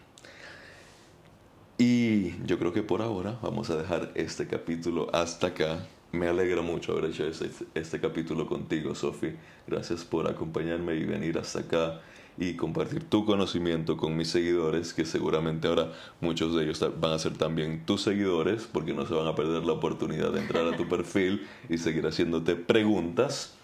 Y 1.85 2.37
yo 2.47 2.61
creo 2.61 2.73
que 2.73 2.85
por 2.85 3.03
ahora 3.03 3.41
vamos 3.43 3.69
a 3.71 3.77
dejar 3.77 4.13
este 4.15 4.47
capítulo 4.47 5.13
hasta 5.13 5.49
acá. 5.49 5.85
Me 6.13 6.29
alegra 6.29 6.63
mucho 6.63 6.93
haber 6.93 7.07
hecho 7.07 7.27
este, 7.27 7.51
este 7.75 7.99
capítulo 8.01 8.47
contigo, 8.47 8.95
Sofi. 8.95 9.33
Gracias 9.67 10.05
por 10.05 10.31
acompañarme 10.31 10.95
y 10.95 11.05
venir 11.05 11.39
hasta 11.39 11.59
acá 11.59 12.01
y 12.39 12.55
compartir 12.55 13.03
tu 13.11 13.27
conocimiento 13.27 13.97
con 13.97 14.17
mis 14.17 14.29
seguidores, 14.29 14.95
que 14.95 15.05
seguramente 15.05 15.67
ahora 15.67 15.91
muchos 16.21 16.55
de 16.55 16.63
ellos 16.63 16.79
van 17.01 17.15
a 17.15 17.19
ser 17.19 17.37
también 17.37 17.85
tus 17.85 18.03
seguidores, 18.03 18.69
porque 18.73 18.95
no 18.95 19.05
se 19.05 19.15
van 19.15 19.27
a 19.27 19.35
perder 19.35 19.65
la 19.65 19.73
oportunidad 19.73 20.31
de 20.31 20.39
entrar 20.39 20.65
a 20.73 20.77
tu 20.77 20.89
perfil 20.89 21.49
y 21.69 21.79
seguir 21.79 22.07
haciéndote 22.07 22.55
preguntas. 22.55 23.57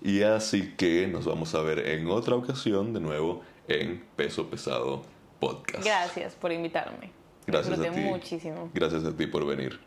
Y 0.00 0.22
así 0.22 0.72
que 0.78 1.08
nos 1.08 1.26
vamos 1.26 1.54
a 1.54 1.60
ver 1.60 1.80
en 1.80 2.08
otra 2.08 2.36
ocasión 2.36 2.94
de 2.94 3.00
nuevo 3.00 3.42
en 3.68 4.02
Peso 4.16 4.48
Pesado 4.48 5.02
Podcast. 5.40 5.84
Gracias 5.84 6.34
por 6.36 6.52
invitarme. 6.52 7.15
Gracias 7.46 7.78
a 7.78 7.90
ti. 7.90 8.00
muchísimo. 8.00 8.70
Gracias 8.74 9.04
a 9.04 9.16
ti 9.16 9.26
por 9.26 9.46
venir. 9.46 9.78